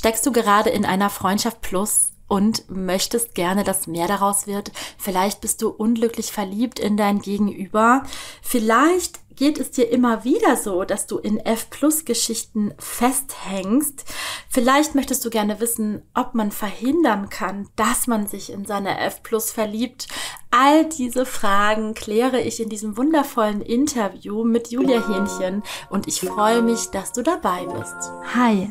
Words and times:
Steckst 0.00 0.24
du 0.24 0.32
gerade 0.32 0.70
in 0.70 0.86
einer 0.86 1.10
Freundschaft 1.10 1.60
plus 1.60 2.12
und 2.26 2.70
möchtest 2.70 3.34
gerne, 3.34 3.64
dass 3.64 3.86
mehr 3.86 4.08
daraus 4.08 4.46
wird? 4.46 4.72
Vielleicht 4.96 5.42
bist 5.42 5.60
du 5.60 5.68
unglücklich 5.68 6.32
verliebt 6.32 6.78
in 6.78 6.96
dein 6.96 7.18
Gegenüber. 7.18 8.04
Vielleicht 8.40 9.20
geht 9.36 9.58
es 9.58 9.72
dir 9.72 9.90
immer 9.90 10.24
wieder 10.24 10.56
so, 10.56 10.84
dass 10.84 11.06
du 11.06 11.18
in 11.18 11.38
F-Plus-Geschichten 11.38 12.72
festhängst. 12.78 14.06
Vielleicht 14.48 14.94
möchtest 14.94 15.22
du 15.26 15.28
gerne 15.28 15.60
wissen, 15.60 16.02
ob 16.14 16.34
man 16.34 16.50
verhindern 16.50 17.28
kann, 17.28 17.68
dass 17.76 18.06
man 18.06 18.26
sich 18.26 18.50
in 18.50 18.64
seine 18.64 18.98
F-Plus 19.00 19.50
verliebt. 19.50 20.08
All 20.50 20.88
diese 20.88 21.26
Fragen 21.26 21.92
kläre 21.92 22.40
ich 22.40 22.60
in 22.60 22.70
diesem 22.70 22.96
wundervollen 22.96 23.60
Interview 23.60 24.44
mit 24.44 24.70
Julia 24.70 25.06
Hähnchen 25.06 25.62
und 25.90 26.08
ich 26.08 26.20
freue 26.20 26.62
mich, 26.62 26.86
dass 26.86 27.12
du 27.12 27.22
dabei 27.22 27.66
bist. 27.66 28.10
Hi, 28.34 28.70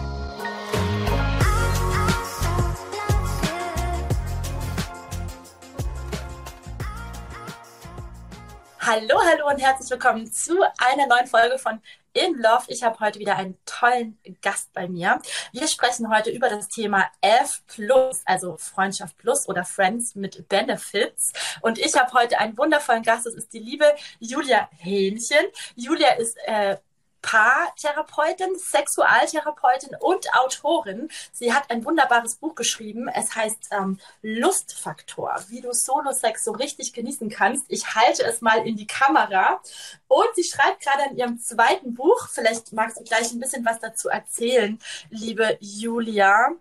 Hallo, 8.83 9.21
hallo 9.23 9.47
und 9.47 9.59
herzlich 9.59 9.91
willkommen 9.91 10.31
zu 10.31 10.59
einer 10.79 11.05
neuen 11.05 11.27
Folge 11.27 11.59
von 11.59 11.79
In 12.13 12.33
Love. 12.41 12.63
Ich 12.67 12.81
habe 12.81 12.99
heute 12.99 13.19
wieder 13.19 13.35
einen 13.37 13.55
tollen 13.63 14.17
Gast 14.41 14.73
bei 14.73 14.87
mir. 14.87 15.21
Wir 15.51 15.67
sprechen 15.67 16.09
heute 16.11 16.31
über 16.31 16.49
das 16.49 16.67
Thema 16.67 17.05
F 17.21 17.61
Plus, 17.67 18.23
also 18.25 18.57
Freundschaft 18.57 19.15
Plus 19.19 19.47
oder 19.47 19.65
Friends 19.65 20.15
mit 20.15 20.49
Benefits. 20.49 21.31
Und 21.61 21.77
ich 21.77 21.93
habe 21.93 22.11
heute 22.13 22.39
einen 22.39 22.57
wundervollen 22.57 23.03
Gast. 23.03 23.27
Das 23.27 23.35
ist 23.35 23.53
die 23.53 23.59
liebe 23.59 23.85
Julia 24.19 24.67
Hähnchen. 24.79 25.45
Julia 25.75 26.13
ist 26.13 26.35
äh, 26.47 26.77
Paartherapeutin, 27.21 28.57
Sexualtherapeutin 28.57 29.95
und 29.99 30.33
Autorin. 30.33 31.09
Sie 31.31 31.53
hat 31.53 31.69
ein 31.69 31.85
wunderbares 31.85 32.35
Buch 32.35 32.55
geschrieben. 32.55 33.07
Es 33.07 33.35
heißt 33.35 33.69
ähm, 33.71 33.99
Lustfaktor, 34.21 35.35
wie 35.49 35.61
du 35.61 35.73
Solo-Sex 35.73 36.43
so 36.43 36.51
richtig 36.51 36.93
genießen 36.93 37.29
kannst. 37.29 37.65
Ich 37.69 37.95
halte 37.95 38.23
es 38.23 38.41
mal 38.41 38.65
in 38.67 38.75
die 38.75 38.87
Kamera. 38.87 39.61
Und 40.07 40.27
sie 40.35 40.43
schreibt 40.43 40.81
gerade 40.81 41.09
in 41.11 41.17
ihrem 41.17 41.39
zweiten 41.39 41.93
Buch. 41.93 42.27
Vielleicht 42.29 42.73
magst 42.73 42.99
du 42.99 43.03
gleich 43.03 43.31
ein 43.31 43.39
bisschen 43.39 43.65
was 43.65 43.79
dazu 43.79 44.09
erzählen, 44.09 44.79
liebe 45.09 45.57
Julia. 45.59 46.51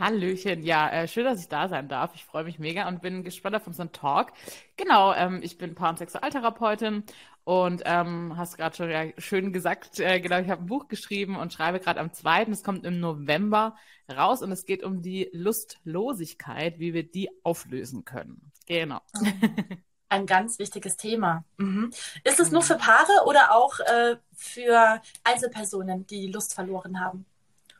Hallöchen, 0.00 0.62
ja, 0.62 0.88
äh, 0.88 1.06
schön, 1.06 1.26
dass 1.26 1.40
ich 1.40 1.48
da 1.48 1.68
sein 1.68 1.86
darf. 1.86 2.12
Ich 2.14 2.24
freue 2.24 2.44
mich 2.44 2.58
mega 2.58 2.88
und 2.88 3.02
bin 3.02 3.22
gespannt 3.22 3.54
auf 3.54 3.66
unseren 3.66 3.92
Talk. 3.92 4.32
Genau, 4.78 5.12
ähm, 5.12 5.40
ich 5.42 5.58
bin 5.58 5.74
Paar- 5.74 5.90
und 5.90 5.98
Sexualtherapeutin 5.98 7.04
und 7.50 7.82
ähm, 7.84 8.34
hast 8.36 8.58
gerade 8.58 8.76
schon 8.76 8.90
ja, 8.90 9.06
schön 9.18 9.52
gesagt, 9.52 9.98
äh, 9.98 10.20
genau, 10.20 10.38
ich 10.38 10.48
habe 10.48 10.62
ein 10.62 10.66
Buch 10.66 10.86
geschrieben 10.86 11.34
und 11.34 11.52
schreibe 11.52 11.80
gerade 11.80 11.98
am 11.98 12.12
zweiten. 12.12 12.52
Es 12.52 12.62
kommt 12.62 12.86
im 12.86 13.00
November 13.00 13.74
raus 14.08 14.40
und 14.42 14.52
es 14.52 14.66
geht 14.66 14.84
um 14.84 15.02
die 15.02 15.30
Lustlosigkeit, 15.32 16.78
wie 16.78 16.94
wir 16.94 17.02
die 17.02 17.28
auflösen 17.42 18.04
können. 18.04 18.52
Genau. 18.68 19.00
Ein 20.08 20.26
ganz 20.26 20.60
wichtiges 20.60 20.96
Thema. 20.96 21.42
Mhm. 21.56 21.90
Ist 22.22 22.38
es 22.38 22.52
nur 22.52 22.62
für 22.62 22.76
Paare 22.76 23.26
oder 23.26 23.52
auch 23.52 23.80
äh, 23.80 24.14
für 24.32 25.02
Einzelpersonen, 25.24 26.06
die 26.06 26.28
Lust 26.28 26.54
verloren 26.54 27.00
haben? 27.00 27.26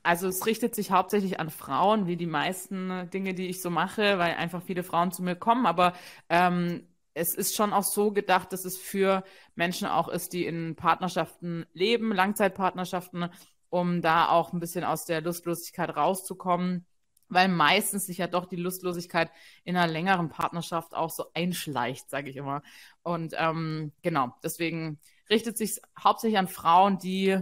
Also 0.03 0.27
es 0.27 0.47
richtet 0.47 0.75
sich 0.75 0.91
hauptsächlich 0.91 1.39
an 1.39 1.49
Frauen, 1.51 2.09
wie 2.09 2.17
die 2.17 2.27
meisten 2.27 3.09
Dinge, 3.11 3.35
die 3.35 3.47
ich 3.47 3.63
so 3.63 3.71
mache, 3.71 4.19
weil 4.19 4.35
einfach 4.35 4.63
viele 4.65 4.83
Frauen 4.83 5.13
zu 5.13 5.23
mir 5.23 5.37
kommen. 5.37 5.67
Aber 5.67 5.93
ähm, 6.29 6.89
es 7.15 7.35
ist 7.35 7.57
schon 7.57 7.73
auch 7.73 7.83
so 7.83 8.13
gedacht, 8.13 8.53
dass 8.53 8.65
es 8.65 8.79
für 8.79 9.25
Menschen 9.55 9.89
auch 9.89 10.09
ist, 10.09 10.33
die 10.33 10.47
in 10.47 10.77
Partnerschaften 10.77 11.67
leben, 11.73 12.13
Langzeitpartnerschaften, 12.13 13.31
um 13.69 14.03
da 14.03 14.29
auch 14.29 14.53
ein 14.53 14.61
bisschen 14.61 14.85
aus 14.85 15.05
der 15.05 15.21
Lustlosigkeit 15.21 15.97
rauszukommen, 15.97 16.87
weil 17.29 17.49
meistens 17.49 18.07
sich 18.07 18.19
ja 18.19 18.27
doch 18.27 18.47
die 18.47 18.57
Lustlosigkeit 18.57 19.31
in 19.65 19.77
einer 19.77 19.91
längeren 19.91 20.29
Partnerschaft 20.29 20.95
auch 20.95 21.11
so 21.11 21.27
einschleicht, 21.35 22.11
sage 22.11 22.31
ich 22.31 22.37
immer. 22.37 22.63
Und 23.03 23.35
ähm, 23.39 23.93
genau, 24.03 24.35
deswegen 24.43 24.99
richtet 25.29 25.57
sich 25.57 25.79
hauptsächlich 25.99 26.39
an 26.39 26.49
Frauen, 26.49 26.99
die 26.99 27.39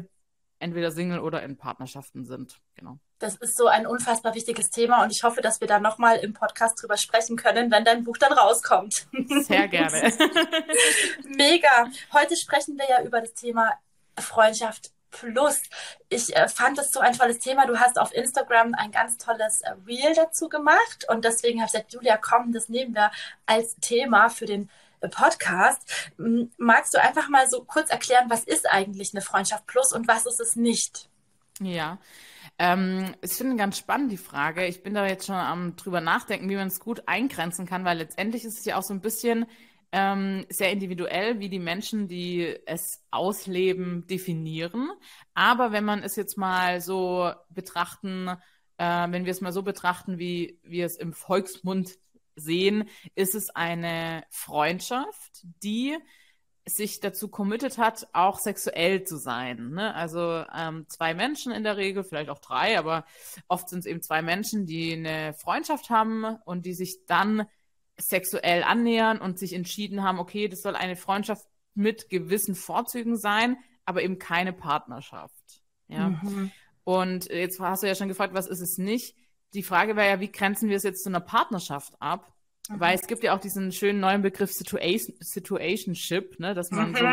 entweder 0.58 0.90
Single 0.90 1.20
oder 1.20 1.42
in 1.42 1.56
Partnerschaften 1.56 2.24
sind. 2.24 2.60
Genau. 2.74 2.98
Das 3.18 3.36
ist 3.36 3.56
so 3.56 3.66
ein 3.66 3.86
unfassbar 3.86 4.34
wichtiges 4.34 4.70
Thema 4.70 5.02
und 5.02 5.10
ich 5.10 5.24
hoffe, 5.24 5.40
dass 5.40 5.60
wir 5.60 5.68
da 5.68 5.80
nochmal 5.80 6.18
im 6.18 6.34
Podcast 6.34 6.80
drüber 6.80 6.96
sprechen 6.96 7.36
können, 7.36 7.70
wenn 7.70 7.84
dein 7.84 8.04
Buch 8.04 8.16
dann 8.16 8.32
rauskommt. 8.32 9.08
Sehr 9.42 9.68
gerne. 9.68 10.12
Mega. 11.24 11.88
Heute 12.12 12.36
sprechen 12.36 12.78
wir 12.78 12.88
ja 12.88 13.02
über 13.02 13.20
das 13.20 13.34
Thema 13.34 13.72
Freundschaft 14.18 14.92
Plus. 15.10 15.62
Ich 16.10 16.36
äh, 16.36 16.48
fand 16.48 16.76
das 16.76 16.92
so 16.92 17.00
ein 17.00 17.14
tolles 17.14 17.38
Thema. 17.38 17.66
Du 17.66 17.78
hast 17.78 17.98
auf 17.98 18.12
Instagram 18.12 18.74
ein 18.74 18.90
ganz 18.90 19.16
tolles 19.16 19.62
äh, 19.62 19.70
Reel 19.86 20.14
dazu 20.14 20.48
gemacht 20.48 21.06
und 21.08 21.24
deswegen 21.24 21.60
habe 21.60 21.66
ich 21.66 21.72
gesagt, 21.72 21.92
Julia, 21.92 22.18
komm, 22.18 22.52
das 22.52 22.68
nehmen 22.68 22.94
wir 22.94 23.10
als 23.46 23.76
Thema 23.76 24.28
für 24.28 24.46
den 24.46 24.68
Podcast. 25.06 26.10
Magst 26.56 26.94
du 26.94 27.00
einfach 27.00 27.28
mal 27.28 27.48
so 27.48 27.62
kurz 27.64 27.90
erklären, 27.90 28.28
was 28.28 28.44
ist 28.44 28.68
eigentlich 28.68 29.14
eine 29.14 29.22
Freundschaft 29.22 29.66
Plus 29.66 29.92
und 29.92 30.08
was 30.08 30.26
ist 30.26 30.40
es 30.40 30.56
nicht? 30.56 31.08
Ja, 31.60 31.98
ähm, 32.58 33.14
ich 33.22 33.32
finde 33.32 33.56
ganz 33.56 33.78
spannend 33.78 34.10
die 34.10 34.16
Frage. 34.16 34.66
Ich 34.66 34.82
bin 34.82 34.94
da 34.94 35.06
jetzt 35.06 35.26
schon 35.26 35.36
am 35.36 35.76
drüber 35.76 36.00
nachdenken, 36.00 36.48
wie 36.50 36.56
man 36.56 36.68
es 36.68 36.80
gut 36.80 37.04
eingrenzen 37.06 37.66
kann, 37.66 37.84
weil 37.84 37.98
letztendlich 37.98 38.44
ist 38.44 38.58
es 38.58 38.64
ja 38.64 38.76
auch 38.76 38.82
so 38.82 38.92
ein 38.92 39.00
bisschen 39.00 39.46
ähm, 39.92 40.44
sehr 40.50 40.72
individuell, 40.72 41.38
wie 41.38 41.48
die 41.48 41.60
Menschen, 41.60 42.08
die 42.08 42.56
es 42.66 43.04
ausleben, 43.10 44.06
definieren. 44.06 44.90
Aber 45.34 45.72
wenn 45.72 45.84
man 45.84 46.02
es 46.02 46.16
jetzt 46.16 46.36
mal 46.36 46.80
so 46.80 47.32
betrachten, 47.48 48.28
äh, 48.76 49.06
wenn 49.10 49.24
wir 49.24 49.32
es 49.32 49.40
mal 49.40 49.52
so 49.52 49.62
betrachten, 49.62 50.18
wie 50.18 50.58
wir 50.62 50.84
es 50.84 50.96
im 50.96 51.12
Volksmund 51.12 51.96
sehen, 52.38 52.88
ist 53.14 53.34
es 53.34 53.50
eine 53.50 54.24
Freundschaft, 54.30 55.44
die 55.62 55.96
sich 56.68 57.00
dazu 57.00 57.28
committed 57.28 57.78
hat, 57.78 58.08
auch 58.12 58.38
sexuell 58.38 59.04
zu 59.04 59.16
sein. 59.16 59.70
Ne? 59.70 59.94
Also 59.94 60.44
ähm, 60.54 60.86
zwei 60.88 61.14
Menschen 61.14 61.52
in 61.52 61.64
der 61.64 61.76
Regel, 61.76 62.04
vielleicht 62.04 62.30
auch 62.30 62.40
drei, 62.40 62.78
aber 62.78 63.04
oft 63.48 63.68
sind 63.68 63.80
es 63.80 63.86
eben 63.86 64.02
zwei 64.02 64.22
Menschen, 64.22 64.66
die 64.66 64.92
eine 64.92 65.34
Freundschaft 65.34 65.90
haben 65.90 66.24
und 66.44 66.66
die 66.66 66.74
sich 66.74 67.06
dann 67.06 67.46
sexuell 67.96 68.62
annähern 68.62 69.18
und 69.18 69.38
sich 69.38 69.54
entschieden 69.54 70.02
haben, 70.02 70.18
okay, 70.18 70.48
das 70.48 70.62
soll 70.62 70.76
eine 70.76 70.96
Freundschaft 70.96 71.46
mit 71.74 72.08
gewissen 72.08 72.54
Vorzügen 72.54 73.16
sein, 73.16 73.56
aber 73.84 74.02
eben 74.02 74.18
keine 74.18 74.52
Partnerschaft. 74.52 75.62
Ja. 75.88 76.10
Mhm. 76.10 76.50
Und 76.84 77.26
jetzt 77.26 77.60
hast 77.60 77.82
du 77.82 77.86
ja 77.86 77.94
schon 77.94 78.08
gefragt, 78.08 78.34
was 78.34 78.46
ist 78.46 78.60
es 78.60 78.78
nicht? 78.78 79.16
Die 79.54 79.62
Frage 79.62 79.96
wäre 79.96 80.08
ja, 80.08 80.20
wie 80.20 80.30
grenzen 80.30 80.68
wir 80.68 80.76
es 80.76 80.82
jetzt 80.82 81.02
zu 81.02 81.08
einer 81.08 81.20
Partnerschaft 81.20 81.94
ab? 82.00 82.32
Mhm. 82.68 82.80
Weil 82.80 82.94
es 82.94 83.06
gibt 83.06 83.22
ja 83.22 83.34
auch 83.34 83.40
diesen 83.40 83.72
schönen 83.72 84.00
neuen 84.00 84.22
Begriff 84.22 84.52
Situation, 84.52 85.16
Situationship, 85.20 86.38
ne, 86.38 86.54
dass 86.54 86.70
man 86.70 86.90
mhm. 86.90 86.96
so 86.96 87.06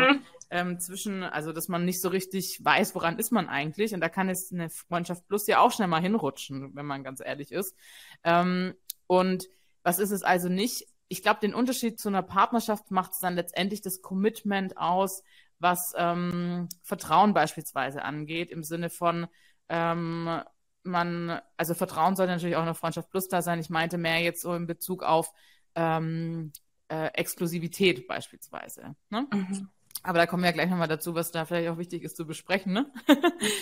ähm, 0.50 0.78
zwischen, 0.78 1.22
also 1.22 1.52
dass 1.52 1.68
man 1.68 1.84
nicht 1.84 2.00
so 2.00 2.08
richtig 2.08 2.60
weiß, 2.62 2.94
woran 2.94 3.18
ist 3.18 3.32
man 3.32 3.48
eigentlich. 3.48 3.94
Und 3.94 4.00
da 4.00 4.08
kann 4.08 4.28
es 4.28 4.52
eine 4.52 4.70
Freundschaft 4.70 5.26
plus 5.28 5.46
ja 5.46 5.60
auch 5.60 5.72
schnell 5.72 5.88
mal 5.88 6.02
hinrutschen, 6.02 6.74
wenn 6.74 6.86
man 6.86 7.04
ganz 7.04 7.20
ehrlich 7.24 7.52
ist. 7.52 7.74
Ähm, 8.22 8.74
und 9.06 9.48
was 9.82 9.98
ist 9.98 10.10
es 10.10 10.22
also 10.22 10.48
nicht? 10.48 10.86
Ich 11.08 11.22
glaube, 11.22 11.40
den 11.40 11.54
Unterschied 11.54 12.00
zu 12.00 12.08
einer 12.08 12.22
Partnerschaft 12.22 12.90
macht 12.90 13.12
es 13.12 13.20
dann 13.20 13.36
letztendlich 13.36 13.80
das 13.80 14.02
Commitment 14.02 14.76
aus, 14.76 15.22
was 15.58 15.94
ähm, 15.96 16.68
Vertrauen 16.82 17.32
beispielsweise 17.32 18.02
angeht, 18.02 18.50
im 18.50 18.62
Sinne 18.62 18.90
von, 18.90 19.26
ähm, 19.68 20.42
man, 20.86 21.40
also 21.56 21.74
Vertrauen 21.74 22.16
sollte 22.16 22.32
natürlich 22.32 22.56
auch 22.56 22.60
in 22.60 22.66
der 22.66 22.74
Freundschaft 22.74 23.10
plus 23.10 23.28
da 23.28 23.42
sein. 23.42 23.58
Ich 23.60 23.70
meinte 23.70 23.98
mehr 23.98 24.20
jetzt 24.20 24.42
so 24.42 24.54
in 24.54 24.66
Bezug 24.66 25.02
auf 25.02 25.32
ähm, 25.74 26.52
äh, 26.88 27.08
Exklusivität 27.08 28.06
beispielsweise. 28.06 28.96
Ne? 29.10 29.26
Mhm. 29.32 29.68
Aber 30.02 30.18
da 30.18 30.26
kommen 30.26 30.42
wir 30.42 30.50
ja 30.50 30.54
gleich 30.54 30.70
nochmal 30.70 30.88
dazu, 30.88 31.14
was 31.14 31.32
da 31.32 31.44
vielleicht 31.44 31.68
auch 31.68 31.78
wichtig 31.78 32.02
ist 32.02 32.16
zu 32.16 32.26
besprechen. 32.26 32.72
Ne? 32.72 32.92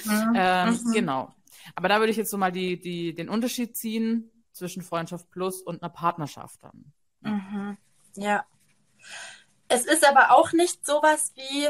Mhm. 0.04 0.32
ähm, 0.36 0.80
mhm. 0.84 0.92
Genau. 0.92 1.34
Aber 1.74 1.88
da 1.88 1.98
würde 1.98 2.10
ich 2.10 2.16
jetzt 2.16 2.30
so 2.30 2.38
mal 2.38 2.52
die, 2.52 2.78
die, 2.78 3.14
den 3.14 3.28
Unterschied 3.28 3.76
ziehen 3.76 4.30
zwischen 4.52 4.82
Freundschaft 4.82 5.30
plus 5.30 5.62
und 5.62 5.82
einer 5.82 5.90
Partnerschaft 5.90 6.62
dann. 6.62 6.92
Mhm. 7.20 7.76
Ja. 8.16 8.44
Es 9.68 9.86
ist 9.86 10.06
aber 10.06 10.32
auch 10.36 10.52
nicht 10.52 10.84
sowas 10.84 11.32
wie, 11.34 11.68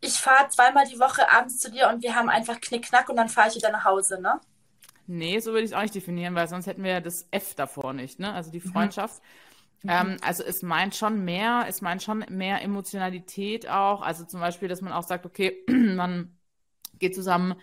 ich 0.00 0.14
fahre 0.14 0.48
zweimal 0.48 0.86
die 0.86 0.98
Woche 0.98 1.30
abends 1.30 1.58
zu 1.58 1.70
dir 1.70 1.88
und 1.88 2.02
wir 2.02 2.14
haben 2.14 2.28
einfach 2.28 2.60
Knickknack 2.60 3.08
und 3.08 3.16
dann 3.16 3.28
fahre 3.28 3.48
ich 3.48 3.56
wieder 3.56 3.70
nach 3.70 3.84
Hause, 3.84 4.20
ne? 4.20 4.40
Nee, 5.06 5.40
so 5.40 5.52
würde 5.52 5.64
ich 5.64 5.70
es 5.70 5.76
auch 5.76 5.82
nicht 5.82 5.94
definieren, 5.94 6.34
weil 6.34 6.48
sonst 6.48 6.66
hätten 6.66 6.84
wir 6.84 6.92
ja 6.92 7.00
das 7.00 7.26
F 7.30 7.54
davor 7.54 7.92
nicht, 7.92 8.18
ne? 8.18 8.32
Also 8.32 8.50
die 8.50 8.60
mhm. 8.60 8.72
Freundschaft. 8.72 9.20
Mhm. 9.82 9.90
Ähm, 9.90 10.16
also 10.22 10.42
es 10.42 10.62
meint 10.62 10.94
schon 10.94 11.24
mehr, 11.24 11.64
es 11.68 11.80
meint 11.80 12.02
schon 12.02 12.24
mehr 12.28 12.62
Emotionalität 12.62 13.68
auch. 13.68 14.02
Also 14.02 14.24
zum 14.24 14.40
Beispiel, 14.40 14.68
dass 14.68 14.82
man 14.82 14.92
auch 14.92 15.02
sagt, 15.02 15.26
okay, 15.26 15.64
man 15.68 16.38
geht 16.98 17.14
zusammen 17.14 17.56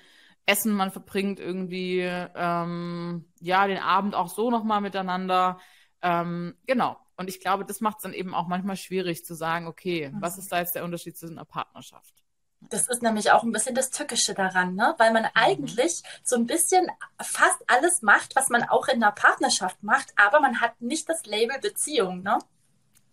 essen, 0.45 0.73
man 0.73 0.91
verbringt 0.91 1.39
irgendwie 1.39 2.01
ähm, 2.01 3.25
ja 3.39 3.67
den 3.67 3.79
Abend 3.79 4.15
auch 4.15 4.29
so 4.29 4.51
nochmal 4.51 4.81
miteinander. 4.81 5.59
Ähm, 6.01 6.55
genau. 6.65 6.97
Und 7.15 7.29
ich 7.29 7.39
glaube, 7.39 7.65
das 7.65 7.81
macht 7.81 7.97
es 7.97 8.03
dann 8.03 8.13
eben 8.13 8.35
auch 8.35 8.47
manchmal 8.47 8.75
schwierig 8.75 9.25
zu 9.25 9.33
sagen, 9.33 9.67
okay, 9.67 10.09
mhm. 10.09 10.21
was 10.21 10.37
ist 10.37 10.51
da 10.51 10.59
jetzt 10.59 10.75
der 10.75 10.83
Unterschied 10.83 11.17
zu 11.17 11.27
einer 11.27 11.45
Partnerschaft? 11.45 12.26
Das 12.62 12.88
ist 12.88 13.01
nämlich 13.01 13.31
auch 13.31 13.44
ein 13.44 13.51
bisschen 13.51 13.75
das 13.75 13.92
Tückische 13.92 14.33
daran, 14.33 14.75
ne? 14.75 14.95
weil 14.98 15.13
man 15.13 15.24
mhm. 15.24 15.30
eigentlich 15.36 16.04
so 16.24 16.36
ein 16.36 16.48
bisschen 16.48 16.88
fast 17.21 17.57
alles 17.68 18.01
macht, 18.01 18.36
was 18.36 18.50
man 18.50 18.63
auch 18.63 18.88
in 18.88 19.04
einer 19.04 19.12
Partnerschaft 19.12 19.83
macht, 19.83 20.13
aber 20.15 20.39
man 20.39 20.59
hat 20.59 20.81
nicht 20.81 21.07
das 21.07 21.25
Label 21.25 21.59
Beziehung. 21.59 22.24
Ne? 22.24 22.39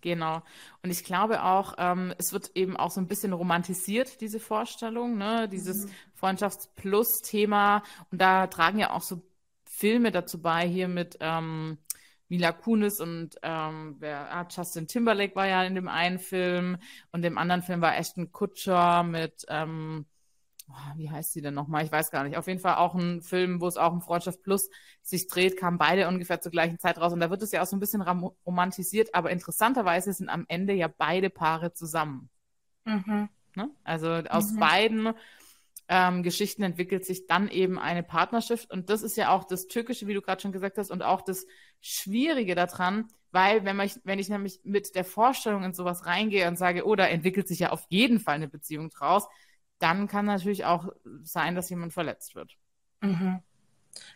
Genau. 0.01 0.43
Und 0.83 0.91
ich 0.91 1.05
glaube 1.05 1.43
auch, 1.43 1.75
ähm, 1.79 2.15
es 2.19 2.33
wird 2.33 2.51
eben 2.55 2.77
auch 2.77 2.91
so 2.91 3.01
ein 3.01 3.09
bisschen 3.09 3.33
romantisiert, 3.33 4.21
diese 4.21 4.41
Vorstellung, 4.41 5.17
ne? 5.17 5.49
dieses 5.49 5.87
mhm. 5.87 5.91
Freundschafts-Plus-Thema. 6.15 7.83
Und 8.11 8.21
da 8.21 8.47
tragen 8.47 8.79
ja 8.79 8.93
auch 8.93 9.03
so 9.03 9.23
Filme 9.65 10.13
dazu 10.13 10.41
bei, 10.41 10.67
hier 10.69 10.89
mit 10.89 11.17
ähm, 11.21 11.79
Mila 12.35 12.51
Kunis 12.51 13.01
und 13.01 13.37
ähm, 13.43 13.95
wer, 14.01 14.35
ah, 14.35 14.45
Justin 14.51 14.89
Timberlake 14.89 15.37
war 15.37 15.47
ja 15.47 15.63
in 15.63 15.77
dem 15.77 15.87
einen 15.87 16.19
Film 16.19 16.79
und 17.13 17.23
dem 17.23 17.39
anderen 17.39 17.63
Film 17.63 17.81
war 17.81 17.97
Ashton 17.97 18.33
Kutcher 18.33 19.05
mit, 19.05 19.47
ähm, 19.49 20.05
oh, 20.69 20.97
wie 20.97 21.09
heißt 21.09 21.33
sie 21.33 21.43
denn 21.43 21.55
nochmal? 21.55 21.85
Ich 21.85 21.93
weiß 21.93 22.11
gar 22.11 22.25
nicht. 22.25 22.37
Auf 22.37 22.49
jeden 22.49 22.59
Fall 22.59 22.75
auch 22.75 22.97
ein 22.97 23.23
Film, 23.23 23.61
wo 23.61 23.69
es 23.69 23.77
auch 23.77 23.93
um 23.93 24.03
Freundschaft 24.03 24.43
Plus 24.43 24.69
sich 25.01 25.29
dreht, 25.29 25.57
kamen 25.57 25.79
beide 25.79 26.09
ungefähr 26.09 26.41
zur 26.41 26.51
gleichen 26.51 26.81
Zeit 26.81 26.99
raus 26.99 27.13
und 27.13 27.21
da 27.21 27.31
wird 27.31 27.41
es 27.41 27.53
ja 27.53 27.63
auch 27.63 27.67
so 27.67 27.77
ein 27.77 27.81
bisschen 27.81 28.03
romantisiert, 28.03 29.15
aber 29.15 29.31
interessanterweise 29.31 30.13
sind 30.13 30.29
am 30.29 30.45
Ende 30.49 30.73
ja 30.73 30.89
beide 30.89 31.31
Paare 31.31 31.73
zusammen. 31.73 32.31
Mhm. 32.85 33.29
Ne? 33.55 33.71
Also 33.85 34.09
aus 34.09 34.51
mhm. 34.51 34.59
beiden 34.59 35.15
ähm, 35.89 36.25
Geschichten 36.25 36.65
entwickelt 36.65 37.05
sich 37.05 37.27
dann 37.27 37.49
eben 37.49 37.79
eine 37.79 38.03
Partnerschaft. 38.03 38.71
Und 38.73 38.91
das 38.91 39.03
ist 39.03 39.17
ja 39.17 39.31
auch 39.31 39.45
das 39.45 39.69
Türkische, 39.69 40.07
wie 40.07 40.15
du 40.15 40.23
gerade 40.23 40.41
schon 40.41 40.53
gesagt 40.53 40.79
hast, 40.79 40.91
und 40.91 41.03
auch 41.03 41.23
das 41.23 41.47
Schwierige 41.87 42.55
daran, 42.55 43.09
weil 43.31 43.65
wenn, 43.67 43.77
man, 43.77 43.91
wenn 44.05 44.19
ich 44.19 44.31
nämlich 44.31 44.61
mit 44.65 44.95
der 44.95 45.05
Vorstellung 45.05 45.65
in 45.65 45.75
sowas 45.75 46.07
reingehe 46.07 46.49
und 46.49 46.57
sage, 46.57 46.87
oh, 46.87 46.95
da 46.95 47.07
entwickelt 47.07 47.47
sich 47.47 47.59
ja 47.59 47.71
auf 47.73 47.85
jeden 47.91 48.21
Fall 48.21 48.37
eine 48.37 48.49
Beziehung 48.49 48.89
draus, 48.89 49.29
dann 49.79 50.09
kann 50.09 50.25
natürlich 50.25 50.65
auch 50.65 50.89
sein, 51.25 51.55
dass 51.55 51.69
jemand 51.69 51.93
verletzt 51.93 52.35
wird. 52.35 52.57
Mhm. 53.03 53.43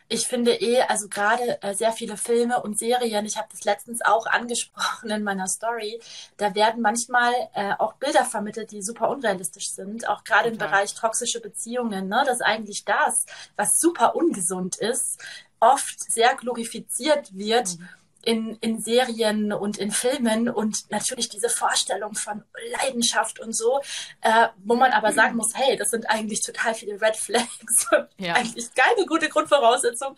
Ich 0.08 0.26
finde 0.26 0.54
eh, 0.54 0.80
also 0.82 1.08
gerade 1.08 1.62
äh, 1.62 1.74
sehr 1.74 1.92
viele 1.92 2.16
Filme 2.16 2.62
und 2.62 2.78
Serien, 2.78 3.26
ich 3.26 3.36
habe 3.36 3.48
das 3.50 3.64
letztens 3.64 4.00
auch 4.02 4.26
angesprochen 4.26 5.10
in 5.10 5.22
meiner 5.22 5.46
Story, 5.46 6.00
da 6.38 6.54
werden 6.54 6.80
manchmal 6.80 7.32
äh, 7.54 7.74
auch 7.78 7.92
Bilder 7.94 8.24
vermittelt, 8.24 8.72
die 8.72 8.82
super 8.82 9.10
unrealistisch 9.10 9.70
sind, 9.70 10.08
auch 10.08 10.24
gerade 10.24 10.48
im 10.48 10.58
Bereich 10.58 10.94
toxische 10.94 11.40
Beziehungen, 11.40 12.08
ne, 12.08 12.22
dass 12.26 12.40
eigentlich 12.40 12.84
das, 12.86 13.26
was 13.56 13.78
super 13.78 14.16
ungesund 14.16 14.76
ist, 14.76 15.22
oft 15.60 16.00
sehr 16.00 16.34
glorifiziert 16.36 17.36
wird. 17.36 17.78
Mhm 17.78 17.88
in, 18.28 18.56
in 18.60 18.80
Serien 18.80 19.52
und 19.52 19.78
in 19.78 19.90
Filmen 19.90 20.48
und 20.48 20.90
natürlich 20.90 21.28
diese 21.28 21.48
Vorstellung 21.48 22.14
von 22.14 22.42
Leidenschaft 22.72 23.40
und 23.40 23.54
so, 23.54 23.80
äh, 24.20 24.48
wo 24.64 24.74
man 24.74 24.92
aber 24.92 25.12
sagen 25.12 25.36
muss, 25.36 25.54
hey, 25.54 25.76
das 25.76 25.90
sind 25.90 26.10
eigentlich 26.10 26.42
total 26.42 26.74
viele 26.74 27.00
Red 27.00 27.16
Flags 27.16 27.86
und 27.90 28.08
ja. 28.18 28.34
eigentlich 28.34 28.66
keine 28.74 29.06
gute 29.06 29.28
Grundvoraussetzung. 29.28 30.16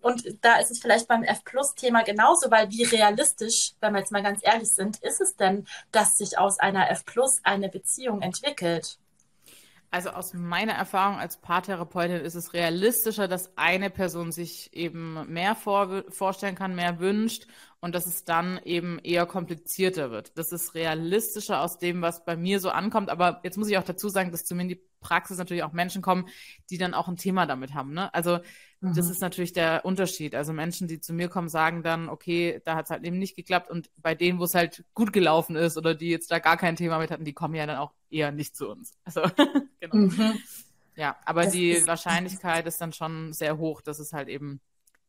Und 0.00 0.24
da 0.42 0.58
ist 0.58 0.70
es 0.70 0.78
vielleicht 0.78 1.08
beim 1.08 1.22
F-Plus-Thema 1.22 2.02
genauso, 2.02 2.50
weil 2.50 2.70
wie 2.70 2.84
realistisch, 2.84 3.72
wenn 3.80 3.92
wir 3.92 3.98
jetzt 3.98 4.12
mal 4.12 4.22
ganz 4.22 4.40
ehrlich 4.42 4.72
sind, 4.72 4.96
ist 5.02 5.20
es 5.20 5.36
denn, 5.36 5.66
dass 5.92 6.16
sich 6.16 6.38
aus 6.38 6.58
einer 6.60 6.90
F-Plus 6.90 7.40
eine 7.42 7.68
Beziehung 7.68 8.22
entwickelt? 8.22 8.96
Also 9.92 10.10
aus 10.10 10.34
meiner 10.34 10.74
Erfahrung 10.74 11.18
als 11.18 11.40
Paartherapeutin 11.40 12.20
ist 12.20 12.36
es 12.36 12.54
realistischer, 12.54 13.26
dass 13.26 13.56
eine 13.56 13.90
Person 13.90 14.30
sich 14.30 14.72
eben 14.72 15.32
mehr 15.32 15.56
vor, 15.56 16.04
vorstellen 16.10 16.54
kann, 16.54 16.76
mehr 16.76 17.00
wünscht 17.00 17.48
und 17.80 17.92
dass 17.94 18.06
es 18.06 18.24
dann 18.24 18.60
eben 18.64 19.00
eher 19.00 19.26
komplizierter 19.26 20.12
wird. 20.12 20.38
Das 20.38 20.52
ist 20.52 20.74
realistischer 20.74 21.60
aus 21.60 21.78
dem, 21.78 22.02
was 22.02 22.24
bei 22.24 22.36
mir 22.36 22.60
so 22.60 22.70
ankommt. 22.70 23.10
Aber 23.10 23.40
jetzt 23.42 23.58
muss 23.58 23.68
ich 23.68 23.78
auch 23.78 23.84
dazu 23.84 24.08
sagen, 24.08 24.30
dass 24.30 24.44
zu 24.44 24.54
mir 24.54 24.62
in 24.62 24.68
die 24.68 24.82
Praxis 25.00 25.38
natürlich 25.38 25.64
auch 25.64 25.72
Menschen 25.72 26.02
kommen, 26.02 26.28
die 26.70 26.78
dann 26.78 26.94
auch 26.94 27.08
ein 27.08 27.16
Thema 27.16 27.46
damit 27.46 27.74
haben. 27.74 27.92
Ne? 27.92 28.14
Also 28.14 28.38
Mhm. 28.80 28.94
Das 28.94 29.10
ist 29.10 29.20
natürlich 29.20 29.52
der 29.52 29.84
Unterschied. 29.84 30.34
Also 30.34 30.52
Menschen, 30.52 30.88
die 30.88 31.00
zu 31.00 31.12
mir 31.12 31.28
kommen, 31.28 31.48
sagen 31.48 31.82
dann, 31.82 32.08
okay, 32.08 32.62
da 32.64 32.76
hat 32.76 32.86
es 32.86 32.90
halt 32.90 33.04
eben 33.04 33.18
nicht 33.18 33.36
geklappt. 33.36 33.70
Und 33.70 33.90
bei 33.98 34.14
denen, 34.14 34.38
wo 34.38 34.44
es 34.44 34.54
halt 34.54 34.84
gut 34.94 35.12
gelaufen 35.12 35.56
ist 35.56 35.76
oder 35.76 35.94
die 35.94 36.08
jetzt 36.08 36.30
da 36.30 36.38
gar 36.38 36.56
kein 36.56 36.76
Thema 36.76 36.98
mit 36.98 37.10
hatten, 37.10 37.24
die 37.24 37.34
kommen 37.34 37.54
ja 37.54 37.66
dann 37.66 37.76
auch 37.76 37.92
eher 38.10 38.32
nicht 38.32 38.56
zu 38.56 38.68
uns. 38.68 38.92
Also, 39.04 39.22
genau. 39.80 39.96
Mhm. 39.96 40.38
Ja, 40.96 41.16
aber 41.24 41.44
das 41.44 41.52
die 41.52 41.70
ist 41.70 41.86
Wahrscheinlichkeit 41.86 42.66
ist 42.66 42.80
dann 42.80 42.92
schon 42.92 43.32
sehr 43.32 43.58
hoch, 43.58 43.80
dass 43.80 43.98
es 43.98 44.12
halt 44.12 44.28
eben, 44.28 44.60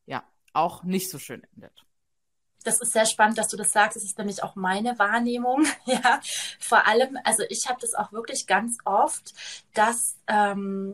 ja, 0.05 0.23
auch 0.53 0.83
nicht 0.83 1.09
so 1.09 1.17
schön 1.17 1.43
endet. 1.55 1.85
Das 2.63 2.79
ist 2.79 2.93
sehr 2.93 3.05
spannend, 3.05 3.37
dass 3.37 3.47
du 3.47 3.57
das 3.57 3.71
sagst. 3.71 3.95
Das 3.95 4.03
ist 4.03 4.17
nämlich 4.17 4.43
auch 4.43 4.55
meine 4.55 4.99
Wahrnehmung. 4.99 5.65
Ja, 5.85 6.21
vor 6.59 6.87
allem, 6.87 7.17
also 7.23 7.43
ich 7.49 7.67
habe 7.67 7.79
das 7.81 7.93
auch 7.95 8.11
wirklich 8.11 8.47
ganz 8.47 8.77
oft, 8.85 9.33
dass 9.73 10.15
ähm, 10.27 10.93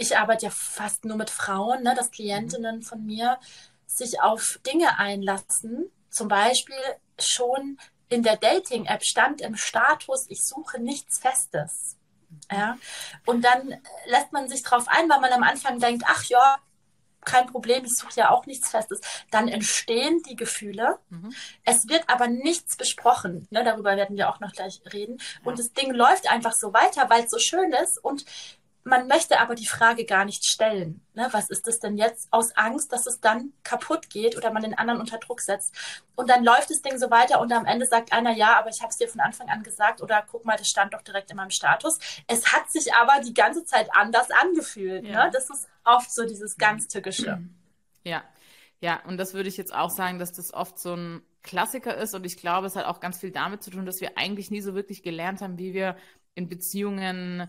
ich 0.00 0.16
arbeite 0.16 0.46
ja 0.46 0.50
fast 0.50 1.04
nur 1.04 1.16
mit 1.16 1.28
Frauen, 1.28 1.82
ne, 1.82 1.94
dass 1.94 2.10
Klientinnen 2.10 2.76
mhm. 2.76 2.82
von 2.82 3.04
mir 3.04 3.38
sich 3.86 4.22
auf 4.22 4.58
Dinge 4.66 4.98
einlassen. 4.98 5.90
Zum 6.08 6.28
Beispiel 6.28 6.76
schon 7.18 7.78
in 8.08 8.22
der 8.22 8.36
Dating-App 8.36 9.04
stand 9.04 9.42
im 9.42 9.56
Status, 9.56 10.24
ich 10.28 10.42
suche 10.42 10.80
nichts 10.80 11.18
Festes. 11.18 11.98
Ja? 12.50 12.78
Und 13.26 13.44
dann 13.44 13.76
lässt 14.06 14.32
man 14.32 14.48
sich 14.48 14.62
drauf 14.62 14.86
ein, 14.88 15.08
weil 15.10 15.20
man 15.20 15.32
am 15.32 15.42
Anfang 15.42 15.78
denkt, 15.78 16.04
ach 16.06 16.24
ja, 16.24 16.56
kein 17.22 17.46
Problem, 17.46 17.84
ich 17.84 17.94
suche 17.96 18.20
ja 18.20 18.30
auch 18.30 18.46
nichts 18.46 18.70
Festes. 18.70 19.00
Dann 19.30 19.48
entstehen 19.48 20.22
die 20.22 20.36
Gefühle. 20.36 20.98
Mhm. 21.10 21.34
Es 21.64 21.88
wird 21.88 22.08
aber 22.08 22.28
nichts 22.28 22.76
besprochen. 22.76 23.46
Ne, 23.50 23.62
darüber 23.62 23.96
werden 23.96 24.16
wir 24.16 24.30
auch 24.30 24.40
noch 24.40 24.52
gleich 24.52 24.80
reden. 24.90 25.18
Ja. 25.18 25.50
Und 25.50 25.58
das 25.58 25.74
Ding 25.74 25.92
läuft 25.92 26.30
einfach 26.30 26.54
so 26.54 26.72
weiter, 26.72 27.10
weil 27.10 27.24
es 27.24 27.30
so 27.30 27.38
schön 27.38 27.72
ist. 27.74 28.02
Und 28.02 28.24
man 28.90 29.06
möchte 29.06 29.40
aber 29.40 29.54
die 29.54 29.66
Frage 29.66 30.04
gar 30.04 30.24
nicht 30.24 30.44
stellen. 30.44 31.00
Ne? 31.14 31.28
Was 31.30 31.48
ist 31.48 31.66
das 31.66 31.78
denn 31.78 31.96
jetzt? 31.96 32.28
Aus 32.32 32.56
Angst, 32.56 32.92
dass 32.92 33.06
es 33.06 33.20
dann 33.20 33.52
kaputt 33.62 34.10
geht 34.10 34.36
oder 34.36 34.52
man 34.52 34.62
den 34.62 34.76
anderen 34.76 35.00
unter 35.00 35.18
Druck 35.18 35.40
setzt. 35.40 35.74
Und 36.16 36.28
dann 36.28 36.44
läuft 36.44 36.70
das 36.70 36.82
Ding 36.82 36.98
so 36.98 37.10
weiter 37.10 37.40
und 37.40 37.52
am 37.52 37.64
Ende 37.64 37.86
sagt 37.86 38.12
einer, 38.12 38.36
ja, 38.36 38.58
aber 38.58 38.68
ich 38.68 38.82
habe 38.82 38.90
es 38.90 38.98
dir 38.98 39.08
von 39.08 39.20
Anfang 39.20 39.48
an 39.48 39.62
gesagt 39.62 40.02
oder 40.02 40.24
guck 40.28 40.44
mal, 40.44 40.56
das 40.56 40.68
stand 40.68 40.92
doch 40.92 41.02
direkt 41.02 41.30
in 41.30 41.36
meinem 41.36 41.50
Status. 41.50 41.98
Es 42.26 42.52
hat 42.52 42.70
sich 42.70 42.92
aber 42.92 43.22
die 43.24 43.32
ganze 43.32 43.64
Zeit 43.64 43.88
anders 43.94 44.28
angefühlt. 44.42 45.04
Ja. 45.04 45.26
Ne? 45.26 45.30
Das 45.32 45.48
ist 45.48 45.68
oft 45.84 46.12
so 46.12 46.26
dieses 46.26 46.58
ganz 46.58 46.88
Tückische. 46.88 47.40
Ja, 48.02 48.24
ja, 48.80 49.00
und 49.06 49.18
das 49.18 49.34
würde 49.34 49.48
ich 49.48 49.56
jetzt 49.56 49.74
auch 49.74 49.90
sagen, 49.90 50.18
dass 50.18 50.32
das 50.32 50.52
oft 50.52 50.78
so 50.78 50.94
ein 50.94 51.22
Klassiker 51.42 51.96
ist 51.96 52.14
und 52.14 52.26
ich 52.26 52.36
glaube, 52.36 52.66
es 52.66 52.76
hat 52.76 52.86
auch 52.86 53.00
ganz 53.00 53.18
viel 53.18 53.30
damit 53.30 53.62
zu 53.62 53.70
tun, 53.70 53.86
dass 53.86 54.00
wir 54.00 54.18
eigentlich 54.18 54.50
nie 54.50 54.60
so 54.60 54.74
wirklich 54.74 55.02
gelernt 55.02 55.42
haben, 55.42 55.58
wie 55.58 55.74
wir 55.74 55.96
in 56.34 56.48
Beziehungen 56.48 57.48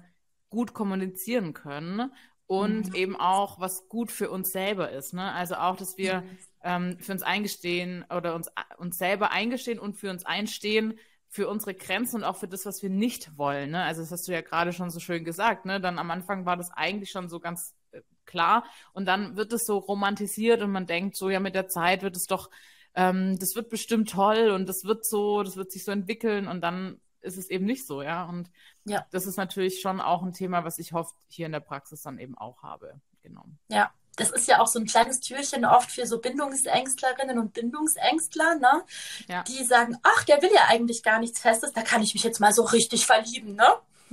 gut 0.51 0.73
kommunizieren 0.73 1.53
können 1.53 2.11
und 2.45 2.89
mhm. 2.89 2.95
eben 2.95 3.15
auch, 3.15 3.59
was 3.59 3.87
gut 3.87 4.11
für 4.11 4.29
uns 4.29 4.51
selber 4.51 4.91
ist. 4.91 5.13
Ne? 5.13 5.31
Also 5.31 5.55
auch, 5.55 5.77
dass 5.77 5.97
wir 5.97 6.21
mhm. 6.21 6.37
ähm, 6.63 6.97
für 6.99 7.13
uns 7.13 7.23
eingestehen 7.23 8.05
oder 8.15 8.35
uns, 8.35 8.51
uns 8.77 8.97
selber 8.97 9.31
eingestehen 9.31 9.79
und 9.79 9.95
für 9.95 10.11
uns 10.11 10.25
einstehen, 10.25 10.99
für 11.29 11.47
unsere 11.47 11.73
Grenzen 11.73 12.17
und 12.17 12.23
auch 12.25 12.35
für 12.35 12.49
das, 12.49 12.65
was 12.65 12.83
wir 12.83 12.89
nicht 12.89 13.37
wollen. 13.37 13.71
Ne? 13.71 13.81
Also 13.81 14.01
das 14.01 14.11
hast 14.11 14.27
du 14.27 14.33
ja 14.33 14.41
gerade 14.41 14.73
schon 14.73 14.89
so 14.89 14.99
schön 14.99 15.23
gesagt. 15.23 15.65
Ne? 15.65 15.79
Dann 15.79 15.97
am 15.97 16.11
Anfang 16.11 16.45
war 16.45 16.57
das 16.57 16.71
eigentlich 16.71 17.09
schon 17.09 17.29
so 17.29 17.39
ganz 17.39 17.73
äh, 17.93 18.01
klar 18.25 18.65
und 18.91 19.05
dann 19.05 19.37
wird 19.37 19.53
es 19.53 19.65
so 19.65 19.77
romantisiert 19.77 20.61
und 20.61 20.71
man 20.71 20.87
denkt 20.87 21.15
so, 21.15 21.29
ja, 21.29 21.39
mit 21.39 21.55
der 21.55 21.69
Zeit 21.69 22.03
wird 22.03 22.17
es 22.17 22.25
doch, 22.25 22.49
ähm, 22.95 23.39
das 23.39 23.55
wird 23.55 23.69
bestimmt 23.69 24.09
toll 24.09 24.49
und 24.49 24.67
das 24.67 24.83
wird 24.83 25.05
so, 25.05 25.41
das 25.41 25.55
wird 25.55 25.71
sich 25.71 25.85
so 25.85 25.93
entwickeln 25.93 26.47
und 26.49 26.59
dann 26.59 26.99
ist 27.21 27.37
es 27.37 27.49
eben 27.49 27.65
nicht 27.65 27.85
so, 27.85 28.01
ja. 28.01 28.25
Und 28.25 28.51
ja. 28.85 29.05
das 29.11 29.25
ist 29.25 29.37
natürlich 29.37 29.81
schon 29.81 30.01
auch 30.01 30.23
ein 30.23 30.33
Thema, 30.33 30.63
was 30.63 30.79
ich 30.79 30.93
hoffe, 30.93 31.13
hier 31.27 31.45
in 31.45 31.51
der 31.51 31.59
Praxis 31.59 32.01
dann 32.01 32.19
eben 32.19 32.37
auch 32.37 32.63
habe. 32.63 32.99
Genau. 33.21 33.45
Ja, 33.69 33.91
das 34.15 34.29
ist 34.31 34.47
ja 34.47 34.59
auch 34.59 34.67
so 34.67 34.79
ein 34.79 34.85
kleines 34.85 35.19
Türchen 35.19 35.65
oft 35.65 35.91
für 35.91 36.05
so 36.05 36.19
Bindungsängstlerinnen 36.19 37.39
und 37.39 37.53
Bindungsängstler, 37.53 38.55
ne? 38.55 38.83
Ja. 39.27 39.43
Die 39.43 39.63
sagen, 39.63 39.97
ach, 40.03 40.23
der 40.25 40.41
will 40.41 40.49
ja 40.53 40.65
eigentlich 40.67 41.03
gar 41.03 41.19
nichts 41.19 41.39
Festes, 41.39 41.71
da 41.71 41.81
kann 41.81 42.01
ich 42.01 42.13
mich 42.13 42.23
jetzt 42.23 42.39
mal 42.39 42.53
so 42.53 42.63
richtig 42.63 43.05
verlieben, 43.05 43.55
ne? 43.55 43.67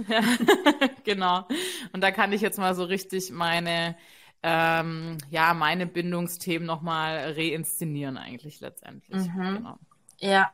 Ja, 0.06 0.20
genau. 1.04 1.48
Und 1.92 2.02
da 2.02 2.10
kann 2.12 2.32
ich 2.32 2.40
jetzt 2.40 2.58
mal 2.58 2.74
so 2.74 2.84
richtig 2.84 3.30
meine, 3.30 3.96
ähm, 4.42 5.18
ja, 5.30 5.52
meine 5.54 5.86
Bindungsthemen 5.86 6.66
nochmal 6.66 7.32
reinszenieren 7.32 8.16
eigentlich 8.16 8.60
letztendlich. 8.60 9.26
Mhm. 9.26 9.56
Genau. 9.56 9.78
Ja, 10.20 10.52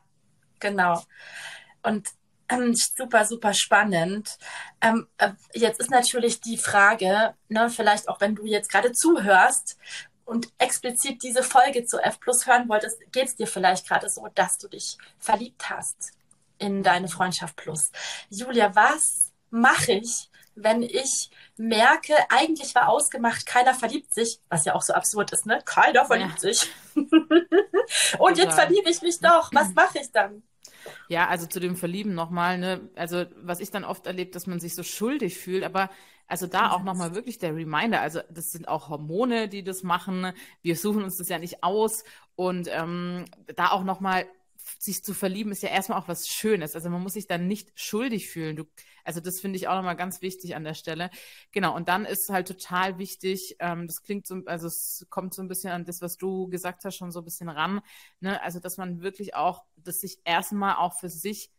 genau. 0.59 1.03
Und 1.83 2.09
ähm, 2.49 2.75
super, 2.75 3.25
super 3.25 3.53
spannend. 3.53 4.37
Ähm, 4.81 5.07
äh, 5.17 5.31
jetzt 5.53 5.79
ist 5.79 5.89
natürlich 5.89 6.41
die 6.41 6.57
Frage, 6.57 7.33
ne, 7.49 7.69
vielleicht 7.69 8.07
auch 8.09 8.21
wenn 8.21 8.35
du 8.35 8.45
jetzt 8.45 8.69
gerade 8.69 8.91
zuhörst 8.91 9.77
und 10.25 10.51
explizit 10.57 11.23
diese 11.23 11.43
Folge 11.43 11.85
zu 11.85 11.99
F 11.99 12.19
Plus 12.19 12.45
hören 12.47 12.69
wolltest, 12.69 12.99
geht 13.11 13.27
es 13.27 13.35
dir 13.35 13.47
vielleicht 13.47 13.87
gerade 13.87 14.09
so, 14.09 14.27
dass 14.35 14.57
du 14.57 14.67
dich 14.67 14.97
verliebt 15.19 15.69
hast 15.69 16.11
in 16.57 16.83
deine 16.83 17.07
Freundschaft 17.07 17.55
Plus. 17.55 17.91
Julia, 18.29 18.75
was 18.75 19.31
mache 19.49 19.93
ich, 19.93 20.29
wenn 20.55 20.83
ich 20.83 21.29
merke, 21.57 22.13
eigentlich 22.29 22.73
war 22.75 22.89
ausgemacht, 22.89 23.45
keiner 23.45 23.73
verliebt 23.73 24.13
sich, 24.13 24.39
was 24.49 24.65
ja 24.65 24.73
auch 24.73 24.81
so 24.81 24.93
absurd 24.93 25.31
ist, 25.33 25.45
ne? 25.45 25.59
Keiner 25.65 26.05
verliebt 26.05 26.41
ja. 26.43 26.53
sich. 26.53 26.71
und 28.19 28.37
jetzt 28.37 28.55
verliebe 28.55 28.89
ich 28.89 29.01
mich 29.01 29.19
doch. 29.19 29.49
Was 29.53 29.69
mache 29.75 29.99
ich 29.99 30.11
dann? 30.11 30.43
Ja, 31.07 31.27
also 31.27 31.45
zu 31.47 31.59
dem 31.59 31.75
Verlieben 31.75 32.13
nochmal, 32.13 32.57
ne, 32.57 32.89
also 32.95 33.25
was 33.37 33.59
ich 33.59 33.71
dann 33.71 33.83
oft 33.83 34.05
erlebt, 34.07 34.35
dass 34.35 34.47
man 34.47 34.59
sich 34.59 34.75
so 34.75 34.83
schuldig 34.83 35.37
fühlt, 35.37 35.63
aber 35.63 35.89
also 36.27 36.47
da 36.47 36.71
auch 36.71 36.83
nochmal 36.83 37.13
wirklich 37.15 37.37
der 37.37 37.55
Reminder, 37.55 38.01
also 38.01 38.19
das 38.29 38.51
sind 38.51 38.67
auch 38.67 38.89
Hormone, 38.89 39.47
die 39.47 39.63
das 39.63 39.83
machen, 39.83 40.33
wir 40.61 40.75
suchen 40.75 41.03
uns 41.03 41.17
das 41.17 41.29
ja 41.29 41.37
nicht 41.39 41.63
aus. 41.63 42.03
Und 42.35 42.67
ähm, 42.71 43.25
da 43.55 43.71
auch 43.71 43.83
nochmal 43.83 44.25
sich 44.79 45.03
zu 45.03 45.13
verlieben 45.13 45.51
ist 45.51 45.63
ja 45.63 45.69
erstmal 45.69 45.99
auch 45.99 46.07
was 46.07 46.27
Schönes. 46.27 46.75
Also 46.75 46.89
man 46.89 47.01
muss 47.01 47.13
sich 47.13 47.27
dann 47.27 47.47
nicht 47.47 47.71
schuldig 47.75 48.29
fühlen. 48.29 48.55
Du, 48.55 48.65
also 49.03 49.19
das 49.19 49.39
finde 49.39 49.57
ich 49.57 49.67
auch 49.67 49.75
nochmal 49.75 49.95
ganz 49.95 50.21
wichtig 50.21 50.55
an 50.55 50.63
der 50.63 50.73
Stelle. 50.73 51.09
Genau, 51.51 51.75
und 51.75 51.87
dann 51.87 52.05
ist 52.05 52.29
halt 52.29 52.47
total 52.47 52.97
wichtig, 52.97 53.55
ähm, 53.59 53.87
das 53.87 54.01
klingt 54.01 54.25
so, 54.25 54.41
also 54.45 54.67
es 54.67 55.05
kommt 55.09 55.33
so 55.33 55.41
ein 55.41 55.47
bisschen 55.47 55.71
an 55.71 55.85
das, 55.85 56.01
was 56.01 56.17
du 56.17 56.47
gesagt 56.49 56.83
hast, 56.85 56.95
schon 56.95 57.11
so 57.11 57.19
ein 57.19 57.25
bisschen 57.25 57.49
ran. 57.49 57.81
Ne? 58.19 58.41
Also 58.41 58.59
dass 58.59 58.77
man 58.77 59.01
wirklich 59.01 59.35
auch, 59.35 59.63
dass 59.75 60.01
sich 60.01 60.19
erstmal 60.23 60.75
auch 60.75 60.97
für 60.99 61.09
sich 61.09 61.51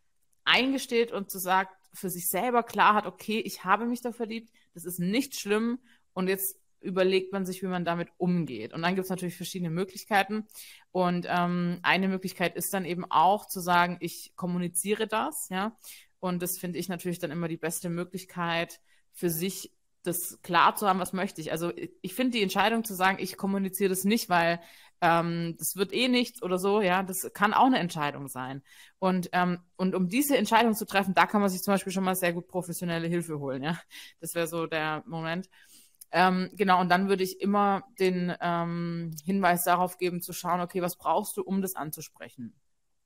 eingesteht 0.44 1.12
und 1.12 1.30
zu 1.30 1.38
sagt, 1.38 1.76
für 1.92 2.10
sich 2.10 2.28
selber 2.28 2.62
klar 2.62 2.94
hat, 2.94 3.06
okay, 3.06 3.40
ich 3.40 3.64
habe 3.64 3.86
mich 3.86 4.00
da 4.00 4.12
verliebt, 4.12 4.52
das 4.74 4.84
ist 4.84 4.98
nicht 4.98 5.36
schlimm 5.36 5.78
und 6.12 6.28
jetzt 6.28 6.58
überlegt 6.86 7.32
man 7.32 7.44
sich, 7.44 7.62
wie 7.62 7.66
man 7.66 7.84
damit 7.84 8.08
umgeht. 8.16 8.72
Und 8.72 8.82
dann 8.82 8.94
gibt 8.94 9.04
es 9.04 9.10
natürlich 9.10 9.36
verschiedene 9.36 9.70
Möglichkeiten. 9.70 10.46
Und 10.92 11.26
ähm, 11.28 11.80
eine 11.82 12.08
Möglichkeit 12.08 12.56
ist 12.56 12.72
dann 12.72 12.84
eben 12.84 13.04
auch 13.10 13.46
zu 13.46 13.60
sagen, 13.60 13.98
ich 14.00 14.32
kommuniziere 14.36 15.06
das, 15.06 15.48
ja. 15.50 15.76
Und 16.20 16.42
das 16.42 16.58
finde 16.58 16.78
ich 16.78 16.88
natürlich 16.88 17.18
dann 17.18 17.30
immer 17.30 17.48
die 17.48 17.58
beste 17.58 17.90
Möglichkeit 17.90 18.80
für 19.12 19.30
sich 19.30 19.72
das 20.02 20.40
klar 20.42 20.76
zu 20.76 20.88
haben, 20.88 21.00
was 21.00 21.12
möchte 21.12 21.40
ich. 21.40 21.52
Also 21.52 21.72
ich 22.00 22.14
finde 22.14 22.38
die 22.38 22.42
Entscheidung 22.42 22.84
zu 22.84 22.94
sagen, 22.94 23.18
ich 23.20 23.36
kommuniziere 23.36 23.90
das 23.90 24.04
nicht, 24.04 24.28
weil 24.28 24.60
ähm, 25.00 25.56
das 25.58 25.76
wird 25.76 25.92
eh 25.92 26.08
nichts 26.08 26.42
oder 26.42 26.58
so, 26.58 26.80
ja, 26.80 27.02
das 27.02 27.30
kann 27.34 27.52
auch 27.52 27.66
eine 27.66 27.78
Entscheidung 27.78 28.28
sein. 28.28 28.62
Und, 28.98 29.28
ähm, 29.32 29.58
und 29.76 29.94
um 29.94 30.08
diese 30.08 30.36
Entscheidung 30.36 30.74
zu 30.74 30.86
treffen, 30.86 31.14
da 31.14 31.26
kann 31.26 31.40
man 31.40 31.50
sich 31.50 31.62
zum 31.62 31.74
Beispiel 31.74 31.92
schon 31.92 32.04
mal 32.04 32.16
sehr 32.16 32.32
gut 32.32 32.48
professionelle 32.48 33.08
Hilfe 33.08 33.38
holen, 33.38 33.62
ja. 33.62 33.78
Das 34.20 34.34
wäre 34.34 34.46
so 34.46 34.66
der 34.66 35.02
Moment. 35.06 35.48
Ähm, 36.12 36.50
genau, 36.54 36.80
und 36.80 36.88
dann 36.88 37.08
würde 37.08 37.24
ich 37.24 37.40
immer 37.40 37.84
den 37.98 38.32
ähm, 38.40 39.10
Hinweis 39.24 39.64
darauf 39.64 39.98
geben, 39.98 40.22
zu 40.22 40.32
schauen, 40.32 40.60
okay, 40.60 40.82
was 40.82 40.96
brauchst 40.96 41.36
du, 41.36 41.42
um 41.42 41.62
das 41.62 41.74
anzusprechen? 41.74 42.54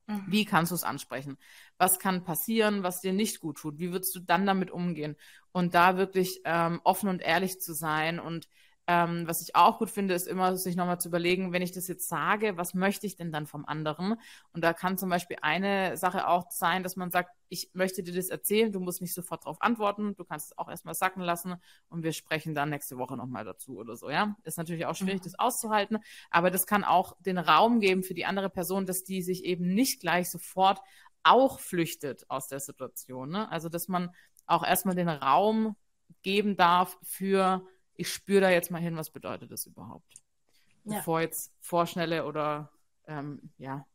Mhm. 0.07 0.25
Wie 0.27 0.45
kannst 0.45 0.71
du 0.73 0.75
es 0.75 0.85
ansprechen? 0.85 1.39
Was 1.79 1.99
kann 1.99 2.25
passieren, 2.25 2.83
was 2.83 3.01
dir 3.01 3.13
nicht 3.13 3.41
gut 3.41 3.59
tut? 3.59 3.79
Wie 3.79 3.93
würdest 3.93 4.15
du 4.15 4.21
dann 4.21 4.47
damit 4.47 4.71
umgehen? 4.71 5.17
Und 5.53 5.75
da 5.75 5.97
wirklich 5.97 6.41
ähm, 6.45 6.81
offen 6.85 7.09
und 7.09 7.23
ehrlich 7.23 7.59
zu 7.61 7.75
sein 7.75 8.21
und 8.21 8.49
ähm, 8.91 9.29
was 9.29 9.41
ich 9.41 9.55
auch 9.55 9.79
gut 9.79 9.89
finde, 9.89 10.15
ist 10.15 10.27
immer 10.27 10.57
sich 10.57 10.75
nochmal 10.75 10.99
zu 10.99 11.07
überlegen, 11.07 11.53
wenn 11.53 11.63
ich 11.63 11.71
das 11.71 11.87
jetzt 11.87 12.09
sage, 12.09 12.57
was 12.57 12.75
möchte 12.75 13.07
ich 13.07 13.15
denn 13.15 13.31
dann 13.31 13.47
vom 13.47 13.65
anderen? 13.65 14.17
Und 14.53 14.65
da 14.65 14.73
kann 14.73 14.99
zum 14.99 15.09
Beispiel 15.09 15.37
eine 15.43 15.97
Sache 15.97 16.27
auch 16.27 16.51
sein, 16.51 16.83
dass 16.83 16.97
man 16.97 17.13
sagt, 17.13 17.31
ich 17.49 17.71
möchte 17.73 18.03
dir 18.03 18.13
das 18.13 18.31
erzählen, 18.31 18.73
du 18.73 18.81
musst 18.81 19.01
nicht 19.01 19.15
sofort 19.15 19.45
darauf 19.45 19.63
antworten, 19.63 20.17
du 20.17 20.25
kannst 20.25 20.51
es 20.51 20.59
auch 20.59 20.69
erstmal 20.69 20.95
sacken 20.95 21.23
lassen 21.23 21.55
und 21.89 22.03
wir 22.03 22.13
sprechen 22.13 22.53
dann 22.53 22.71
nächste 22.71 22.99
Woche 22.99 23.17
nochmal 23.17 23.45
dazu 23.45 23.79
oder 23.79 23.95
so, 23.95 24.11
ja. 24.11 24.35
Ist 24.43 24.59
natürlich 24.59 24.87
auch 24.87 24.97
schwierig, 24.97 25.21
mhm. 25.21 25.25
das 25.25 25.39
auszuhalten, 25.39 25.99
aber 26.33 26.51
das 26.51 26.67
kann 26.67 26.83
auch 26.83 27.17
den 27.21 27.39
Raum 27.39 27.79
geben 27.79 28.03
für 28.03 28.15
die 28.15 28.25
andere 28.25 28.51
Person, 28.51 28.87
dass 28.87 29.05
die 29.05 29.23
sich 29.23 29.45
eben 29.45 29.73
nicht 29.73 30.01
gleich 30.01 30.29
sofort 30.31 30.81
auch 31.23 31.61
flüchtet 31.61 32.29
aus 32.29 32.49
der 32.49 32.59
Situation. 32.59 33.31
Ne? 33.31 33.49
Also 33.53 33.69
dass 33.69 33.87
man 33.87 34.11
auch 34.47 34.67
erstmal 34.67 34.97
den 34.97 35.09
Raum 35.09 35.77
geben 36.23 36.57
darf 36.57 36.99
für 37.05 37.65
ich 38.01 38.09
spüre 38.09 38.41
da 38.41 38.51
jetzt 38.51 38.71
mal 38.71 38.81
hin, 38.81 38.97
was 38.97 39.11
bedeutet 39.11 39.51
das 39.53 39.67
überhaupt. 39.67 40.15
Ja. 40.85 40.97
Bevor 40.97 41.21
jetzt 41.21 41.53
vorschnelle 41.61 42.25
oder 42.25 42.71
ähm, 43.07 43.51
ja, 43.59 43.87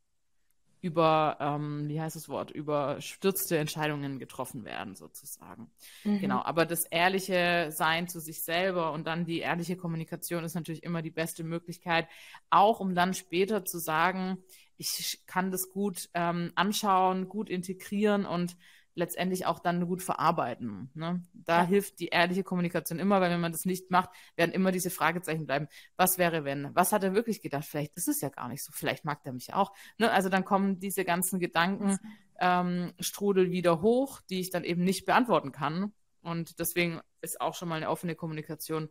über, 0.79 1.38
ähm, 1.39 1.89
wie 1.89 2.00
heißt 2.00 2.15
das 2.15 2.29
Wort, 2.29 2.51
überstürzte 2.51 3.57
Entscheidungen 3.57 4.19
getroffen 4.19 4.63
werden, 4.63 4.95
sozusagen. 4.95 5.71
Mhm. 6.03 6.19
Genau, 6.19 6.43
aber 6.43 6.67
das 6.67 6.85
ehrliche 6.85 7.71
Sein 7.71 8.07
zu 8.07 8.19
sich 8.19 8.43
selber 8.43 8.91
und 8.91 9.07
dann 9.07 9.25
die 9.25 9.39
ehrliche 9.39 9.75
Kommunikation 9.75 10.43
ist 10.43 10.53
natürlich 10.53 10.83
immer 10.83 11.01
die 11.01 11.09
beste 11.09 11.43
Möglichkeit, 11.43 12.07
auch 12.51 12.79
um 12.79 12.93
dann 12.93 13.15
später 13.15 13.65
zu 13.65 13.79
sagen, 13.79 14.38
ich 14.77 15.24
kann 15.25 15.50
das 15.50 15.71
gut 15.71 16.09
ähm, 16.13 16.51
anschauen, 16.53 17.27
gut 17.29 17.50
integrieren 17.50 18.27
und 18.27 18.55
letztendlich 18.96 19.46
auch 19.46 19.60
dann 19.60 19.86
gut 19.86 20.02
verarbeiten. 20.02 20.90
Ne? 20.94 21.22
Da 21.34 21.62
ja. 21.62 21.68
hilft 21.68 22.00
die 22.00 22.08
ehrliche 22.08 22.44
Kommunikation 22.44 22.98
immer, 22.98 23.22
weil 23.22 23.30
wenn 23.30 23.42
man 23.42 23.52
das 23.52 23.66
nicht 23.66 23.92
macht, 23.92 24.10
werden 24.36 24.52
immer 24.52 24.72
diese 24.72 24.90
Fragezeichen 24.90 25.46
bleiben. 25.46 25.68
Was 25.98 26.18
wäre, 26.18 26.46
wenn? 26.46 26.74
Was 26.74 26.94
hat 26.94 27.04
er 27.04 27.14
wirklich 27.14 27.42
gedacht? 27.42 27.66
Vielleicht 27.66 27.96
ist 27.96 28.08
es 28.08 28.22
ja 28.22 28.30
gar 28.30 28.48
nicht 28.48 28.64
so. 28.64 28.72
Vielleicht 28.72 29.06
mag 29.06 29.20
er 29.24 29.34
mich 29.34 29.54
auch. 29.54 29.74
Ne? 29.98 30.12
Also 30.12 30.30
dann 30.30 30.46
kommen 30.46 30.80
diese 30.80 31.04
ganzen 31.04 31.40
Gedankenstrudel 31.40 33.46
ähm, 33.46 33.52
wieder 33.52 33.82
hoch, 33.82 34.22
die 34.30 34.40
ich 34.40 34.50
dann 34.50 34.64
eben 34.64 34.84
nicht 34.84 35.06
beantworten 35.06 35.52
kann. 35.52 35.94
Und 36.22 36.60
deswegen 36.60 37.02
ist 37.22 37.42
auch 37.42 37.54
schon 37.54 37.70
mal 37.70 37.75
eine 37.75 37.90
offene 37.90 38.16
Kommunikation 38.16 38.90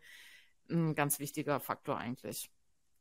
ein 0.70 0.94
ganz 0.94 1.18
wichtiger 1.18 1.60
Faktor 1.60 1.98
eigentlich. 1.98 2.50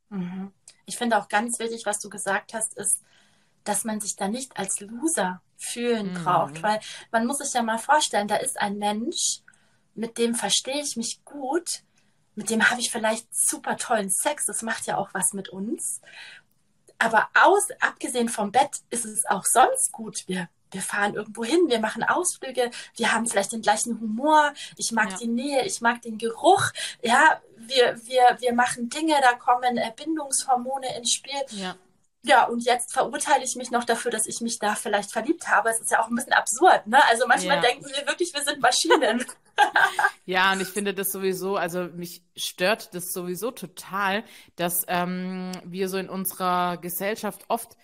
Mhm. 0.08 0.52
Ich 0.86 0.96
finde 0.96 1.18
auch 1.18 1.28
ganz 1.28 1.58
wichtig, 1.58 1.86
was 1.86 1.98
du 1.98 2.10
gesagt 2.10 2.54
hast, 2.54 2.76
ist, 2.76 3.02
dass 3.64 3.84
man 3.84 4.00
sich 4.00 4.16
da 4.16 4.28
nicht 4.28 4.56
als 4.56 4.80
Loser 4.80 5.42
fühlen 5.56 6.12
mhm. 6.12 6.24
braucht. 6.24 6.62
Weil 6.62 6.80
man 7.10 7.26
muss 7.26 7.38
sich 7.38 7.52
ja 7.52 7.62
mal 7.62 7.78
vorstellen, 7.78 8.28
da 8.28 8.36
ist 8.36 8.60
ein 8.60 8.78
Mensch, 8.78 9.40
mit 9.94 10.18
dem 10.18 10.34
verstehe 10.34 10.80
ich 10.80 10.96
mich 10.96 11.24
gut, 11.24 11.82
mit 12.34 12.50
dem 12.50 12.68
habe 12.68 12.80
ich 12.80 12.90
vielleicht 12.90 13.26
super 13.32 13.76
tollen 13.76 14.10
Sex, 14.10 14.46
das 14.46 14.62
macht 14.62 14.86
ja 14.86 14.96
auch 14.96 15.10
was 15.12 15.32
mit 15.32 15.48
uns. 15.48 16.00
Aber 16.98 17.28
aus, 17.34 17.68
abgesehen 17.80 18.28
vom 18.28 18.50
Bett 18.50 18.80
ist 18.90 19.04
es 19.04 19.26
auch 19.26 19.44
sonst 19.44 19.92
gut. 19.92 20.24
Wir, 20.26 20.48
wir 20.70 20.82
fahren 20.82 21.14
irgendwo 21.14 21.44
hin, 21.44 21.60
wir 21.68 21.78
machen 21.78 22.02
Ausflüge, 22.02 22.70
wir 22.96 23.12
haben 23.12 23.26
vielleicht 23.26 23.52
den 23.52 23.62
gleichen 23.62 24.00
Humor, 24.00 24.52
ich 24.76 24.90
mag 24.92 25.10
ja. 25.12 25.16
die 25.18 25.28
Nähe, 25.28 25.64
ich 25.64 25.80
mag 25.80 26.02
den 26.02 26.18
Geruch, 26.18 26.70
ja, 27.02 27.40
wir, 27.56 27.96
wir, 28.04 28.36
wir 28.40 28.52
machen 28.52 28.88
Dinge, 28.88 29.14
da 29.20 29.34
kommen 29.34 29.78
Bindungshormone 29.96 30.96
ins 30.96 31.12
Spiel. 31.12 31.40
Ja. 31.50 31.76
Ja, 32.26 32.46
und 32.46 32.64
jetzt 32.64 32.94
verurteile 32.94 33.44
ich 33.44 33.54
mich 33.54 33.70
noch 33.70 33.84
dafür, 33.84 34.10
dass 34.10 34.26
ich 34.26 34.40
mich 34.40 34.58
da 34.58 34.74
vielleicht 34.74 35.12
verliebt 35.12 35.48
habe. 35.48 35.68
Es 35.68 35.78
ist 35.78 35.90
ja 35.90 36.02
auch 36.02 36.08
ein 36.08 36.14
bisschen 36.14 36.32
absurd, 36.32 36.86
ne? 36.86 36.98
Also 37.10 37.26
manchmal 37.26 37.56
ja. 37.56 37.62
denken 37.62 37.84
wir 37.84 38.06
wirklich, 38.06 38.32
wir 38.32 38.42
sind 38.42 38.62
Maschinen. 38.62 39.26
ja, 40.24 40.52
und 40.52 40.62
ich 40.62 40.68
finde 40.68 40.94
das 40.94 41.12
sowieso, 41.12 41.56
also 41.56 41.84
mich 41.84 42.22
stört 42.34 42.94
das 42.94 43.12
sowieso 43.12 43.50
total, 43.50 44.24
dass 44.56 44.84
ähm, 44.88 45.52
wir 45.64 45.90
so 45.90 45.98
in 45.98 46.08
unserer 46.08 46.78
Gesellschaft 46.78 47.44
oft 47.48 47.76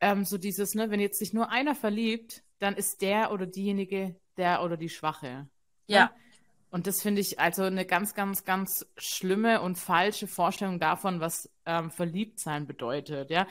ähm, 0.00 0.24
so 0.24 0.38
dieses, 0.38 0.74
ne, 0.74 0.90
wenn 0.90 1.00
jetzt 1.00 1.18
sich 1.18 1.32
nur 1.32 1.50
einer 1.50 1.74
verliebt, 1.74 2.44
dann 2.60 2.76
ist 2.76 3.02
der 3.02 3.32
oder 3.32 3.46
diejenige 3.46 4.14
der 4.36 4.62
oder 4.62 4.76
die 4.76 4.90
Schwache. 4.90 5.26
Ne? 5.26 5.48
Ja. 5.86 6.04
Ne? 6.04 6.10
Und 6.70 6.86
das 6.86 7.00
finde 7.00 7.20
ich 7.20 7.40
also 7.40 7.62
eine 7.62 7.86
ganz, 7.86 8.14
ganz, 8.14 8.44
ganz 8.44 8.86
schlimme 8.96 9.62
und 9.62 9.76
falsche 9.76 10.26
Vorstellung 10.26 10.78
davon, 10.78 11.20
was 11.20 11.50
ähm, 11.64 11.90
Verliebtsein 11.90 12.66
bedeutet. 12.66 13.30
Ja, 13.30 13.46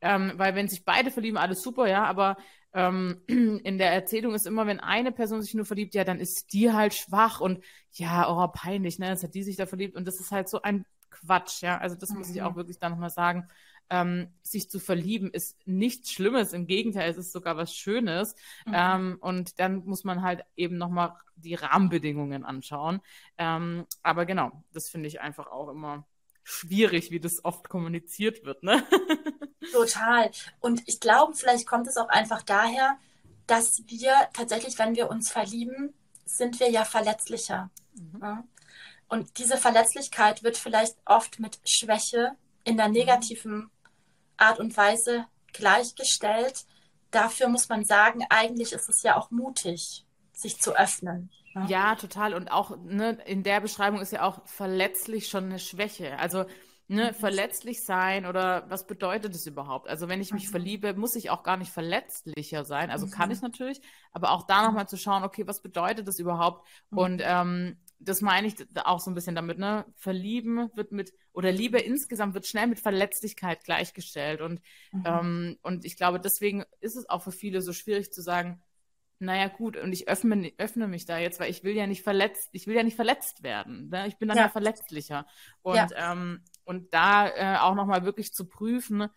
ähm, 0.00 0.32
weil 0.36 0.54
wenn 0.54 0.68
sich 0.68 0.84
beide 0.84 1.10
verlieben, 1.10 1.38
alles 1.38 1.62
super, 1.62 1.88
ja, 1.88 2.04
aber 2.04 2.36
ähm, 2.72 3.22
in 3.26 3.78
der 3.78 3.92
Erzählung 3.92 4.34
ist 4.34 4.46
immer, 4.46 4.66
wenn 4.66 4.80
eine 4.80 5.12
Person 5.12 5.42
sich 5.42 5.54
nur 5.54 5.64
verliebt, 5.64 5.94
ja, 5.94 6.04
dann 6.04 6.20
ist 6.20 6.52
die 6.52 6.72
halt 6.72 6.94
schwach 6.94 7.40
und 7.40 7.64
ja, 7.92 8.30
oh, 8.30 8.48
peinlich, 8.48 8.98
ne, 8.98 9.08
jetzt 9.08 9.24
hat 9.24 9.34
die 9.34 9.42
sich 9.42 9.56
da 9.56 9.66
verliebt 9.66 9.96
und 9.96 10.06
das 10.06 10.20
ist 10.20 10.30
halt 10.30 10.48
so 10.48 10.62
ein 10.62 10.84
Quatsch, 11.10 11.62
ja, 11.62 11.78
also 11.78 11.96
das 11.96 12.10
mhm. 12.10 12.18
muss 12.18 12.30
ich 12.30 12.42
auch 12.42 12.52
mhm. 12.52 12.56
wirklich 12.56 12.78
dann 12.78 12.92
nochmal 12.92 13.10
sagen. 13.10 13.48
Ähm, 13.90 14.34
sich 14.42 14.68
zu 14.68 14.80
verlieben 14.80 15.30
ist 15.30 15.56
nichts 15.66 16.12
Schlimmes, 16.12 16.52
im 16.52 16.66
Gegenteil, 16.66 17.10
es 17.10 17.16
ist 17.16 17.32
sogar 17.32 17.56
was 17.56 17.74
Schönes. 17.74 18.34
Mhm. 18.66 18.72
Ähm, 18.74 19.18
und 19.20 19.58
dann 19.60 19.76
muss 19.86 20.04
man 20.04 20.20
halt 20.22 20.42
eben 20.56 20.76
nochmal 20.76 21.14
die 21.36 21.54
Rahmenbedingungen 21.54 22.44
anschauen. 22.44 23.00
Ähm, 23.38 23.86
aber 24.02 24.26
genau, 24.26 24.62
das 24.74 24.90
finde 24.90 25.08
ich 25.08 25.22
einfach 25.22 25.46
auch 25.46 25.70
immer 25.70 26.06
schwierig, 26.44 27.10
wie 27.10 27.20
das 27.20 27.44
oft 27.44 27.68
kommuniziert 27.70 28.44
wird, 28.44 28.62
ne? 28.62 28.84
Total. 29.72 30.30
Und 30.60 30.82
ich 30.86 31.00
glaube, 31.00 31.34
vielleicht 31.34 31.66
kommt 31.66 31.86
es 31.88 31.96
auch 31.96 32.08
einfach 32.08 32.42
daher, 32.42 32.96
dass 33.46 33.82
wir 33.86 34.12
tatsächlich, 34.32 34.78
wenn 34.78 34.94
wir 34.94 35.10
uns 35.10 35.30
verlieben, 35.30 35.94
sind 36.24 36.60
wir 36.60 36.70
ja 36.70 36.84
verletzlicher. 36.84 37.70
Mhm. 37.94 38.20
Ja? 38.20 38.44
Und 39.08 39.38
diese 39.38 39.56
Verletzlichkeit 39.56 40.42
wird 40.42 40.56
vielleicht 40.56 40.96
oft 41.06 41.40
mit 41.40 41.58
Schwäche 41.64 42.32
in 42.64 42.76
der 42.76 42.88
negativen 42.88 43.70
Art 44.36 44.60
und 44.60 44.76
Weise 44.76 45.26
gleichgestellt. 45.52 46.66
Dafür 47.10 47.48
muss 47.48 47.68
man 47.70 47.84
sagen, 47.84 48.26
eigentlich 48.28 48.72
ist 48.72 48.88
es 48.88 49.02
ja 49.02 49.16
auch 49.16 49.30
mutig, 49.30 50.04
sich 50.32 50.60
zu 50.60 50.76
öffnen. 50.76 51.30
Ja, 51.54 51.66
ja 51.66 51.94
total. 51.96 52.34
Und 52.34 52.52
auch 52.52 52.76
ne, 52.76 53.18
in 53.24 53.42
der 53.42 53.60
Beschreibung 53.60 54.00
ist 54.00 54.12
ja 54.12 54.22
auch 54.22 54.46
verletzlich 54.46 55.28
schon 55.28 55.44
eine 55.44 55.58
Schwäche. 55.58 56.18
Also 56.18 56.44
ne, 56.88 57.12
verletzlich 57.12 57.84
sein 57.84 58.26
oder 58.26 58.64
was 58.68 58.86
bedeutet 58.86 59.34
es 59.34 59.46
überhaupt? 59.46 59.88
Also 59.88 60.08
wenn 60.08 60.20
ich 60.20 60.32
mich 60.32 60.48
verliebe, 60.48 60.94
muss 60.94 61.14
ich 61.14 61.30
auch 61.30 61.42
gar 61.42 61.58
nicht 61.58 61.70
verletzlicher 61.70 62.64
sein. 62.64 62.90
Also 62.90 63.06
mhm. 63.06 63.10
kann 63.10 63.30
ich 63.30 63.42
natürlich, 63.42 63.80
aber 64.10 64.32
auch 64.32 64.46
da 64.46 64.66
nochmal 64.66 64.88
zu 64.88 64.96
schauen, 64.96 65.22
okay, 65.22 65.46
was 65.46 65.62
bedeutet 65.62 66.08
das 66.08 66.18
überhaupt? 66.18 66.66
Mhm. 66.90 66.98
Und 66.98 67.22
ähm, 67.24 67.76
das 68.00 68.20
meine 68.20 68.46
ich 68.46 68.54
auch 68.84 69.00
so 69.00 69.10
ein 69.10 69.14
bisschen 69.14 69.34
damit, 69.34 69.58
ne? 69.58 69.84
Verlieben 69.96 70.70
wird 70.74 70.92
mit, 70.92 71.12
oder 71.32 71.52
Liebe 71.52 71.78
insgesamt 71.78 72.34
wird 72.34 72.46
schnell 72.46 72.68
mit 72.68 72.80
Verletzlichkeit 72.80 73.64
gleichgestellt. 73.64 74.40
Und, 74.40 74.62
mhm. 74.92 75.04
ähm, 75.04 75.58
und 75.62 75.84
ich 75.84 75.96
glaube, 75.96 76.20
deswegen 76.20 76.64
ist 76.80 76.96
es 76.96 77.08
auch 77.08 77.22
für 77.22 77.32
viele 77.32 77.60
so 77.60 77.72
schwierig 77.72 78.12
zu 78.12 78.22
sagen, 78.22 78.62
naja, 79.20 79.48
gut, 79.48 79.76
und 79.76 79.92
ich 79.92 80.08
öffne, 80.08 80.52
öffne 80.58 80.86
mich 80.86 81.04
da 81.04 81.18
jetzt, 81.18 81.40
weil 81.40 81.50
ich 81.50 81.64
will 81.64 81.74
ja 81.74 81.88
nicht 81.88 82.04
verletzt, 82.04 82.50
ich 82.52 82.68
will 82.68 82.76
ja 82.76 82.84
nicht 82.84 82.94
verletzt 82.94 83.42
werden. 83.42 83.88
Ne? 83.88 84.06
Ich 84.06 84.16
bin 84.16 84.28
dann 84.28 84.38
ja, 84.38 84.44
ja 84.44 84.48
verletzlicher. 84.48 85.26
Und, 85.62 85.74
ja. 85.74 86.12
ähm, 86.12 86.44
und 86.68 86.92
da 86.92 87.28
äh, 87.28 87.56
auch 87.60 87.74
nochmal 87.74 88.04
wirklich 88.04 88.34
zu 88.34 88.44
prüfen, 88.44 89.08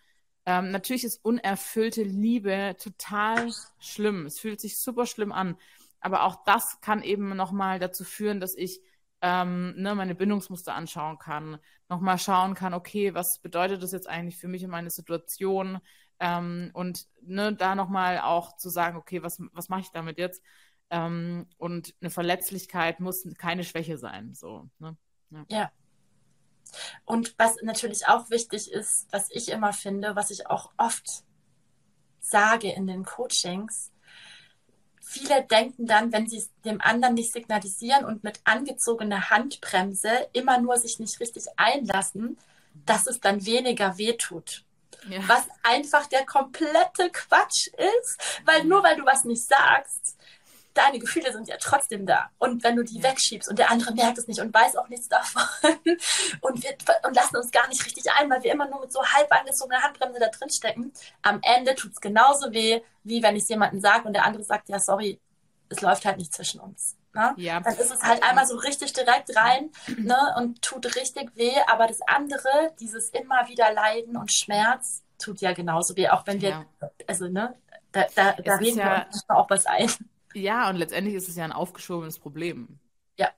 ähm, 0.45 0.71
natürlich 0.71 1.03
ist 1.03 1.23
unerfüllte 1.25 2.01
Liebe 2.01 2.77
total 2.81 3.51
schlimm. 3.77 4.25
Es 4.25 4.39
fühlt 4.39 4.61
sich 4.61 4.79
super 4.79 5.05
schlimm 5.05 5.33
an. 5.33 5.57
Aber 5.99 6.23
auch 6.23 6.45
das 6.45 6.79
kann 6.79 7.03
eben 7.03 7.35
nochmal 7.35 7.77
dazu 7.77 8.05
führen, 8.05 8.39
dass 8.39 8.55
ich 8.55 8.81
ähm, 9.21 9.73
ne, 9.75 9.93
meine 9.95 10.15
Bindungsmuster 10.15 10.73
anschauen 10.73 11.19
kann, 11.19 11.59
nochmal 11.89 12.17
schauen 12.19 12.55
kann, 12.55 12.73
okay, 12.73 13.13
was 13.13 13.39
bedeutet 13.39 13.83
das 13.83 13.91
jetzt 13.91 14.07
eigentlich 14.07 14.37
für 14.37 14.47
mich 14.47 14.63
und 14.63 14.71
meine 14.71 14.89
Situation? 14.89 15.79
Ähm, 16.19 16.71
und 16.73 17.05
ne, 17.21 17.53
da 17.53 17.75
nochmal 17.75 18.19
auch 18.21 18.55
zu 18.55 18.69
sagen, 18.69 18.95
okay, 18.95 19.23
was, 19.23 19.41
was 19.51 19.67
mache 19.67 19.81
ich 19.81 19.91
damit 19.91 20.17
jetzt? 20.17 20.41
Ähm, 20.89 21.47
und 21.57 21.95
eine 21.99 22.11
Verletzlichkeit 22.11 23.01
muss 23.01 23.27
keine 23.37 23.65
Schwäche 23.65 23.97
sein. 23.97 24.33
So, 24.35 24.69
ne? 24.79 24.95
ja. 25.31 25.45
ja. 25.49 25.71
Und 27.05 27.33
was 27.37 27.57
natürlich 27.61 28.07
auch 28.07 28.29
wichtig 28.29 28.71
ist, 28.71 29.07
was 29.11 29.29
ich 29.29 29.49
immer 29.49 29.73
finde, 29.73 30.15
was 30.15 30.31
ich 30.31 30.47
auch 30.47 30.71
oft 30.77 31.23
sage 32.19 32.71
in 32.71 32.87
den 32.87 33.03
Coachings, 33.03 33.91
viele 35.01 35.43
denken 35.43 35.85
dann, 35.85 36.13
wenn 36.13 36.27
sie 36.27 36.37
es 36.37 36.49
dem 36.63 36.79
anderen 36.79 37.15
nicht 37.15 37.33
signalisieren 37.33 38.05
und 38.05 38.23
mit 38.23 38.39
angezogener 38.45 39.29
Handbremse 39.29 40.29
immer 40.33 40.59
nur 40.59 40.77
sich 40.77 40.99
nicht 40.99 41.19
richtig 41.19 41.45
einlassen, 41.57 42.37
dass 42.85 43.07
es 43.07 43.19
dann 43.19 43.45
weniger 43.45 43.97
wehtut. 43.97 44.63
Ja. 45.09 45.19
Was 45.27 45.47
einfach 45.63 46.05
der 46.07 46.25
komplette 46.25 47.09
Quatsch 47.11 47.67
ist, 47.67 48.41
weil 48.45 48.63
nur 48.65 48.83
weil 48.83 48.95
du 48.95 49.05
was 49.05 49.25
nicht 49.25 49.43
sagst, 49.43 50.15
deine 50.73 50.99
Gefühle 50.99 51.31
sind 51.33 51.47
ja 51.47 51.57
trotzdem 51.59 52.05
da. 52.05 52.29
Und 52.37 52.63
wenn 52.63 52.75
du 52.75 52.83
die 52.83 53.01
wegschiebst 53.01 53.49
und 53.49 53.59
der 53.59 53.71
andere 53.71 53.93
merkt 53.93 54.17
es 54.17 54.27
nicht 54.27 54.39
und 54.39 54.53
weiß 54.53 54.75
auch 54.77 54.87
nichts 54.89 55.09
davon 55.09 55.43
und, 56.41 56.63
wir, 56.63 56.77
und 57.03 57.15
lassen 57.15 57.37
uns 57.37 57.51
gar 57.51 57.67
nicht 57.67 57.85
richtig 57.85 58.05
ein, 58.17 58.29
weil 58.29 58.43
wir 58.43 58.51
immer 58.51 58.67
nur 58.67 58.81
mit 58.81 58.91
so 58.91 59.03
halb 59.03 59.31
angezogener 59.31 59.81
Handbremse 59.81 60.19
da 60.19 60.27
drin 60.27 60.49
stecken, 60.49 60.93
am 61.21 61.39
Ende 61.41 61.75
tut 61.75 61.93
es 61.93 62.01
genauso 62.01 62.51
weh, 62.51 62.81
wie 63.03 63.21
wenn 63.23 63.35
ich 63.35 63.43
es 63.43 63.49
jemandem 63.49 63.81
sage 63.81 64.07
und 64.07 64.13
der 64.13 64.25
andere 64.25 64.43
sagt, 64.43 64.69
ja, 64.69 64.79
sorry, 64.79 65.19
es 65.69 65.81
läuft 65.81 66.05
halt 66.05 66.17
nicht 66.17 66.33
zwischen 66.33 66.59
uns. 66.59 66.97
Ne? 67.13 67.33
Ja. 67.37 67.59
Dann 67.59 67.75
ist 67.75 67.91
es 67.91 68.01
halt 68.03 68.23
einmal 68.23 68.47
so 68.47 68.55
richtig 68.55 68.93
direkt 68.93 69.35
rein 69.35 69.69
ne? 69.97 70.17
und 70.37 70.61
tut 70.61 70.95
richtig 70.95 71.35
weh, 71.35 71.55
aber 71.67 71.87
das 71.87 72.01
andere, 72.03 72.73
dieses 72.79 73.09
immer 73.09 73.47
wieder 73.47 73.73
Leiden 73.73 74.15
und 74.15 74.31
Schmerz, 74.31 75.03
tut 75.17 75.41
ja 75.41 75.53
genauso 75.53 75.95
weh, 75.97 76.09
auch 76.09 76.25
wenn 76.25 76.41
wir, 76.41 76.49
ja. 76.49 76.65
also 77.07 77.27
ne, 77.27 77.55
da, 77.91 78.05
da, 78.15 78.33
da 78.33 78.55
reden 78.55 78.79
ja, 78.79 78.85
wir 78.85 79.05
uns 79.07 79.29
auch 79.29 79.49
was 79.49 79.65
ein. 79.65 79.91
Ja, 80.33 80.69
und 80.69 80.77
letztendlich 80.77 81.15
ist 81.15 81.29
es 81.29 81.35
ja 81.35 81.43
ein 81.43 81.51
aufgeschobenes 81.51 82.19
Problem. 82.19 82.79
Ja. 83.17 83.29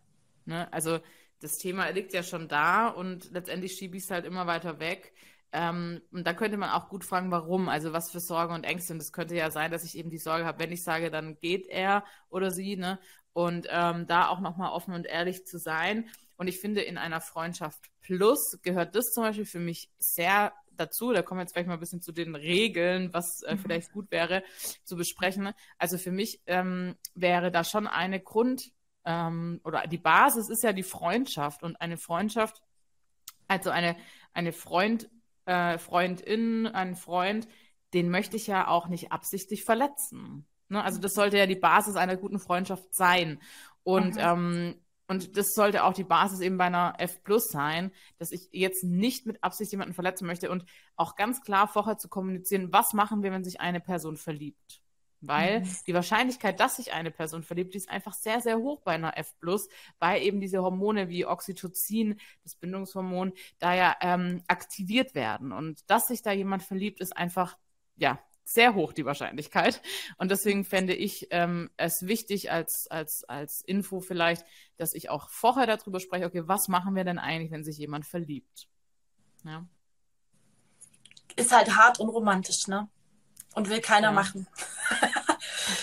Ne? 0.46 0.72
Also 0.72 1.00
das 1.40 1.58
Thema 1.58 1.90
liegt 1.90 2.14
ja 2.14 2.24
schon 2.24 2.48
da 2.48 2.88
und 2.88 3.32
letztendlich 3.32 3.74
schiebe 3.74 3.98
ich 3.98 4.04
es 4.04 4.12
halt 4.12 4.26
immer 4.26 4.48
weiter 4.48 4.80
weg. 4.80 5.14
Ähm, 5.52 6.02
und 6.12 6.26
da 6.26 6.34
könnte 6.34 6.58
man 6.58 6.72
auch 6.72 6.90
gut 6.90 7.04
fragen, 7.04 7.30
warum, 7.30 7.70
also 7.70 7.94
was 7.94 8.12
für 8.12 8.20
Sorgen 8.20 8.56
und 8.56 8.64
Ängste. 8.64 8.94
Und 8.94 9.02
es 9.02 9.12
könnte 9.12 9.36
ja 9.36 9.52
sein, 9.52 9.72
dass 9.72 9.84
ich 9.84 9.98
eben 9.98 10.10
die 10.10 10.18
Sorge 10.18 10.46
habe, 10.46 10.60
wenn 10.60 10.72
ich 10.72 10.84
sage, 10.84 11.12
dann 11.12 11.38
geht 11.40 11.68
er 11.68 12.04
oder 12.30 12.50
sie, 12.50 12.76
ne? 12.76 13.00
Und 13.34 13.68
ähm, 13.70 14.08
da 14.08 14.28
auch 14.30 14.40
nochmal 14.40 14.72
offen 14.72 14.94
und 14.94 15.06
ehrlich 15.06 15.46
zu 15.46 15.58
sein. 15.58 16.10
Und 16.38 16.48
ich 16.48 16.60
finde, 16.60 16.82
in 16.82 16.98
einer 16.98 17.22
Freundschaft 17.22 17.90
plus 18.02 18.60
gehört 18.64 18.96
das 18.96 19.12
zum 19.12 19.24
Beispiel 19.24 19.46
für 19.46 19.60
mich 19.60 19.90
sehr 20.00 20.54
dazu, 20.78 21.14
da 21.14 21.22
kommen 21.22 21.40
wir 21.40 21.44
jetzt 21.44 21.54
gleich 21.54 21.68
mal 21.68 21.74
ein 21.74 21.80
bisschen 21.80 22.02
zu 22.02 22.12
den 22.12 22.36
Regeln, 22.36 23.14
was 23.14 23.42
äh, 23.42 23.56
mhm. 23.56 23.60
vielleicht 23.60 23.92
gut 23.92 24.12
wäre 24.12 24.44
zu 24.84 24.96
besprechen. 24.96 25.52
Also 25.78 25.98
für 25.98 26.12
mich 26.12 26.42
ähm, 26.48 26.96
wäre 27.16 27.52
da 27.52 27.64
schon 27.64 27.88
eine 27.88 28.20
Grund 28.20 28.72
ähm, 29.06 29.60
oder 29.64 29.88
die 29.88 29.98
Basis 29.98 30.50
ist 30.50 30.64
ja 30.64 30.74
die 30.74 30.84
Freundschaft 30.84 31.64
und 31.64 31.76
eine 31.82 31.98
Freundschaft, 31.98 32.62
also 33.48 33.70
eine, 33.70 33.96
eine 34.34 34.54
Freund, 34.54 35.10
äh, 35.46 35.78
Freundin, 35.78 36.68
ein 36.68 36.96
Freund, 36.96 37.48
den 37.94 38.10
möchte 38.10 38.38
ich 38.38 38.48
ja 38.48 38.68
auch 38.68 38.88
nicht 38.88 39.12
absichtlich 39.12 39.64
verletzen. 39.64 40.48
Ne? 40.70 40.84
Also 40.84 41.00
das 41.00 41.14
sollte 41.14 41.38
ja 41.38 41.46
die 41.46 41.56
Basis 41.56 41.96
einer 41.96 42.18
guten 42.18 42.40
Freundschaft 42.40 42.94
sein. 42.94 43.40
Und 43.84 44.16
mhm. 44.16 44.22
ähm, 44.22 44.76
und 45.08 45.38
das 45.38 45.54
sollte 45.54 45.84
auch 45.84 45.94
die 45.94 46.04
Basis 46.04 46.40
eben 46.40 46.58
bei 46.58 46.66
einer 46.66 46.96
F 46.98 47.24
Plus 47.24 47.50
sein, 47.50 47.92
dass 48.18 48.32
ich 48.32 48.50
jetzt 48.52 48.84
nicht 48.84 49.26
mit 49.26 49.44
Absicht 49.44 49.72
jemanden 49.72 49.94
verletzen 49.94 50.26
möchte 50.26 50.50
und 50.50 50.66
auch 50.96 51.16
ganz 51.16 51.42
klar 51.42 51.68
vorher 51.68 51.98
zu 51.98 52.08
kommunizieren, 52.08 52.72
was 52.72 52.94
machen 52.94 53.22
wir, 53.22 53.32
wenn 53.32 53.44
sich 53.44 53.60
eine 53.60 53.82
Person 53.82 54.18
verliebt. 54.18 54.82
Weil 55.26 55.62
mhm. 55.62 55.70
die 55.88 55.94
Wahrscheinlichkeit, 55.94 56.60
dass 56.60 56.76
sich 56.78 56.94
eine 56.94 57.10
Person 57.12 57.44
verliebt, 57.44 57.74
die 57.74 57.78
ist 57.78 57.90
einfach 57.90 58.14
sehr, 58.14 58.42
sehr 58.42 58.58
hoch 58.58 58.82
bei 58.82 58.94
einer 58.94 59.18
F 59.18 59.34
Plus, 59.40 59.70
weil 60.00 60.22
eben 60.22 60.42
diese 60.42 60.62
Hormone 60.62 61.10
wie 61.10 61.26
Oxytocin, 61.26 62.20
das 62.44 62.56
Bindungshormon, 62.56 63.32
da 63.60 63.74
ja 63.74 63.96
ähm, 64.02 64.44
aktiviert 64.48 65.16
werden. 65.16 65.54
Und 65.54 65.90
dass 65.90 66.08
sich 66.08 66.22
da 66.22 66.32
jemand 66.34 66.64
verliebt, 66.64 67.00
ist 67.00 67.16
einfach, 67.16 67.58
ja, 67.96 68.20
sehr 68.46 68.76
hoch 68.76 68.94
die 68.94 69.06
Wahrscheinlichkeit. 69.06 69.82
Und 70.18 70.30
deswegen 70.30 70.66
fände 70.66 70.94
ich 70.94 71.28
ähm, 71.32 71.70
es 71.78 72.06
wichtig 72.06 72.52
als, 72.52 72.88
als, 72.90 73.24
als 73.26 73.62
Info 73.62 74.00
vielleicht, 74.00 74.46
dass 74.78 74.94
ich 74.94 75.10
auch 75.10 75.30
vorher 75.30 75.68
darüber 75.68 76.00
spreche, 76.00 76.26
okay, 76.26 76.44
was 76.46 76.68
machen 76.68 76.96
wir 76.96 77.04
denn 77.04 77.20
eigentlich, 77.20 77.52
wenn 77.52 77.64
sich 77.64 77.78
jemand 77.78 78.06
verliebt? 78.06 78.68
Ja. 79.44 79.66
Ist 81.36 81.52
halt 81.52 81.76
hart 81.76 82.00
und 82.00 82.10
romantisch, 82.10 82.68
ne? 82.68 82.90
Und 83.56 83.70
will 83.70 83.82
keiner 83.82 84.10
ja. 84.10 84.14
machen. 84.14 84.48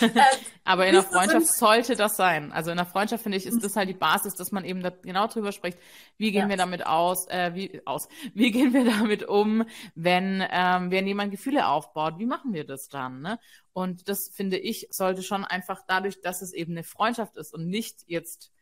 Aber 0.64 0.86
in 0.86 0.94
der 0.94 1.02
Freundschaft 1.02 1.48
sollte 1.48 1.96
das 1.96 2.16
sein. 2.16 2.52
Also 2.52 2.70
in 2.70 2.76
der 2.76 2.86
Freundschaft 2.86 3.22
finde 3.22 3.38
ich, 3.38 3.46
ist 3.46 3.64
das 3.64 3.76
halt 3.76 3.88
die 3.88 3.94
Basis, 3.94 4.34
dass 4.34 4.52
man 4.52 4.64
eben 4.64 4.82
da 4.82 4.90
genau 4.90 5.26
drüber 5.26 5.52
spricht, 5.52 5.78
wie 6.16 6.32
gehen 6.32 6.42
ja. 6.42 6.48
wir 6.48 6.56
damit 6.56 6.86
aus, 6.86 7.26
äh, 7.28 7.54
wie 7.54 7.80
aus, 7.86 8.08
wie 8.34 8.50
gehen 8.52 8.72
wir 8.72 8.84
damit 8.84 9.28
um, 9.28 9.64
wenn, 9.94 10.44
ähm, 10.50 10.90
wenn 10.90 11.06
jemand 11.06 11.30
Gefühle 11.30 11.66
aufbaut, 11.66 12.18
wie 12.18 12.26
machen 12.26 12.52
wir 12.52 12.64
das 12.64 12.88
dann? 12.88 13.20
Ne? 13.20 13.38
Und 13.72 14.08
das 14.08 14.30
finde 14.32 14.58
ich, 14.58 14.88
sollte 14.90 15.22
schon 15.22 15.44
einfach 15.44 15.82
dadurch, 15.86 16.20
dass 16.20 16.42
es 16.42 16.52
eben 16.52 16.72
eine 16.72 16.84
Freundschaft 16.84 17.36
ist 17.36 17.54
und 17.54 17.66
nicht 17.66 18.02
jetzt 18.06 18.52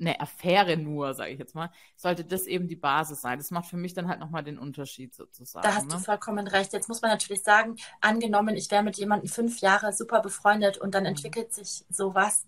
eine 0.00 0.20
Affäre 0.20 0.76
nur, 0.76 1.14
sage 1.14 1.32
ich 1.32 1.38
jetzt 1.38 1.54
mal, 1.54 1.70
sollte 1.96 2.24
das 2.24 2.46
eben 2.46 2.68
die 2.68 2.76
Basis 2.76 3.20
sein. 3.20 3.38
Das 3.38 3.50
macht 3.50 3.66
für 3.66 3.76
mich 3.76 3.94
dann 3.94 4.08
halt 4.08 4.20
nochmal 4.20 4.42
den 4.42 4.58
Unterschied 4.58 5.14
sozusagen. 5.14 5.62
Da 5.62 5.74
hast 5.74 5.88
ne? 5.88 5.94
du 5.94 5.98
vollkommen 5.98 6.46
recht. 6.48 6.72
Jetzt 6.72 6.88
muss 6.88 7.02
man 7.02 7.10
natürlich 7.10 7.42
sagen, 7.42 7.76
angenommen, 8.00 8.56
ich 8.56 8.70
wäre 8.70 8.82
mit 8.82 8.96
jemandem 8.96 9.28
fünf 9.28 9.60
Jahre 9.60 9.92
super 9.92 10.20
befreundet 10.20 10.78
und 10.78 10.94
dann 10.94 11.04
mhm. 11.04 11.10
entwickelt 11.10 11.52
sich 11.52 11.84
sowas. 11.90 12.44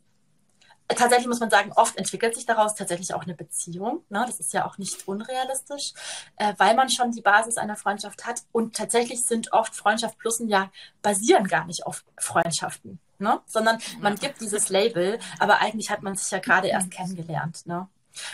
Tatsächlich 0.88 1.29
muss 1.29 1.41
man 1.41 1.51
sagen, 1.51 1.73
oft 1.75 1.97
entwickelt 1.97 2.35
sich 2.35 2.45
daraus 2.45 2.75
tatsächlich 2.75 3.15
auch 3.15 3.23
eine 3.23 3.35
Beziehung. 3.35 4.05
Ne? 4.11 4.25
Das 4.27 4.41
ist 4.41 4.53
ja 4.53 4.67
auch 4.67 4.79
nicht 4.79 5.07
unrealistisch, 5.09 5.95
äh, 6.37 6.53
weil 6.59 6.75
man 6.75 6.91
schon 6.91 7.12
die 7.12 7.23
Basis 7.23 7.57
einer 7.57 7.77
Freundschaft 7.77 8.27
hat. 8.27 8.43
Und 8.53 8.77
tatsächlich 8.77 9.25
sind 9.25 9.53
oft 9.53 9.75
Freundschaft 9.75 10.19
plus 10.19 10.41
ein 10.41 10.49
Jahr 10.49 10.71
basieren 11.01 11.47
gar 11.47 11.65
nicht 11.67 11.87
auf 11.87 12.05
Freundschaften 12.19 13.01
ne? 13.23 13.41
sondern 13.47 13.79
man 14.01 14.17
gibt 14.17 14.41
dieses 14.41 14.69
Label, 14.69 15.19
aber 15.39 15.61
eigentlich 15.61 15.91
hat 15.91 16.03
man 16.03 16.17
sich 16.17 16.31
ja 16.31 16.39
gerade 16.39 16.69
erst 16.69 16.91
kennengelernt. 16.91 17.67
Ne? 17.67 17.89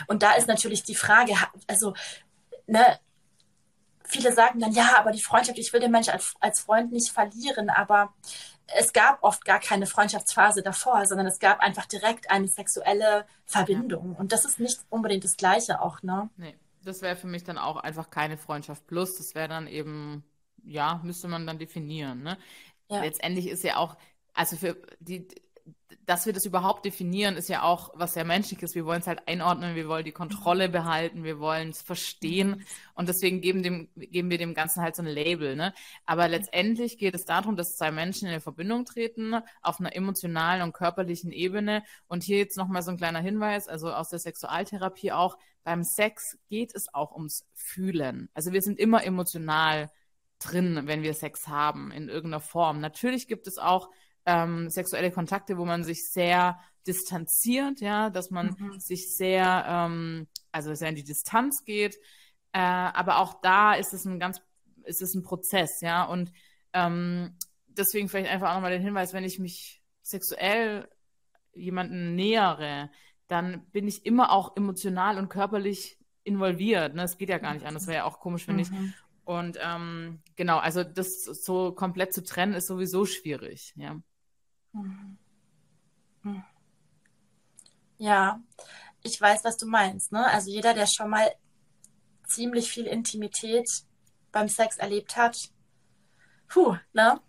Und 0.07 0.23
da 0.23 0.33
ist 0.33 0.47
natürlich 0.47 0.83
die 0.83 0.95
Frage, 0.95 1.33
also, 1.67 1.93
ne, 2.67 2.99
viele 4.03 4.33
sagen 4.33 4.59
dann, 4.59 4.73
ja, 4.73 4.97
aber 4.97 5.11
die 5.11 5.21
Freundschaft, 5.21 5.57
ich 5.59 5.71
will 5.71 5.79
den 5.79 5.91
Menschen 5.91 6.11
als, 6.11 6.33
als 6.39 6.59
Freund 6.59 6.91
nicht 6.91 7.11
verlieren, 7.11 7.69
aber 7.69 8.13
es 8.77 8.93
gab 8.93 9.23
oft 9.23 9.45
gar 9.45 9.59
keine 9.59 9.85
Freundschaftsphase 9.85 10.61
davor, 10.61 11.05
sondern 11.05 11.27
es 11.27 11.39
gab 11.39 11.59
einfach 11.59 11.85
direkt 11.85 12.29
eine 12.29 12.47
sexuelle 12.47 13.25
Verbindung. 13.45 14.15
Und 14.15 14.31
das 14.31 14.45
ist 14.45 14.59
nicht 14.59 14.79
unbedingt 14.89 15.23
das 15.23 15.37
Gleiche 15.37 15.81
auch, 15.81 16.03
ne? 16.03 16.29
Nee, 16.37 16.55
das 16.83 17.01
wäre 17.01 17.15
für 17.15 17.27
mich 17.27 17.43
dann 17.43 17.57
auch 17.57 17.77
einfach 17.77 18.09
keine 18.09 18.37
Freundschaft 18.37 18.85
plus. 18.87 19.17
Das 19.17 19.35
wäre 19.35 19.47
dann 19.47 19.67
eben, 19.67 20.23
ja, 20.63 20.99
müsste 21.03 21.27
man 21.27 21.47
dann 21.47 21.59
definieren, 21.59 22.23
ne? 22.23 22.37
Ja. 22.89 23.01
Letztendlich 23.01 23.47
ist 23.47 23.63
ja 23.63 23.77
auch 23.77 23.97
also 24.39 24.55
für 24.55 24.77
die, 25.01 25.27
dass 26.05 26.25
wir 26.25 26.31
das 26.31 26.45
überhaupt 26.45 26.85
definieren, 26.85 27.35
ist 27.35 27.49
ja 27.49 27.63
auch 27.63 27.91
was 27.93 28.13
sehr 28.13 28.23
Menschliches. 28.23 28.73
Wir 28.73 28.85
wollen 28.85 29.01
es 29.01 29.07
halt 29.07 29.27
einordnen, 29.27 29.75
wir 29.75 29.89
wollen 29.89 30.05
die 30.05 30.13
Kontrolle 30.13 30.69
behalten, 30.69 31.25
wir 31.25 31.39
wollen 31.39 31.71
es 31.71 31.81
verstehen 31.81 32.63
und 32.93 33.09
deswegen 33.09 33.41
geben, 33.41 33.63
dem, 33.63 33.89
geben 33.97 34.29
wir 34.29 34.37
dem 34.37 34.53
Ganzen 34.53 34.81
halt 34.81 34.95
so 34.95 35.01
ein 35.01 35.09
Label. 35.09 35.57
Ne? 35.57 35.73
Aber 36.05 36.29
letztendlich 36.29 36.97
geht 36.97 37.15
es 37.15 37.25
darum, 37.25 37.57
dass 37.57 37.75
zwei 37.75 37.91
Menschen 37.91 38.27
in 38.27 38.31
eine 38.31 38.39
Verbindung 38.39 38.85
treten 38.85 39.35
auf 39.61 39.81
einer 39.81 39.93
emotionalen 39.93 40.61
und 40.61 40.71
körperlichen 40.71 41.33
Ebene. 41.33 41.83
Und 42.07 42.23
hier 42.23 42.37
jetzt 42.37 42.55
nochmal 42.55 42.81
so 42.81 42.91
ein 42.91 42.97
kleiner 42.97 43.19
Hinweis, 43.19 43.67
also 43.67 43.91
aus 43.91 44.07
der 44.07 44.19
Sexualtherapie 44.19 45.11
auch, 45.11 45.37
beim 45.65 45.83
Sex 45.83 46.37
geht 46.47 46.73
es 46.73 46.93
auch 46.93 47.11
ums 47.11 47.45
Fühlen. 47.53 48.29
Also 48.33 48.53
wir 48.53 48.61
sind 48.61 48.79
immer 48.79 49.03
emotional 49.03 49.91
drin, 50.39 50.83
wenn 50.85 51.03
wir 51.03 51.13
Sex 51.13 51.49
haben, 51.49 51.91
in 51.91 52.07
irgendeiner 52.07 52.39
Form. 52.39 52.79
Natürlich 52.79 53.27
gibt 53.27 53.45
es 53.45 53.57
auch 53.57 53.89
ähm, 54.25 54.69
sexuelle 54.69 55.11
Kontakte, 55.11 55.57
wo 55.57 55.65
man 55.65 55.83
sich 55.83 56.09
sehr 56.09 56.59
distanziert, 56.87 57.81
ja, 57.81 58.09
dass 58.09 58.31
man 58.31 58.55
mhm. 58.57 58.79
sich 58.79 59.15
sehr, 59.15 59.65
ähm, 59.67 60.27
also 60.51 60.73
sehr 60.73 60.89
in 60.89 60.95
die 60.95 61.03
Distanz 61.03 61.63
geht. 61.65 61.97
Äh, 62.51 62.59
aber 62.59 63.19
auch 63.19 63.41
da 63.41 63.73
ist 63.73 63.93
es 63.93 64.05
ein 64.05 64.19
ganz, 64.19 64.41
ist 64.83 65.01
es 65.01 65.13
ein 65.13 65.23
Prozess, 65.23 65.81
ja. 65.81 66.03
Und 66.03 66.31
ähm, 66.73 67.37
deswegen 67.67 68.09
vielleicht 68.09 68.31
einfach 68.31 68.49
auch 68.49 68.55
nochmal 68.55 68.71
den 68.71 68.81
Hinweis, 68.81 69.13
wenn 69.13 69.23
ich 69.23 69.39
mich 69.39 69.81
sexuell 70.01 70.89
jemanden 71.53 72.15
nähere, 72.15 72.89
dann 73.27 73.65
bin 73.71 73.87
ich 73.87 74.05
immer 74.05 74.31
auch 74.31 74.55
emotional 74.55 75.17
und 75.17 75.29
körperlich 75.29 75.97
involviert. 76.23 76.95
Ne? 76.95 77.03
Das 77.03 77.17
geht 77.17 77.29
ja 77.29 77.37
gar 77.37 77.53
nicht 77.53 77.65
anders. 77.65 77.87
Wäre 77.87 77.97
ja 77.97 78.03
auch 78.05 78.19
komisch, 78.19 78.47
wenn 78.47 78.55
mhm. 78.55 78.61
ich. 78.61 78.69
Und 79.23 79.59
ähm, 79.61 80.23
genau, 80.35 80.57
also 80.57 80.83
das 80.83 81.23
so 81.23 81.71
komplett 81.73 82.13
zu 82.13 82.23
trennen 82.23 82.53
ist 82.53 82.67
sowieso 82.67 83.05
schwierig, 83.05 83.73
ja. 83.75 84.01
Mhm. 84.73 85.17
Ja, 87.97 88.39
ich 89.03 89.19
weiß, 89.19 89.43
was 89.43 89.57
du 89.57 89.67
meinst. 89.67 90.11
Ne? 90.11 90.25
Also 90.25 90.49
jeder, 90.49 90.73
der 90.73 90.87
schon 90.87 91.09
mal 91.09 91.29
ziemlich 92.25 92.71
viel 92.71 92.85
Intimität 92.85 93.69
beim 94.31 94.47
Sex 94.47 94.77
erlebt 94.77 95.17
hat, 95.17 95.37
puh, 96.47 96.77
ne? 96.93 97.19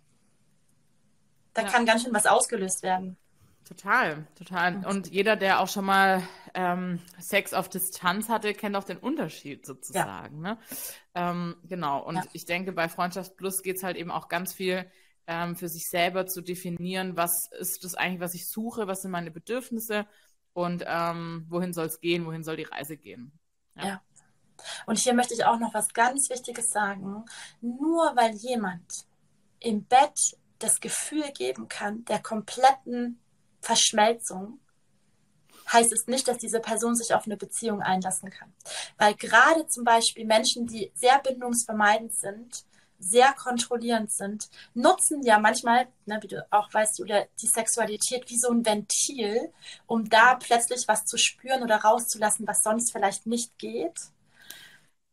Da 1.53 1.63
ja. 1.63 1.67
kann 1.67 1.85
ganz 1.85 2.03
schön 2.03 2.13
was 2.13 2.25
ausgelöst 2.25 2.83
werden. 2.83 3.17
Total, 3.65 4.27
total. 4.35 4.85
Und 4.85 5.07
jeder, 5.11 5.35
der 5.35 5.59
auch 5.59 5.67
schon 5.67 5.85
mal 5.85 6.23
ähm, 6.53 6.99
Sex 7.19 7.53
auf 7.53 7.69
Distanz 7.69 8.27
hatte, 8.27 8.53
kennt 8.53 8.75
auch 8.75 8.83
den 8.83 8.97
Unterschied 8.97 9.65
sozusagen. 9.65 10.43
Ja. 10.43 10.53
Ne? 10.53 10.57
Ähm, 11.15 11.55
genau. 11.63 12.03
Und 12.03 12.15
ja. 12.15 12.23
ich 12.33 12.45
denke, 12.45 12.73
bei 12.73 12.89
Freundschaft 12.89 13.37
Plus 13.37 13.63
geht 13.63 13.77
es 13.77 13.83
halt 13.83 13.97
eben 13.97 14.11
auch 14.11 14.27
ganz 14.27 14.53
viel 14.53 14.89
ähm, 15.27 15.55
für 15.55 15.69
sich 15.69 15.89
selber 15.89 16.25
zu 16.27 16.41
definieren, 16.41 17.17
was 17.17 17.49
ist 17.59 17.83
das 17.83 17.95
eigentlich, 17.95 18.21
was 18.21 18.33
ich 18.33 18.49
suche, 18.49 18.87
was 18.87 19.01
sind 19.01 19.11
meine 19.11 19.31
Bedürfnisse 19.31 20.05
und 20.53 20.83
ähm, 20.85 21.45
wohin 21.49 21.73
soll 21.73 21.87
es 21.87 21.99
gehen, 21.99 22.25
wohin 22.25 22.43
soll 22.43 22.57
die 22.57 22.63
Reise 22.63 22.97
gehen. 22.97 23.31
Ja. 23.75 23.85
ja. 23.85 24.01
Und 24.85 24.99
hier 24.99 25.13
möchte 25.13 25.33
ich 25.33 25.45
auch 25.45 25.59
noch 25.59 25.73
was 25.73 25.93
ganz 25.93 26.29
Wichtiges 26.29 26.69
sagen. 26.69 27.25
Nur 27.61 28.15
weil 28.15 28.35
jemand 28.35 29.05
im 29.59 29.85
Bett 29.85 30.37
das 30.59 30.79
Gefühl 30.79 31.31
geben 31.31 31.67
kann, 31.67 32.05
der 32.05 32.19
kompletten 32.19 33.19
Verschmelzung, 33.61 34.59
heißt 35.71 35.93
es 35.93 36.07
nicht, 36.07 36.27
dass 36.27 36.37
diese 36.37 36.59
Person 36.59 36.95
sich 36.95 37.13
auf 37.13 37.25
eine 37.25 37.37
Beziehung 37.37 37.81
einlassen 37.81 38.29
kann. 38.29 38.53
Weil 38.97 39.15
gerade 39.15 39.67
zum 39.67 39.83
Beispiel 39.83 40.25
Menschen, 40.25 40.67
die 40.67 40.91
sehr 40.95 41.19
bindungsvermeidend 41.19 42.13
sind, 42.13 42.65
sehr 43.01 43.33
kontrollierend 43.33 44.11
sind, 44.11 44.49
nutzen 44.73 45.23
ja 45.23 45.39
manchmal, 45.39 45.87
ne, 46.05 46.19
wie 46.21 46.27
du 46.27 46.47
auch 46.51 46.73
weißt, 46.73 46.99
Julia, 46.99 47.25
die 47.41 47.47
Sexualität 47.47 48.29
wie 48.29 48.37
so 48.37 48.49
ein 48.49 48.65
Ventil, 48.65 49.51
um 49.87 50.09
da 50.09 50.35
plötzlich 50.35 50.87
was 50.87 51.05
zu 51.05 51.17
spüren 51.17 51.63
oder 51.63 51.77
rauszulassen, 51.77 52.47
was 52.47 52.63
sonst 52.63 52.91
vielleicht 52.91 53.25
nicht 53.25 53.57
geht. 53.57 53.99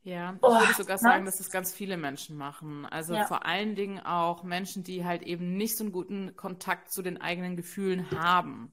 Ja, 0.04 0.32
ich 0.32 0.38
oh, 0.42 0.60
würde 0.60 0.74
sogar 0.74 0.96
ne? 0.96 1.02
sagen, 1.02 1.24
dass 1.24 1.38
das 1.38 1.50
ganz 1.50 1.72
viele 1.72 1.96
Menschen 1.96 2.36
machen. 2.36 2.86
Also 2.86 3.14
ja. 3.14 3.26
vor 3.26 3.44
allen 3.44 3.74
Dingen 3.74 4.00
auch 4.00 4.42
Menschen, 4.42 4.84
die 4.84 5.04
halt 5.04 5.22
eben 5.22 5.56
nicht 5.56 5.76
so 5.76 5.84
einen 5.84 5.92
guten 5.92 6.36
Kontakt 6.36 6.90
zu 6.92 7.02
den 7.02 7.20
eigenen 7.20 7.56
Gefühlen 7.56 8.10
haben. 8.12 8.72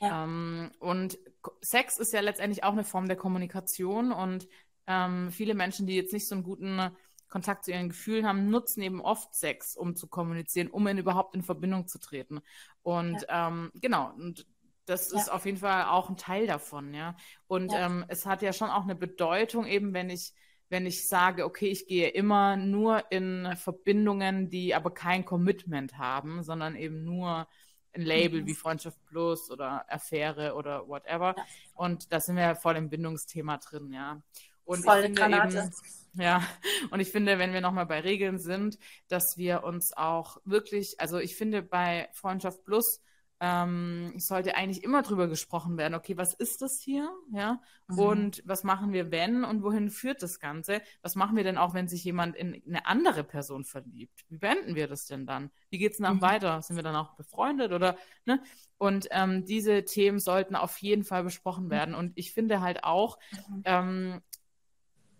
Ja. 0.00 0.24
Ähm, 0.24 0.72
und 0.80 1.18
Sex 1.60 1.98
ist 1.98 2.12
ja 2.12 2.20
letztendlich 2.20 2.64
auch 2.64 2.72
eine 2.72 2.84
Form 2.84 3.06
der 3.08 3.16
Kommunikation 3.16 4.12
und 4.12 4.48
ähm, 4.86 5.30
viele 5.30 5.54
Menschen, 5.54 5.86
die 5.86 5.96
jetzt 5.96 6.12
nicht 6.12 6.28
so 6.28 6.34
einen 6.34 6.44
guten 6.44 6.90
Kontakt 7.34 7.64
zu 7.64 7.72
ihren 7.72 7.88
Gefühlen 7.88 8.28
haben, 8.28 8.48
nutzen 8.48 8.80
eben 8.80 9.00
oft 9.00 9.34
Sex, 9.34 9.76
um 9.76 9.96
zu 9.96 10.06
kommunizieren, 10.06 10.68
um 10.68 10.86
in 10.86 10.98
überhaupt 10.98 11.34
in 11.34 11.42
Verbindung 11.42 11.88
zu 11.88 11.98
treten. 11.98 12.42
Und 12.84 13.22
ja. 13.22 13.48
ähm, 13.48 13.72
genau, 13.74 14.12
und 14.12 14.46
das 14.86 15.10
ist 15.10 15.32
auf 15.32 15.44
jeden 15.44 15.58
Fall 15.58 15.86
auch 15.86 16.08
ein 16.08 16.16
Teil 16.16 16.46
davon, 16.46 16.94
ja. 16.94 17.16
Und 17.48 17.72
ähm, 17.74 18.04
es 18.06 18.24
hat 18.24 18.40
ja 18.40 18.52
schon 18.52 18.70
auch 18.70 18.84
eine 18.84 18.94
Bedeutung, 18.94 19.66
eben 19.66 19.92
wenn 19.94 20.10
ich 20.10 20.32
wenn 20.68 20.86
ich 20.86 21.08
sage, 21.08 21.44
okay, 21.44 21.66
ich 21.66 21.88
gehe 21.88 22.08
immer 22.08 22.56
nur 22.56 23.10
in 23.10 23.52
Verbindungen, 23.56 24.48
die 24.48 24.76
aber 24.76 24.94
kein 24.94 25.24
Commitment 25.24 25.98
haben, 25.98 26.44
sondern 26.44 26.76
eben 26.76 27.04
nur 27.04 27.48
ein 27.94 28.02
Label 28.02 28.42
mhm. 28.42 28.46
wie 28.46 28.54
Freundschaft 28.54 29.04
Plus 29.06 29.50
oder 29.50 29.84
Affäre 29.92 30.54
oder 30.54 30.86
whatever. 30.86 31.34
Ja. 31.36 31.44
Und 31.74 32.12
da 32.12 32.20
sind 32.20 32.36
wir 32.36 32.44
ja 32.44 32.54
voll 32.54 32.76
im 32.76 32.90
Bindungsthema 32.90 33.58
drin, 33.58 33.92
ja. 33.92 34.22
Und 34.64 34.84
voll 34.84 34.98
ich 34.98 35.04
finde 35.06 35.20
Granate. 35.20 35.58
eben, 35.58 35.70
ja, 36.14 36.42
und 36.90 37.00
ich 37.00 37.10
finde, 37.10 37.38
wenn 37.38 37.52
wir 37.52 37.60
nochmal 37.60 37.86
bei 37.86 38.00
Regeln 38.00 38.38
sind, 38.38 38.78
dass 39.08 39.36
wir 39.36 39.64
uns 39.64 39.96
auch 39.96 40.38
wirklich, 40.44 41.00
also 41.00 41.18
ich 41.18 41.36
finde 41.36 41.62
bei 41.62 42.08
Freundschaft 42.12 42.64
Plus 42.64 43.00
ähm, 43.40 44.14
sollte 44.16 44.54
eigentlich 44.54 44.84
immer 44.84 45.02
drüber 45.02 45.28
gesprochen 45.28 45.76
werden, 45.76 45.94
okay, 45.94 46.16
was 46.16 46.34
ist 46.34 46.62
das 46.62 46.80
hier? 46.80 47.10
Ja, 47.32 47.60
mhm. 47.88 47.98
und 47.98 48.42
was 48.46 48.64
machen 48.64 48.92
wir, 48.92 49.10
wenn 49.10 49.44
und 49.44 49.62
wohin 49.62 49.90
führt 49.90 50.22
das 50.22 50.38
Ganze? 50.38 50.80
Was 51.02 51.14
machen 51.16 51.36
wir 51.36 51.44
denn 51.44 51.58
auch, 51.58 51.74
wenn 51.74 51.88
sich 51.88 52.04
jemand 52.04 52.36
in 52.36 52.62
eine 52.66 52.86
andere 52.86 53.24
Person 53.24 53.64
verliebt? 53.64 54.24
Wie 54.28 54.38
beenden 54.38 54.76
wir 54.76 54.86
das 54.86 55.06
denn 55.06 55.26
dann? 55.26 55.50
Wie 55.68 55.78
geht 55.78 55.92
es 55.92 55.98
dann 55.98 56.16
mhm. 56.16 56.22
weiter? 56.22 56.62
Sind 56.62 56.76
wir 56.76 56.82
dann 56.82 56.96
auch 56.96 57.16
befreundet 57.16 57.72
oder, 57.72 57.96
ne? 58.24 58.42
Und 58.78 59.08
ähm, 59.10 59.44
diese 59.44 59.84
Themen 59.84 60.20
sollten 60.20 60.56
auf 60.56 60.78
jeden 60.78 61.04
Fall 61.04 61.24
besprochen 61.24 61.70
werden. 61.70 61.92
Mhm. 61.92 61.98
Und 61.98 62.12
ich 62.14 62.32
finde 62.32 62.60
halt 62.60 62.84
auch, 62.84 63.18
mhm. 63.48 63.62
ähm, 63.64 64.22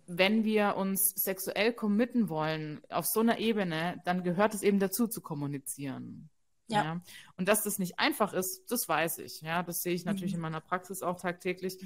wenn 0.07 0.45
wir 0.45 0.77
uns 0.77 1.11
sexuell 1.11 1.73
committen 1.73 2.29
wollen 2.29 2.81
auf 2.91 3.07
so 3.07 3.21
einer 3.21 3.39
Ebene, 3.39 4.01
dann 4.05 4.23
gehört 4.23 4.55
es 4.55 4.63
eben 4.63 4.79
dazu 4.79 5.07
zu 5.07 5.21
kommunizieren. 5.21 6.31
Ja. 6.69 6.85
ja. 6.85 7.01
Und 7.37 7.49
dass 7.49 7.63
das 7.63 7.79
nicht 7.79 7.99
einfach 7.99 8.33
ist, 8.33 8.71
das 8.71 8.89
weiß 8.89 9.19
ich. 9.19 9.41
Ja, 9.43 9.63
das 9.63 9.83
sehe 9.83 9.95
ich 9.95 10.05
natürlich 10.05 10.33
mhm. 10.33 10.39
in 10.39 10.43
meiner 10.43 10.61
Praxis 10.61 11.03
auch 11.03 11.21
tagtäglich. 11.21 11.79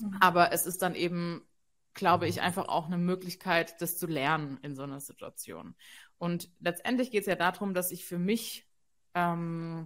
Mhm. 0.00 0.16
Aber 0.20 0.52
es 0.52 0.66
ist 0.66 0.82
dann 0.82 0.94
eben, 0.94 1.42
glaube 1.94 2.28
ich, 2.28 2.40
einfach 2.40 2.68
auch 2.68 2.86
eine 2.86 2.98
Möglichkeit, 2.98 3.80
das 3.80 3.98
zu 3.98 4.06
lernen 4.06 4.58
in 4.62 4.74
so 4.74 4.82
einer 4.82 5.00
Situation. 5.00 5.74
Und 6.18 6.50
letztendlich 6.60 7.10
geht 7.10 7.22
es 7.22 7.26
ja 7.26 7.36
darum, 7.36 7.74
dass 7.74 7.90
ich 7.90 8.04
für 8.04 8.18
mich, 8.18 8.68
ähm, 9.14 9.84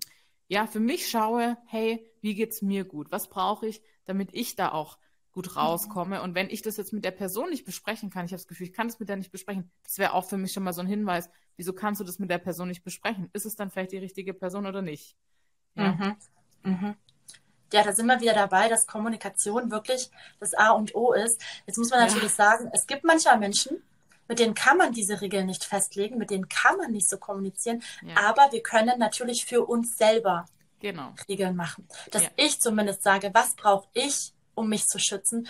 ja, 0.49 0.67
für 0.67 0.81
mich 0.81 1.09
schaue, 1.09 1.57
hey, 1.67 2.11
wie 2.21 2.35
geht's 2.35 2.61
mir 2.61 2.85
gut? 2.85 3.11
Was 3.11 3.29
brauche 3.29 3.67
ich, 3.67 3.83
damit 4.05 4.31
ich 4.33 4.57
da 4.57 4.73
auch 4.73 4.99
gut 5.35 5.51
mhm. 5.51 5.59
rauskomme. 5.59 6.23
Und 6.23 6.35
wenn 6.35 6.49
ich 6.49 6.63
das 6.63 6.77
jetzt 6.77 6.93
mit 6.93 7.05
der 7.05 7.11
Person 7.11 7.51
nicht 7.51 7.65
besprechen 7.65 8.09
kann, 8.09 8.25
ich 8.25 8.33
habe 8.33 8.41
das 8.41 8.47
Gefühl, 8.47 8.69
ich 8.69 8.73
kann 8.73 8.89
das 8.89 8.99
mit 8.99 9.09
der 9.09 9.17
nicht 9.17 9.33
besprechen, 9.33 9.71
das 9.83 9.99
wäre 9.99 10.15
auch 10.15 10.25
für 10.25 10.39
mich 10.39 10.53
schon 10.53 10.63
mal 10.63 10.73
so 10.73 10.81
ein 10.81 10.87
Hinweis, 10.87 11.29
wieso 11.57 11.73
kannst 11.73 12.01
du 12.01 12.05
das 12.05 12.19
mit 12.19 12.31
der 12.31 12.39
Person 12.39 12.69
nicht 12.69 12.85
besprechen? 12.85 13.29
Ist 13.33 13.45
es 13.45 13.57
dann 13.57 13.71
vielleicht 13.71 13.93
die 13.93 13.99
richtige 13.99 14.33
Person 14.33 14.67
oder 14.67 14.81
nicht? 14.81 15.17
Ja, 15.75 15.93
mhm. 15.93 16.17
Mhm. 16.63 16.95
ja 17.73 17.83
da 17.83 17.93
sind 17.93 18.07
wir 18.07 18.21
wieder 18.21 18.33
dabei, 18.33 18.69
dass 18.69 18.87
Kommunikation 18.87 19.71
wirklich 19.71 20.11
das 20.39 20.55
A 20.55 20.71
und 20.71 20.95
O 20.95 21.13
ist. 21.13 21.43
Jetzt 21.67 21.79
muss 21.79 21.91
man 21.91 22.01
natürlich 22.01 22.37
ja. 22.37 22.51
sagen, 22.51 22.71
es 22.73 22.87
gibt 22.87 23.05
mancher 23.05 23.37
Menschen, 23.37 23.83
mit 24.29 24.39
denen 24.39 24.55
kann 24.55 24.79
man 24.79 24.93
diese 24.93 25.21
Regeln 25.21 25.47
nicht 25.47 25.65
festlegen, 25.65 26.17
mit 26.17 26.31
denen 26.31 26.49
kann 26.49 26.79
man 26.79 26.93
nicht 26.93 27.11
so 27.11 27.19
kommunizieren, 27.19 27.83
ja. 28.03 28.17
aber 28.29 28.53
wir 28.53 28.63
können 28.63 28.99
natürlich 28.99 29.45
für 29.45 29.67
uns 29.67 29.97
selber 29.99 30.47
genau. 30.79 31.13
Regeln 31.29 31.57
machen. 31.57 31.87
Dass 32.11 32.23
ja. 32.23 32.31
ich 32.37 32.61
zumindest 32.61 33.03
sage, 33.03 33.31
was 33.35 33.55
brauche 33.57 33.89
ich, 33.93 34.34
um 34.55 34.69
mich 34.69 34.87
zu 34.87 34.99
schützen. 34.99 35.49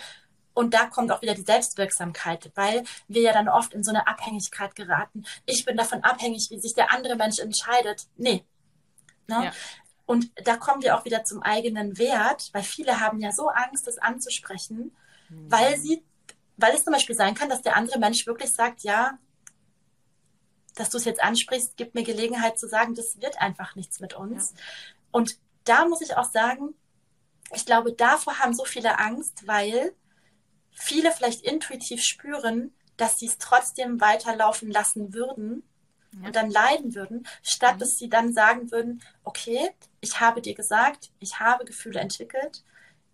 Und 0.53 0.73
da 0.73 0.85
kommt 0.85 1.11
auch 1.11 1.21
wieder 1.21 1.35
die 1.35 1.43
Selbstwirksamkeit, 1.43 2.51
weil 2.55 2.83
wir 3.07 3.21
ja 3.21 3.33
dann 3.33 3.49
oft 3.49 3.73
in 3.73 3.83
so 3.83 3.91
eine 3.91 4.07
Abhängigkeit 4.07 4.73
geraten. 4.73 5.25
Ich 5.45 5.65
bin 5.65 5.75
davon 5.75 6.03
abhängig, 6.03 6.47
wie 6.49 6.59
sich 6.59 6.73
der 6.73 6.91
andere 6.91 7.17
Mensch 7.17 7.39
entscheidet. 7.39 8.07
Nee. 8.15 8.45
Ne? 9.27 9.45
Ja. 9.45 9.51
Und 10.05 10.31
da 10.45 10.55
kommen 10.55 10.81
wir 10.81 10.97
auch 10.97 11.03
wieder 11.03 11.23
zum 11.23 11.41
eigenen 11.41 11.97
Wert, 11.97 12.49
weil 12.53 12.63
viele 12.63 13.01
haben 13.01 13.19
ja 13.19 13.31
so 13.31 13.49
Angst, 13.49 13.85
das 13.87 13.97
anzusprechen, 13.97 14.95
mhm. 15.29 15.51
weil 15.51 15.77
sie, 15.77 16.03
weil 16.55 16.73
es 16.73 16.85
zum 16.85 16.93
Beispiel 16.93 17.15
sein 17.15 17.33
kann, 17.33 17.49
dass 17.49 17.61
der 17.61 17.75
andere 17.75 17.99
Mensch 17.99 18.25
wirklich 18.25 18.53
sagt, 18.53 18.83
ja, 18.83 19.17
dass 20.75 20.89
du 20.89 20.97
es 20.97 21.05
jetzt 21.05 21.21
ansprichst, 21.21 21.75
gibt 21.75 21.95
mir 21.95 22.03
Gelegenheit 22.03 22.59
zu 22.59 22.67
sagen, 22.67 22.95
das 22.95 23.19
wird 23.19 23.41
einfach 23.41 23.75
nichts 23.75 23.99
mit 23.99 24.13
uns. 24.13 24.51
Ja. 24.51 24.63
Und 25.11 25.37
da 25.63 25.85
muss 25.85 26.01
ich 26.01 26.15
auch 26.15 26.31
sagen, 26.31 26.75
ich 27.53 27.65
glaube, 27.65 27.93
davor 27.93 28.39
haben 28.39 28.53
so 28.53 28.65
viele 28.65 28.99
Angst, 28.99 29.47
weil 29.47 29.93
viele 30.71 31.11
vielleicht 31.11 31.41
intuitiv 31.41 32.03
spüren, 32.03 32.73
dass 32.97 33.19
sie 33.19 33.27
es 33.27 33.37
trotzdem 33.37 34.01
weiterlaufen 34.01 34.71
lassen 34.71 35.13
würden, 35.13 35.63
ja. 36.19 36.27
und 36.27 36.35
dann 36.35 36.49
leiden 36.49 36.95
würden, 36.95 37.27
statt 37.43 37.75
mhm. 37.75 37.79
dass 37.79 37.97
sie 37.97 38.09
dann 38.09 38.33
sagen 38.33 38.71
würden, 38.71 39.01
okay, 39.23 39.69
ich 40.01 40.19
habe 40.19 40.41
dir 40.41 40.55
gesagt, 40.55 41.11
ich 41.19 41.39
habe 41.39 41.65
Gefühle 41.65 41.99
entwickelt, 41.99 42.63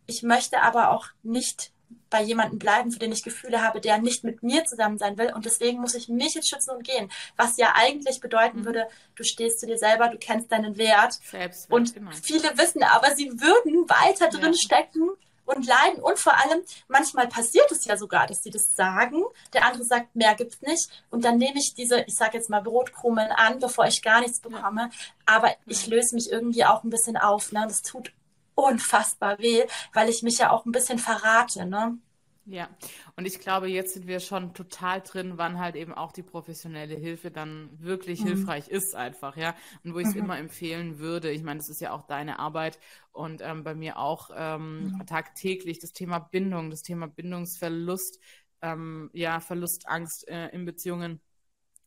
ich 0.08 0.24
möchte 0.24 0.62
aber 0.62 0.92
auch 0.92 1.08
nicht 1.24 1.72
bei 2.10 2.22
jemandem 2.22 2.60
bleiben, 2.60 2.92
für 2.92 3.00
den 3.00 3.12
ich 3.12 3.24
Gefühle 3.24 3.64
habe, 3.64 3.82
der 3.82 3.98
nicht 3.98 4.24
mit 4.24 4.44
mir 4.44 4.66
zusammen 4.66 4.98
sein 4.98 5.18
will. 5.18 5.34
Und 5.34 5.46
deswegen 5.46 5.80
muss 5.80 5.96
ich 5.96 6.10
mich 6.10 6.34
jetzt 6.34 6.50
schützen 6.50 6.72
und 6.72 6.84
gehen. 6.84 7.12
Was 7.38 7.58
ja 7.58 7.74
eigentlich 7.76 8.20
bedeuten 8.20 8.60
mhm. 8.60 8.66
würde, 8.66 8.88
du 9.16 9.24
stehst 9.24 9.60
zu 9.60 9.66
dir 9.66 9.78
selber, 9.78 10.10
du 10.10 10.18
kennst 10.18 10.52
deinen 10.52 10.78
Wert. 10.78 11.14
Selbstwert, 11.14 11.72
und 11.72 11.94
genau. 11.94 12.12
viele 12.22 12.58
wissen 12.58 12.84
aber, 12.84 13.16
sie 13.16 13.32
würden 13.32 13.90
weiter 13.90 14.30
drin 14.30 14.54
ja. 14.54 14.60
stecken 14.60 15.10
und 15.46 15.66
leiden. 15.66 16.02
Und 16.02 16.20
vor 16.20 16.34
allem, 16.34 16.62
manchmal 16.88 17.28
passiert 17.28 17.72
es 17.72 17.86
ja 17.86 17.98
sogar, 17.98 18.28
dass 18.28 18.44
sie 18.44 18.52
das 18.52 18.76
sagen. 18.76 19.24
Der 19.54 19.66
andere 19.66 19.84
sagt, 19.84 20.16
mehr 20.16 20.36
gibt's 20.36 20.62
nicht. 20.62 20.90
Und 21.10 21.26
dann 21.26 21.38
nehme 21.38 21.60
ich 21.60 21.74
diese, 21.74 22.02
ich 22.02 22.16
sage 22.16 22.38
jetzt 22.38 22.50
mal 22.50 22.62
Brotkrumen 22.62 23.32
an, 23.32 23.60
bevor 23.60 23.86
ich 23.86 24.02
gar 24.02 24.22
nichts 24.22 24.40
bekomme. 24.40 24.90
Aber 25.26 25.54
ich 25.66 25.88
löse 25.88 26.16
mich 26.16 26.32
irgendwie 26.32 26.66
auch 26.66 26.84
ein 26.84 26.90
bisschen 26.90 27.18
auf. 27.18 27.52
Ne? 27.52 27.66
Das 27.68 27.82
tut 27.82 28.12
unfassbar 28.56 29.40
weh, 29.40 29.64
weil 29.94 30.10
ich 30.10 30.24
mich 30.24 30.38
ja 30.40 30.52
auch 30.52 30.66
ein 30.66 30.72
bisschen 30.72 31.00
verrate, 31.00 31.66
ne? 31.66 31.98
Ja, 32.46 32.70
und 33.16 33.26
ich 33.26 33.40
glaube, 33.40 33.68
jetzt 33.68 33.94
sind 33.94 34.08
wir 34.08 34.20
schon 34.20 34.54
total 34.56 35.02
drin, 35.02 35.34
wann 35.36 35.60
halt 35.60 35.76
eben 35.76 35.94
auch 35.94 36.12
die 36.12 36.24
professionelle 36.24 36.96
Hilfe 36.96 37.30
dann 37.30 37.70
wirklich 37.80 38.22
mhm. 38.22 38.28
hilfreich 38.28 38.68
ist 38.68 38.96
einfach, 38.96 39.38
ja. 39.38 39.56
Und 39.84 39.94
wo 39.94 40.00
ich 40.00 40.08
es 40.08 40.16
mhm. 40.16 40.22
immer 40.22 40.40
empfehlen 40.40 40.98
würde, 40.98 41.32
ich 41.32 41.44
meine, 41.44 41.60
das 41.60 41.70
ist 41.70 41.82
ja 41.82 41.92
auch 41.92 42.08
deine 42.08 42.40
Arbeit 42.40 42.80
und 43.12 43.42
ähm, 43.42 43.64
bei 43.64 43.76
mir 43.76 43.98
auch 43.98 44.32
ähm, 44.36 44.86
mhm. 44.86 45.06
tagtäglich 45.06 45.80
das 45.80 45.94
Thema 45.94 46.18
Bindung, 46.18 46.72
das 46.72 46.82
Thema 46.82 47.08
Bindungsverlust, 47.08 48.20
ähm, 48.64 49.12
ja, 49.14 49.40
Verlustangst 49.40 50.28
äh, 50.28 50.48
in 50.50 50.66
Beziehungen. 50.66 51.22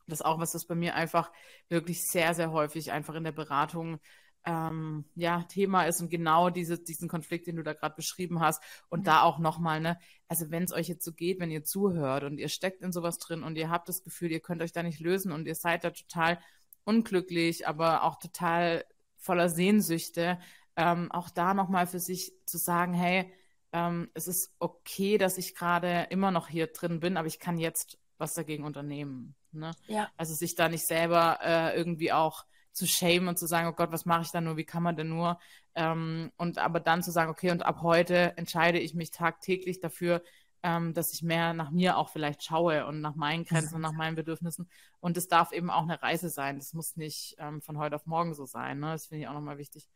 Das 0.07 0.21
ist 0.21 0.25
auch 0.25 0.39
was, 0.39 0.53
das 0.53 0.67
bei 0.67 0.77
mir 0.77 0.95
einfach 0.95 1.33
wirklich 1.69 2.01
sehr, 2.03 2.33
sehr 2.35 2.53
häufig 2.53 2.93
einfach 2.93 3.17
in 3.17 3.25
der 3.25 3.33
Beratung 3.33 3.99
ähm, 4.47 5.05
ja, 5.15 5.43
Thema 5.45 5.85
ist 5.85 6.01
und 6.01 6.11
genau 6.11 6.51
diese, 6.51 6.79
diesen 6.79 7.09
Konflikt, 7.09 7.47
den 7.47 7.57
du 7.57 7.63
da 7.63 7.73
gerade 7.73 7.95
beschrieben 7.95 8.41
hast. 8.41 8.63
Und 8.89 9.01
mhm. 9.01 9.05
da 9.05 9.23
auch 9.23 9.39
nochmal, 9.39 9.81
ne, 9.81 9.99
also 10.29 10.51
wenn 10.51 10.65
es 10.65 10.73
euch 10.73 10.89
jetzt 10.89 11.05
so 11.05 11.13
geht, 11.13 11.41
wenn 11.41 11.51
ihr 11.51 11.65
zuhört 11.65 12.25
und 12.25 12.39
ihr 12.39 12.49
steckt 12.49 12.83
in 12.83 12.93
sowas 12.93 13.19
drin 13.19 13.43
und 13.43 13.57
ihr 13.57 13.71
habt 13.71 13.89
das 13.89 14.03
Gefühl, 14.03 14.31
ihr 14.31 14.41
könnt 14.41 14.63
euch 14.63 14.73
da 14.73 14.83
nicht 14.83 15.01
lösen 15.01 15.33
und 15.33 15.47
ihr 15.47 15.55
seid 15.55 15.85
da 15.85 15.91
total 15.91 16.39
unglücklich, 16.85 17.67
aber 17.67 18.05
auch 18.05 18.19
total 18.19 18.85
voller 19.17 19.49
Sehnsüchte, 19.49 20.39
ähm, 20.77 21.11
auch 21.11 21.31
da 21.31 21.55
nochmal 21.55 21.87
für 21.87 22.01
sich 22.01 22.33
zu 22.45 22.59
sagen, 22.59 22.93
hey, 22.93 23.33
ähm, 23.73 24.11
es 24.15 24.29
ist 24.29 24.55
okay, 24.59 25.19
dass 25.19 25.39
ich 25.39 25.55
gerade 25.55 26.07
immer 26.11 26.31
noch 26.31 26.49
hier 26.49 26.67
drin 26.67 27.01
bin, 27.01 27.17
aber 27.17 27.27
ich 27.27 27.39
kann 27.39 27.59
jetzt 27.59 27.99
was 28.19 28.35
dagegen 28.35 28.65
unternehmen. 28.65 29.35
Ne? 29.53 29.75
Ja. 29.87 30.11
Also 30.17 30.35
sich 30.35 30.55
da 30.55 30.69
nicht 30.69 30.87
selber 30.87 31.39
äh, 31.43 31.77
irgendwie 31.77 32.13
auch 32.13 32.45
zu 32.75 32.87
schämen 32.87 33.29
und 33.29 33.39
zu 33.39 33.47
sagen, 33.47 33.69
oh 33.69 33.73
Gott, 33.73 33.93
was 33.93 34.05
mache 34.05 34.23
ich 34.23 34.31
da 34.31 34.41
nur, 34.41 34.57
wie 34.57 34.65
kann 34.65 34.83
man 34.83 34.97
denn 34.97 35.09
nur? 35.09 35.39
Ähm, 35.75 36.33
und 36.37 36.59
aber 36.59 36.81
dann 36.81 37.03
zu 37.03 37.11
sagen, 37.11 37.31
okay, 37.31 37.51
und 37.51 37.65
ab 37.65 37.81
heute 37.83 38.37
entscheide 38.37 38.79
ich 38.79 38.95
mich 38.95 39.13
tagtäglich 39.13 39.81
dafür, 39.81 40.23
ähm, 40.65 40.93
dass 40.93 41.13
ich 41.13 41.23
mehr 41.23 41.55
nach 41.55 41.71
mir 41.71 41.97
auch 41.97 42.09
vielleicht 42.09 42.43
schaue 42.43 42.87
und 42.87 43.01
nach 43.01 43.15
meinen 43.15 43.45
Grenzen 43.45 43.77
und 43.77 43.81
nach 43.81 43.93
meinen 43.93 44.17
Bedürfnissen. 44.17 44.69
Und 44.99 45.17
es 45.17 45.29
darf 45.29 45.53
eben 45.53 45.71
auch 45.71 45.83
eine 45.83 46.03
Reise 46.03 46.31
sein. 46.31 46.59
Das 46.59 46.75
muss 46.75 46.97
nicht 46.97 47.37
ähm, 47.39 47.63
von 47.63 47.79
heute 47.79 47.97
auf 47.97 48.07
morgen 48.07 48.35
so 48.35 48.45
sein. 48.45 48.81
Ne? 48.81 48.93
Das 48.93 49.07
finde 49.07 49.23
ich 49.23 49.29
auch 49.29 49.35
nochmal 49.35 49.59
wichtig. 49.59 49.89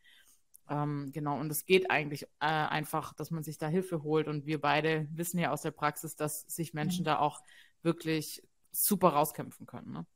Ähm, 0.69 1.11
genau, 1.13 1.39
und 1.41 1.51
es 1.51 1.65
geht 1.65 1.91
eigentlich 1.91 2.25
äh, 2.41 2.47
einfach, 2.47 3.15
dass 3.15 3.31
man 3.31 3.43
sich 3.43 3.59
da 3.59 3.67
Hilfe 3.67 4.03
holt. 4.03 4.29
Und 4.29 4.47
wir 4.47 4.61
beide 4.61 5.09
wissen 5.11 5.39
ja 5.39 5.51
aus 5.51 5.63
der 5.63 5.71
Praxis, 5.71 6.15
dass 6.15 6.43
sich 6.43 6.75
Menschen 6.75 7.03
mhm. 7.03 7.07
da 7.07 7.19
auch 7.19 7.41
wirklich 7.83 8.47
super 8.71 9.09
rauskämpfen 9.09 9.67
können. 9.67 9.93
Ne? 9.93 10.07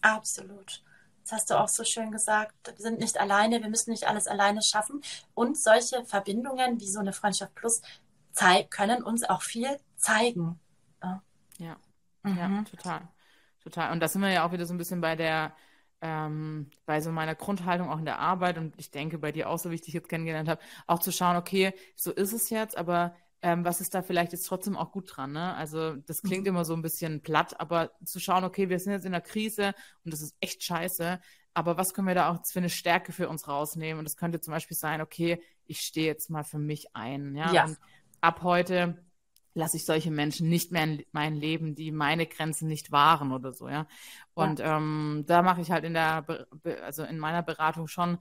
Absolut. 0.00 0.82
Das 1.28 1.40
hast 1.40 1.50
du 1.50 1.60
auch 1.60 1.68
so 1.68 1.84
schön 1.84 2.10
gesagt. 2.10 2.54
Wir 2.64 2.82
sind 2.82 3.00
nicht 3.00 3.20
alleine, 3.20 3.60
wir 3.62 3.68
müssen 3.68 3.90
nicht 3.90 4.08
alles 4.08 4.26
alleine 4.26 4.62
schaffen. 4.62 5.02
Und 5.34 5.58
solche 5.58 6.02
Verbindungen 6.06 6.80
wie 6.80 6.88
so 6.88 7.00
eine 7.00 7.12
Freundschaft 7.12 7.54
Plus 7.54 7.82
können 8.70 9.02
uns 9.02 9.24
auch 9.24 9.42
viel 9.42 9.78
zeigen. 9.96 10.58
Ja, 11.02 11.22
ja, 11.58 11.76
mhm. 12.22 12.38
ja 12.38 12.64
total. 12.70 13.08
Total. 13.62 13.92
Und 13.92 14.00
da 14.00 14.08
sind 14.08 14.22
wir 14.22 14.30
ja 14.30 14.46
auch 14.46 14.52
wieder 14.52 14.64
so 14.64 14.72
ein 14.72 14.78
bisschen 14.78 15.02
bei 15.02 15.16
der, 15.16 15.54
ähm, 16.00 16.70
bei 16.86 17.02
so 17.02 17.12
meiner 17.12 17.34
Grundhaltung 17.34 17.90
auch 17.90 17.98
in 17.98 18.06
der 18.06 18.20
Arbeit 18.20 18.56
und 18.56 18.74
ich 18.78 18.90
denke 18.90 19.18
bei 19.18 19.30
dir 19.30 19.50
auch 19.50 19.58
so, 19.58 19.70
wie 19.70 19.74
ich 19.74 19.82
dich 19.82 19.94
jetzt 19.94 20.08
kennengelernt 20.08 20.48
habe, 20.48 20.62
auch 20.86 21.00
zu 21.00 21.12
schauen, 21.12 21.36
okay, 21.36 21.74
so 21.94 22.10
ist 22.10 22.32
es 22.32 22.48
jetzt, 22.48 22.78
aber 22.78 23.14
ähm, 23.42 23.64
was 23.64 23.80
ist 23.80 23.94
da 23.94 24.02
vielleicht 24.02 24.32
jetzt 24.32 24.46
trotzdem 24.46 24.76
auch 24.76 24.90
gut 24.90 25.16
dran. 25.16 25.32
Ne? 25.32 25.54
Also 25.54 25.94
das 25.94 26.22
klingt 26.22 26.42
mhm. 26.42 26.48
immer 26.48 26.64
so 26.64 26.74
ein 26.74 26.82
bisschen 26.82 27.20
platt, 27.20 27.60
aber 27.60 27.92
zu 28.04 28.18
schauen, 28.20 28.44
okay, 28.44 28.68
wir 28.68 28.78
sind 28.78 28.92
jetzt 28.92 29.04
in 29.04 29.14
einer 29.14 29.20
Krise 29.20 29.74
und 30.04 30.12
das 30.12 30.22
ist 30.22 30.36
echt 30.40 30.62
scheiße, 30.62 31.20
aber 31.54 31.76
was 31.76 31.94
können 31.94 32.06
wir 32.06 32.14
da 32.14 32.30
auch 32.30 32.44
für 32.46 32.58
eine 32.58 32.70
Stärke 32.70 33.12
für 33.12 33.28
uns 33.28 33.48
rausnehmen? 33.48 33.98
Und 33.98 34.04
das 34.04 34.16
könnte 34.16 34.40
zum 34.40 34.52
Beispiel 34.52 34.76
sein, 34.76 35.00
okay, 35.00 35.42
ich 35.66 35.80
stehe 35.80 36.06
jetzt 36.06 36.30
mal 36.30 36.44
für 36.44 36.58
mich 36.58 36.94
ein. 36.94 37.34
Ja? 37.34 37.52
ja. 37.52 37.64
Und 37.64 37.78
ab 38.20 38.42
heute 38.42 39.04
lasse 39.54 39.76
ich 39.76 39.84
solche 39.84 40.10
Menschen 40.10 40.48
nicht 40.48 40.70
mehr 40.70 40.84
in 40.84 41.04
mein 41.10 41.34
Leben, 41.34 41.74
die 41.74 41.90
meine 41.90 42.26
Grenzen 42.26 42.68
nicht 42.68 42.92
wahren 42.92 43.32
oder 43.32 43.52
so, 43.52 43.68
ja. 43.68 43.86
Und 44.34 44.60
ja. 44.60 44.76
Ähm, 44.76 45.24
da 45.26 45.42
mache 45.42 45.60
ich 45.60 45.70
halt 45.70 45.84
in 45.84 45.94
der, 45.94 46.24
also 46.84 47.02
in 47.02 47.18
meiner 47.18 47.42
Beratung 47.42 47.88
schon 47.88 48.18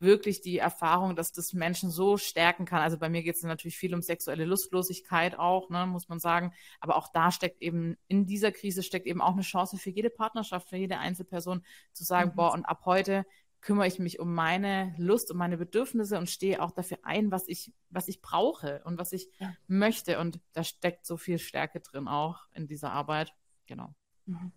wirklich 0.00 0.40
die 0.40 0.58
Erfahrung, 0.58 1.14
dass 1.14 1.32
das 1.32 1.52
Menschen 1.52 1.90
so 1.90 2.16
stärken 2.16 2.64
kann. 2.64 2.80
Also 2.80 2.98
bei 2.98 3.08
mir 3.08 3.22
geht 3.22 3.36
es 3.36 3.42
natürlich 3.42 3.76
viel 3.76 3.94
um 3.94 4.02
sexuelle 4.02 4.46
Lustlosigkeit 4.46 5.38
auch, 5.38 5.68
ne, 5.68 5.86
muss 5.86 6.08
man 6.08 6.18
sagen. 6.18 6.52
Aber 6.80 6.96
auch 6.96 7.08
da 7.12 7.30
steckt 7.30 7.62
eben, 7.62 7.96
in 8.08 8.26
dieser 8.26 8.50
Krise 8.50 8.82
steckt 8.82 9.06
eben 9.06 9.20
auch 9.20 9.34
eine 9.34 9.42
Chance 9.42 9.76
für 9.76 9.90
jede 9.90 10.10
Partnerschaft, 10.10 10.70
für 10.70 10.76
jede 10.76 10.98
Einzelperson 10.98 11.62
zu 11.92 12.04
sagen, 12.04 12.30
mhm. 12.30 12.36
boah, 12.36 12.52
und 12.52 12.64
ab 12.64 12.82
heute 12.86 13.26
kümmere 13.60 13.86
ich 13.86 13.98
mich 13.98 14.18
um 14.18 14.34
meine 14.34 14.94
Lust, 14.96 15.30
um 15.30 15.36
meine 15.36 15.58
Bedürfnisse 15.58 16.16
und 16.16 16.30
stehe 16.30 16.62
auch 16.62 16.70
dafür 16.70 16.98
ein, 17.02 17.30
was 17.30 17.46
ich, 17.46 17.72
was 17.90 18.08
ich 18.08 18.22
brauche 18.22 18.82
und 18.84 18.98
was 18.98 19.12
ich 19.12 19.28
ja. 19.38 19.54
möchte. 19.66 20.18
Und 20.18 20.40
da 20.52 20.64
steckt 20.64 21.04
so 21.04 21.18
viel 21.18 21.38
Stärke 21.38 21.80
drin 21.80 22.08
auch 22.08 22.46
in 22.54 22.66
dieser 22.66 22.90
Arbeit. 22.92 23.34
Genau. 23.66 23.94
Mhm. 24.24 24.52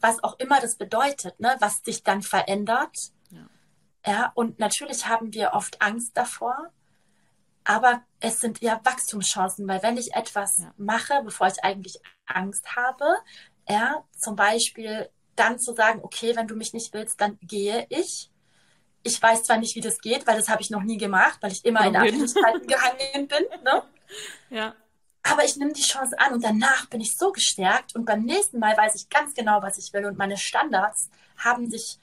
Was 0.00 0.24
auch 0.24 0.38
immer 0.38 0.60
das 0.60 0.76
bedeutet, 0.76 1.38
ne, 1.38 1.54
was 1.60 1.82
sich 1.84 2.02
dann 2.02 2.22
verändert 2.22 3.12
ja, 4.06 4.32
und 4.34 4.58
natürlich 4.58 5.06
haben 5.06 5.32
wir 5.32 5.52
oft 5.52 5.80
Angst 5.80 6.16
davor, 6.16 6.70
aber 7.64 8.02
es 8.18 8.40
sind 8.40 8.62
eher 8.62 8.80
Wachstumschancen, 8.84 9.68
weil 9.68 9.82
wenn 9.82 9.96
ich 9.96 10.14
etwas 10.14 10.58
ja. 10.58 10.72
mache, 10.76 11.22
bevor 11.24 11.46
ich 11.46 11.62
eigentlich 11.62 12.00
Angst 12.26 12.74
habe, 12.74 13.04
ja, 13.68 14.04
zum 14.18 14.34
Beispiel 14.34 15.08
dann 15.36 15.58
zu 15.58 15.74
sagen, 15.74 16.00
okay, 16.02 16.34
wenn 16.36 16.48
du 16.48 16.56
mich 16.56 16.72
nicht 16.72 16.92
willst, 16.92 17.20
dann 17.20 17.38
gehe 17.42 17.86
ich. 17.88 18.30
Ich 19.04 19.20
weiß 19.20 19.44
zwar 19.44 19.58
nicht, 19.58 19.74
wie 19.76 19.80
das 19.80 19.98
geht, 19.98 20.26
weil 20.26 20.36
das 20.36 20.48
habe 20.48 20.62
ich 20.62 20.70
noch 20.70 20.82
nie 20.82 20.98
gemacht, 20.98 21.38
weil 21.40 21.52
ich 21.52 21.64
immer 21.64 21.86
in 21.86 21.96
Abhängigkeiten 21.96 22.66
gehangen 22.66 23.28
bin. 23.28 23.44
Ne? 23.64 23.82
Ja. 24.50 24.74
Aber 25.22 25.44
ich 25.44 25.56
nehme 25.56 25.72
die 25.72 25.82
Chance 25.82 26.18
an 26.18 26.34
und 26.34 26.44
danach 26.44 26.86
bin 26.86 27.00
ich 27.00 27.16
so 27.16 27.30
gestärkt 27.30 27.94
und 27.94 28.04
beim 28.04 28.22
nächsten 28.22 28.58
Mal 28.58 28.76
weiß 28.76 28.96
ich 28.96 29.08
ganz 29.08 29.34
genau, 29.34 29.62
was 29.62 29.78
ich 29.78 29.92
will 29.92 30.04
und 30.04 30.18
meine 30.18 30.36
Standards 30.36 31.10
haben 31.36 31.70
sich 31.70 31.98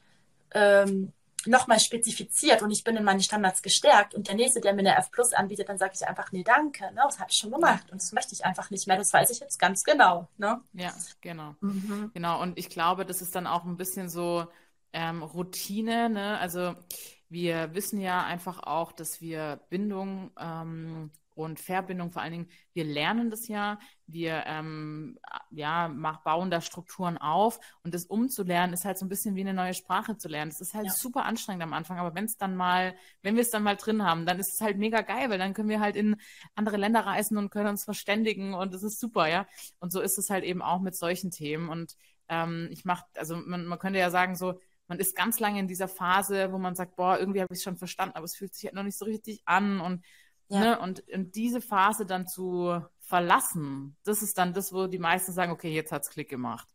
ähm, 0.51 1.13
nochmal 1.49 1.79
spezifiziert 1.79 2.61
und 2.61 2.71
ich 2.71 2.83
bin 2.83 2.95
in 2.95 3.03
meine 3.03 3.21
Standards 3.21 3.61
gestärkt 3.61 4.13
und 4.13 4.27
der 4.27 4.35
nächste, 4.35 4.61
der 4.61 4.73
mir 4.73 4.81
eine 4.81 4.97
F 4.97 5.11
Plus 5.11 5.33
anbietet, 5.33 5.67
dann 5.67 5.77
sage 5.77 5.93
ich 5.95 6.07
einfach, 6.07 6.31
nee, 6.31 6.43
danke, 6.43 6.85
ne? 6.93 7.01
das 7.03 7.19
habe 7.19 7.31
ich 7.31 7.37
schon 7.37 7.51
gemacht 7.51 7.91
und 7.91 8.01
das 8.01 8.11
möchte 8.11 8.33
ich 8.33 8.45
einfach 8.45 8.69
nicht 8.69 8.87
mehr, 8.87 8.97
das 8.97 9.11
weiß 9.11 9.29
ich 9.31 9.39
jetzt 9.39 9.59
ganz 9.59 9.83
genau. 9.83 10.27
Ne? 10.37 10.61
Ja, 10.73 10.93
genau. 11.21 11.55
Mhm. 11.61 12.11
Genau, 12.13 12.41
und 12.41 12.57
ich 12.57 12.69
glaube, 12.69 13.05
das 13.05 13.21
ist 13.21 13.35
dann 13.35 13.47
auch 13.47 13.65
ein 13.65 13.77
bisschen 13.77 14.09
so 14.09 14.47
ähm, 14.93 15.23
Routine, 15.23 16.09
ne? 16.09 16.37
also 16.39 16.75
wir 17.29 17.73
wissen 17.73 17.99
ja 17.99 18.23
einfach 18.23 18.63
auch, 18.63 18.91
dass 18.91 19.21
wir 19.21 19.59
Bindung 19.69 20.31
ähm, 20.39 21.11
und 21.43 21.59
Verbindung 21.59 22.11
vor 22.11 22.21
allen 22.21 22.31
Dingen, 22.31 22.49
wir 22.73 22.83
lernen 22.83 23.29
das 23.29 23.47
ja, 23.47 23.79
wir 24.07 24.43
ähm, 24.45 25.17
ja, 25.51 25.87
mach, 25.87 26.21
bauen 26.23 26.51
da 26.51 26.61
Strukturen 26.61 27.17
auf 27.17 27.59
und 27.83 27.93
das 27.93 28.05
umzulernen 28.05 28.73
ist 28.73 28.85
halt 28.85 28.97
so 28.97 29.05
ein 29.05 29.09
bisschen 29.09 29.35
wie 29.35 29.41
eine 29.41 29.53
neue 29.53 29.73
Sprache 29.73 30.17
zu 30.17 30.27
lernen. 30.27 30.51
Das 30.51 30.61
ist 30.61 30.73
halt 30.73 30.87
ja. 30.87 30.91
super 30.91 31.25
anstrengend 31.25 31.63
am 31.63 31.73
Anfang, 31.73 31.97
aber 31.97 32.13
wenn 32.15 32.25
es 32.25 32.37
dann 32.37 32.55
mal, 32.55 32.95
wenn 33.21 33.35
wir 33.35 33.41
es 33.41 33.51
dann 33.51 33.63
mal 33.63 33.75
drin 33.75 34.03
haben, 34.03 34.25
dann 34.25 34.39
ist 34.39 34.53
es 34.53 34.61
halt 34.61 34.77
mega 34.77 35.01
geil, 35.01 35.29
weil 35.29 35.37
dann 35.37 35.53
können 35.53 35.69
wir 35.69 35.79
halt 35.79 35.95
in 35.95 36.17
andere 36.55 36.77
Länder 36.77 37.05
reisen 37.05 37.37
und 37.37 37.51
können 37.51 37.69
uns 37.69 37.85
verständigen 37.85 38.53
und 38.53 38.73
das 38.73 38.83
ist 38.83 38.99
super, 38.99 39.27
ja. 39.29 39.47
Und 39.79 39.91
so 39.91 40.01
ist 40.01 40.17
es 40.17 40.29
halt 40.29 40.43
eben 40.43 40.61
auch 40.61 40.79
mit 40.79 40.95
solchen 40.95 41.31
Themen 41.31 41.69
und 41.69 41.95
ähm, 42.27 42.67
ich 42.71 42.85
mache, 42.85 43.05
also 43.15 43.37
man, 43.37 43.65
man 43.65 43.79
könnte 43.79 43.99
ja 43.99 44.09
sagen 44.09 44.35
so, 44.35 44.59
man 44.87 44.99
ist 44.99 45.15
ganz 45.15 45.39
lange 45.39 45.59
in 45.59 45.67
dieser 45.67 45.87
Phase, 45.87 46.51
wo 46.51 46.57
man 46.57 46.75
sagt, 46.75 46.95
boah, 46.95 47.17
irgendwie 47.19 47.41
habe 47.41 47.53
ich 47.53 47.59
es 47.59 47.63
schon 47.63 47.77
verstanden, 47.77 48.15
aber 48.15 48.25
es 48.25 48.35
fühlt 48.35 48.53
sich 48.55 48.65
halt 48.65 48.73
noch 48.73 48.83
nicht 48.83 48.97
so 48.97 49.05
richtig 49.05 49.41
an 49.45 49.79
und 49.79 50.03
ja. 50.49 50.59
Ne? 50.59 50.79
Und, 50.79 51.03
und 51.13 51.35
diese 51.35 51.61
Phase 51.61 52.05
dann 52.05 52.27
zu 52.27 52.81
verlassen, 52.99 53.95
das 54.03 54.21
ist 54.21 54.37
dann 54.37 54.53
das, 54.53 54.73
wo 54.73 54.87
die 54.87 54.99
meisten 54.99 55.31
sagen, 55.31 55.51
okay, 55.51 55.73
jetzt 55.73 55.91
hat 55.91 56.03
es 56.03 56.09
Klick 56.09 56.29
gemacht. 56.29 56.67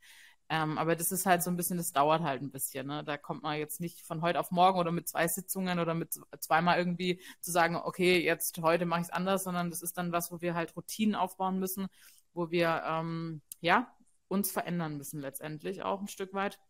Ähm, 0.48 0.78
aber 0.78 0.94
das 0.94 1.10
ist 1.10 1.26
halt 1.26 1.42
so 1.42 1.50
ein 1.50 1.56
bisschen, 1.56 1.78
das 1.78 1.92
dauert 1.92 2.22
halt 2.22 2.42
ein 2.42 2.50
bisschen. 2.50 2.86
Ne? 2.86 3.02
Da 3.02 3.16
kommt 3.16 3.42
man 3.42 3.58
jetzt 3.58 3.80
nicht 3.80 4.02
von 4.02 4.20
heute 4.20 4.38
auf 4.38 4.50
morgen 4.50 4.78
oder 4.78 4.92
mit 4.92 5.08
zwei 5.08 5.26
Sitzungen 5.26 5.78
oder 5.78 5.94
mit 5.94 6.20
zweimal 6.38 6.78
irgendwie 6.78 7.20
zu 7.40 7.50
sagen, 7.50 7.76
okay, 7.76 8.22
jetzt 8.22 8.60
heute 8.60 8.84
mache 8.84 9.00
ich 9.00 9.06
es 9.06 9.12
anders, 9.12 9.44
sondern 9.44 9.70
das 9.70 9.82
ist 9.82 9.96
dann 9.96 10.12
was, 10.12 10.30
wo 10.30 10.40
wir 10.40 10.54
halt 10.54 10.76
Routinen 10.76 11.14
aufbauen 11.14 11.58
müssen, 11.58 11.88
wo 12.34 12.50
wir 12.50 12.82
ähm, 12.86 13.40
ja 13.60 13.92
uns 14.28 14.50
verändern 14.52 14.96
müssen 14.96 15.20
letztendlich 15.20 15.82
auch 15.82 16.00
ein 16.00 16.08
Stück 16.08 16.34
weit. 16.34 16.60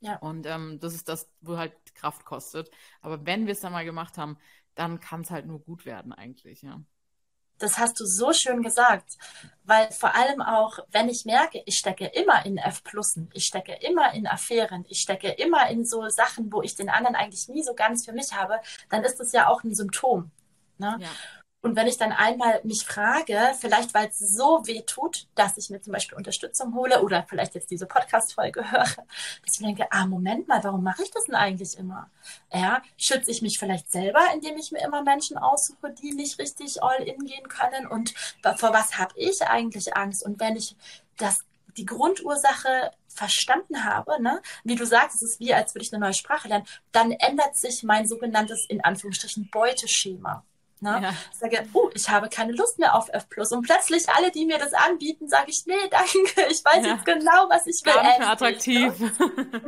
Ja. 0.00 0.16
Und 0.16 0.46
ähm, 0.46 0.80
das 0.80 0.94
ist 0.94 1.08
das, 1.08 1.30
wo 1.40 1.56
halt 1.56 1.72
Kraft 1.94 2.24
kostet. 2.24 2.70
Aber 3.00 3.24
wenn 3.24 3.46
wir 3.46 3.52
es 3.52 3.60
dann 3.60 3.72
mal 3.72 3.84
gemacht 3.84 4.18
haben, 4.18 4.36
dann 4.74 5.00
kann 5.00 5.22
es 5.22 5.30
halt 5.30 5.46
nur 5.46 5.60
gut 5.60 5.86
werden 5.86 6.12
eigentlich, 6.12 6.62
ja. 6.62 6.80
Das 7.58 7.78
hast 7.78 8.00
du 8.00 8.04
so 8.04 8.32
schön 8.32 8.62
gesagt, 8.62 9.16
weil 9.62 9.90
vor 9.92 10.14
allem 10.16 10.42
auch, 10.42 10.80
wenn 10.90 11.08
ich 11.08 11.24
merke, 11.24 11.62
ich 11.66 11.76
stecke 11.76 12.06
immer 12.06 12.44
in 12.44 12.58
F-Plussen, 12.58 13.30
ich 13.32 13.44
stecke 13.44 13.74
immer 13.74 14.12
in 14.12 14.26
Affären, 14.26 14.84
ich 14.88 14.98
stecke 14.98 15.28
immer 15.28 15.68
in 15.70 15.84
so 15.84 16.08
Sachen, 16.08 16.52
wo 16.52 16.62
ich 16.62 16.74
den 16.74 16.88
anderen 16.88 17.14
eigentlich 17.14 17.48
nie 17.48 17.62
so 17.62 17.74
ganz 17.74 18.04
für 18.04 18.12
mich 18.12 18.32
habe, 18.34 18.60
dann 18.90 19.04
ist 19.04 19.20
das 19.20 19.30
ja 19.32 19.46
auch 19.48 19.62
ein 19.62 19.74
Symptom. 19.74 20.32
Ne? 20.78 20.98
Ja. 21.00 21.08
Und 21.64 21.76
wenn 21.76 21.86
ich 21.86 21.96
dann 21.96 22.12
einmal 22.12 22.60
mich 22.62 22.84
frage, 22.84 23.54
vielleicht 23.58 23.94
weil 23.94 24.08
es 24.08 24.18
so 24.18 24.60
weh 24.66 24.82
tut, 24.82 25.26
dass 25.34 25.56
ich 25.56 25.70
mir 25.70 25.80
zum 25.80 25.94
Beispiel 25.94 26.18
Unterstützung 26.18 26.74
hole 26.74 27.02
oder 27.02 27.24
vielleicht 27.26 27.54
jetzt 27.54 27.70
diese 27.70 27.86
Podcast-Folge 27.86 28.70
höre, 28.70 28.84
dass 28.84 29.54
ich 29.54 29.60
mir 29.60 29.68
denke, 29.68 29.86
ah, 29.90 30.06
Moment 30.06 30.46
mal, 30.46 30.62
warum 30.62 30.82
mache 30.82 31.02
ich 31.02 31.10
das 31.10 31.24
denn 31.24 31.34
eigentlich 31.34 31.78
immer? 31.78 32.10
Ja, 32.52 32.82
schütze 32.98 33.30
ich 33.30 33.40
mich 33.40 33.56
vielleicht 33.58 33.90
selber, 33.90 34.20
indem 34.34 34.58
ich 34.58 34.72
mir 34.72 34.84
immer 34.84 35.02
Menschen 35.02 35.38
aussuche, 35.38 35.90
die 35.90 36.12
nicht 36.12 36.38
richtig 36.38 36.82
all 36.82 37.02
in 37.02 37.24
gehen 37.24 37.48
können? 37.48 37.86
Und 37.86 38.12
vor 38.56 38.74
was 38.74 38.98
habe 38.98 39.14
ich 39.16 39.40
eigentlich 39.40 39.96
Angst? 39.96 40.22
Und 40.22 40.40
wenn 40.40 40.56
ich 40.56 40.76
das 41.16 41.44
die 41.78 41.86
Grundursache 41.86 42.90
verstanden 43.08 43.84
habe, 43.84 44.22
ne, 44.22 44.42
wie 44.64 44.74
du 44.74 44.84
sagst, 44.84 45.22
es 45.22 45.30
ist 45.30 45.40
wie, 45.40 45.54
als 45.54 45.74
würde 45.74 45.86
ich 45.86 45.94
eine 45.94 46.04
neue 46.04 46.12
Sprache 46.12 46.48
lernen, 46.48 46.66
dann 46.92 47.10
ändert 47.12 47.56
sich 47.56 47.82
mein 47.84 48.06
sogenanntes, 48.06 48.66
in 48.68 48.84
Anführungsstrichen, 48.84 49.48
Beuteschema. 49.50 50.44
Ne? 50.80 51.00
Ja. 51.02 51.14
Ich 51.32 51.38
sage, 51.38 51.66
oh, 51.72 51.90
ich 51.94 52.08
habe 52.08 52.28
keine 52.28 52.52
Lust 52.52 52.78
mehr 52.78 52.94
auf 52.94 53.08
F+. 53.08 53.26
Und 53.50 53.62
plötzlich 53.62 54.08
alle, 54.08 54.30
die 54.30 54.44
mir 54.44 54.58
das 54.58 54.74
anbieten, 54.74 55.28
sage 55.28 55.50
ich, 55.50 55.64
nee, 55.66 55.88
danke, 55.90 56.18
ich 56.50 56.64
weiß 56.64 56.84
ja. 56.84 56.94
jetzt 56.94 57.04
genau, 57.04 57.48
was 57.48 57.66
ich 57.66 57.84
will. 57.84 57.92
Gar 57.92 58.02
nicht 58.04 58.18
mehr 58.18 58.30
attraktiv. 58.30 58.98
Ne? 58.98 59.12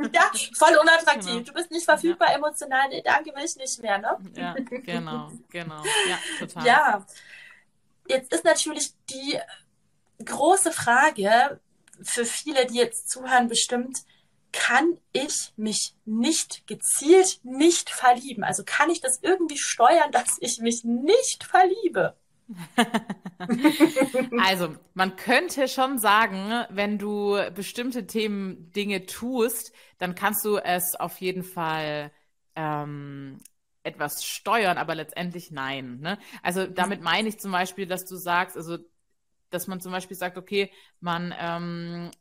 Ja, 0.13 0.31
voll 0.55 0.77
unattraktiv. 0.77 1.31
Genau. 1.31 1.43
Du 1.43 1.53
bist 1.53 1.71
nicht 1.71 1.85
verfügbar 1.85 2.29
ja. 2.29 2.35
emotional, 2.35 2.89
nee, 2.89 3.01
danke, 3.01 3.33
will 3.35 3.43
ich 3.43 3.55
nicht 3.55 3.81
mehr. 3.81 3.97
Ne? 3.97 4.17
Ja, 4.35 4.53
genau, 4.69 5.31
genau. 5.49 5.83
Ja, 6.07 6.19
total. 6.39 6.65
Ja, 6.65 7.05
jetzt 8.07 8.33
ist 8.33 8.43
natürlich 8.43 8.93
die 9.09 9.39
große 10.23 10.71
Frage 10.71 11.59
für 12.01 12.25
viele, 12.25 12.65
die 12.65 12.75
jetzt 12.75 13.09
zuhören, 13.09 13.47
bestimmt, 13.47 14.03
kann 14.51 14.97
ich 15.13 15.53
mich 15.55 15.95
nicht 16.05 16.67
gezielt 16.67 17.39
nicht 17.43 17.89
verlieben? 17.89 18.43
Also 18.43 18.63
kann 18.65 18.89
ich 18.89 19.01
das 19.01 19.19
irgendwie 19.21 19.57
steuern, 19.57 20.11
dass 20.11 20.37
ich 20.39 20.59
mich 20.59 20.83
nicht 20.83 21.43
verliebe? 21.43 22.15
also, 24.39 24.75
man 24.93 25.15
könnte 25.17 25.67
schon 25.67 25.99
sagen, 25.99 26.65
wenn 26.69 26.97
du 26.97 27.37
bestimmte 27.53 28.07
Themen, 28.07 28.71
Dinge 28.71 29.05
tust, 29.05 29.73
dann 29.97 30.15
kannst 30.15 30.45
du 30.45 30.57
es 30.57 30.95
auf 30.95 31.19
jeden 31.19 31.43
Fall 31.43 32.11
ähm, 32.55 33.39
etwas 33.83 34.23
steuern, 34.25 34.77
aber 34.77 34.95
letztendlich 34.95 35.51
nein. 35.51 35.99
Ne? 35.99 36.19
Also 36.41 36.67
damit 36.67 37.01
meine 37.01 37.29
ich 37.29 37.39
zum 37.39 37.51
Beispiel, 37.51 37.85
dass 37.85 38.05
du 38.05 38.15
sagst, 38.15 38.55
also 38.55 38.77
dass 39.49 39.67
man 39.67 39.79
zum 39.79 39.91
Beispiel 39.91 40.17
sagt, 40.17 40.37
okay, 40.37 40.71
man 40.99 41.33
ähm, 41.39 42.11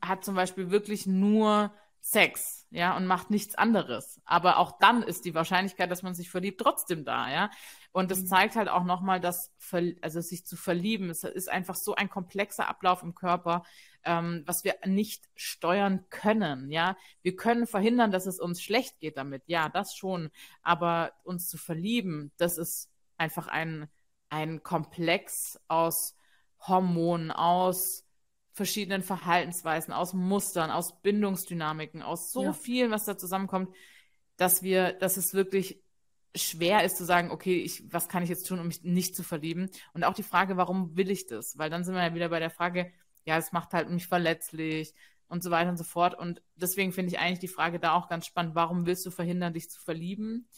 hat 0.00 0.24
zum 0.24 0.34
Beispiel 0.34 0.70
wirklich 0.70 1.06
nur 1.06 1.72
Sex, 2.00 2.66
ja, 2.70 2.96
und 2.96 3.06
macht 3.06 3.30
nichts 3.30 3.54
anderes. 3.56 4.20
Aber 4.24 4.58
auch 4.58 4.78
dann 4.78 5.02
ist 5.02 5.24
die 5.24 5.34
Wahrscheinlichkeit, 5.34 5.90
dass 5.90 6.02
man 6.02 6.14
sich 6.14 6.30
verliebt, 6.30 6.60
trotzdem 6.60 7.04
da, 7.04 7.30
ja. 7.30 7.50
Und 7.92 8.10
das 8.10 8.20
mhm. 8.20 8.26
zeigt 8.26 8.56
halt 8.56 8.68
auch 8.68 8.84
nochmal, 8.84 9.20
dass, 9.20 9.52
also 10.00 10.20
sich 10.20 10.46
zu 10.46 10.56
verlieben, 10.56 11.10
es 11.10 11.24
ist 11.24 11.50
einfach 11.50 11.74
so 11.74 11.96
ein 11.96 12.08
komplexer 12.08 12.68
Ablauf 12.68 13.02
im 13.02 13.14
Körper, 13.14 13.64
ähm, 14.04 14.42
was 14.46 14.64
wir 14.64 14.76
nicht 14.86 15.28
steuern 15.34 16.06
können, 16.08 16.70
ja. 16.70 16.96
Wir 17.22 17.36
können 17.36 17.66
verhindern, 17.66 18.10
dass 18.10 18.26
es 18.26 18.38
uns 18.38 18.62
schlecht 18.62 19.00
geht 19.00 19.16
damit, 19.16 19.42
ja, 19.46 19.68
das 19.68 19.94
schon. 19.94 20.30
Aber 20.62 21.12
uns 21.24 21.48
zu 21.48 21.58
verlieben, 21.58 22.32
das 22.38 22.58
ist 22.58 22.90
einfach 23.16 23.48
ein, 23.48 23.88
ein 24.30 24.62
Komplex 24.62 25.60
aus 25.68 26.14
Hormonen, 26.60 27.30
aus 27.30 28.07
verschiedenen 28.58 29.02
Verhaltensweisen, 29.02 29.94
aus 29.94 30.12
Mustern, 30.12 30.70
aus 30.70 31.00
Bindungsdynamiken, 31.00 32.02
aus 32.02 32.30
so 32.30 32.44
ja. 32.44 32.52
viel, 32.52 32.90
was 32.90 33.06
da 33.06 33.16
zusammenkommt, 33.16 33.74
dass 34.36 34.62
wir, 34.62 34.92
dass 34.92 35.16
es 35.16 35.32
wirklich 35.32 35.80
schwer 36.34 36.84
ist 36.84 36.98
zu 36.98 37.04
sagen, 37.04 37.30
okay, 37.30 37.60
ich, 37.60 37.90
was 37.92 38.08
kann 38.08 38.22
ich 38.22 38.28
jetzt 38.28 38.46
tun, 38.46 38.60
um 38.60 38.66
mich 38.66 38.82
nicht 38.82 39.16
zu 39.16 39.22
verlieben? 39.22 39.70
Und 39.94 40.04
auch 40.04 40.12
die 40.12 40.22
Frage, 40.22 40.56
warum 40.56 40.96
will 40.96 41.10
ich 41.10 41.26
das? 41.26 41.56
Weil 41.56 41.70
dann 41.70 41.84
sind 41.84 41.94
wir 41.94 42.02
ja 42.02 42.14
wieder 42.14 42.28
bei 42.28 42.40
der 42.40 42.50
Frage, 42.50 42.92
ja, 43.24 43.38
es 43.38 43.52
macht 43.52 43.72
halt 43.72 43.88
mich 43.88 44.06
verletzlich 44.06 44.92
und 45.28 45.42
so 45.42 45.50
weiter 45.50 45.70
und 45.70 45.78
so 45.78 45.84
fort. 45.84 46.14
Und 46.18 46.42
deswegen 46.56 46.92
finde 46.92 47.12
ich 47.12 47.18
eigentlich 47.18 47.38
die 47.38 47.48
Frage 47.48 47.78
da 47.78 47.94
auch 47.94 48.08
ganz 48.08 48.26
spannend, 48.26 48.54
warum 48.54 48.86
willst 48.86 49.06
du 49.06 49.10
verhindern, 49.10 49.54
dich 49.54 49.70
zu 49.70 49.80
verlieben? 49.80 50.48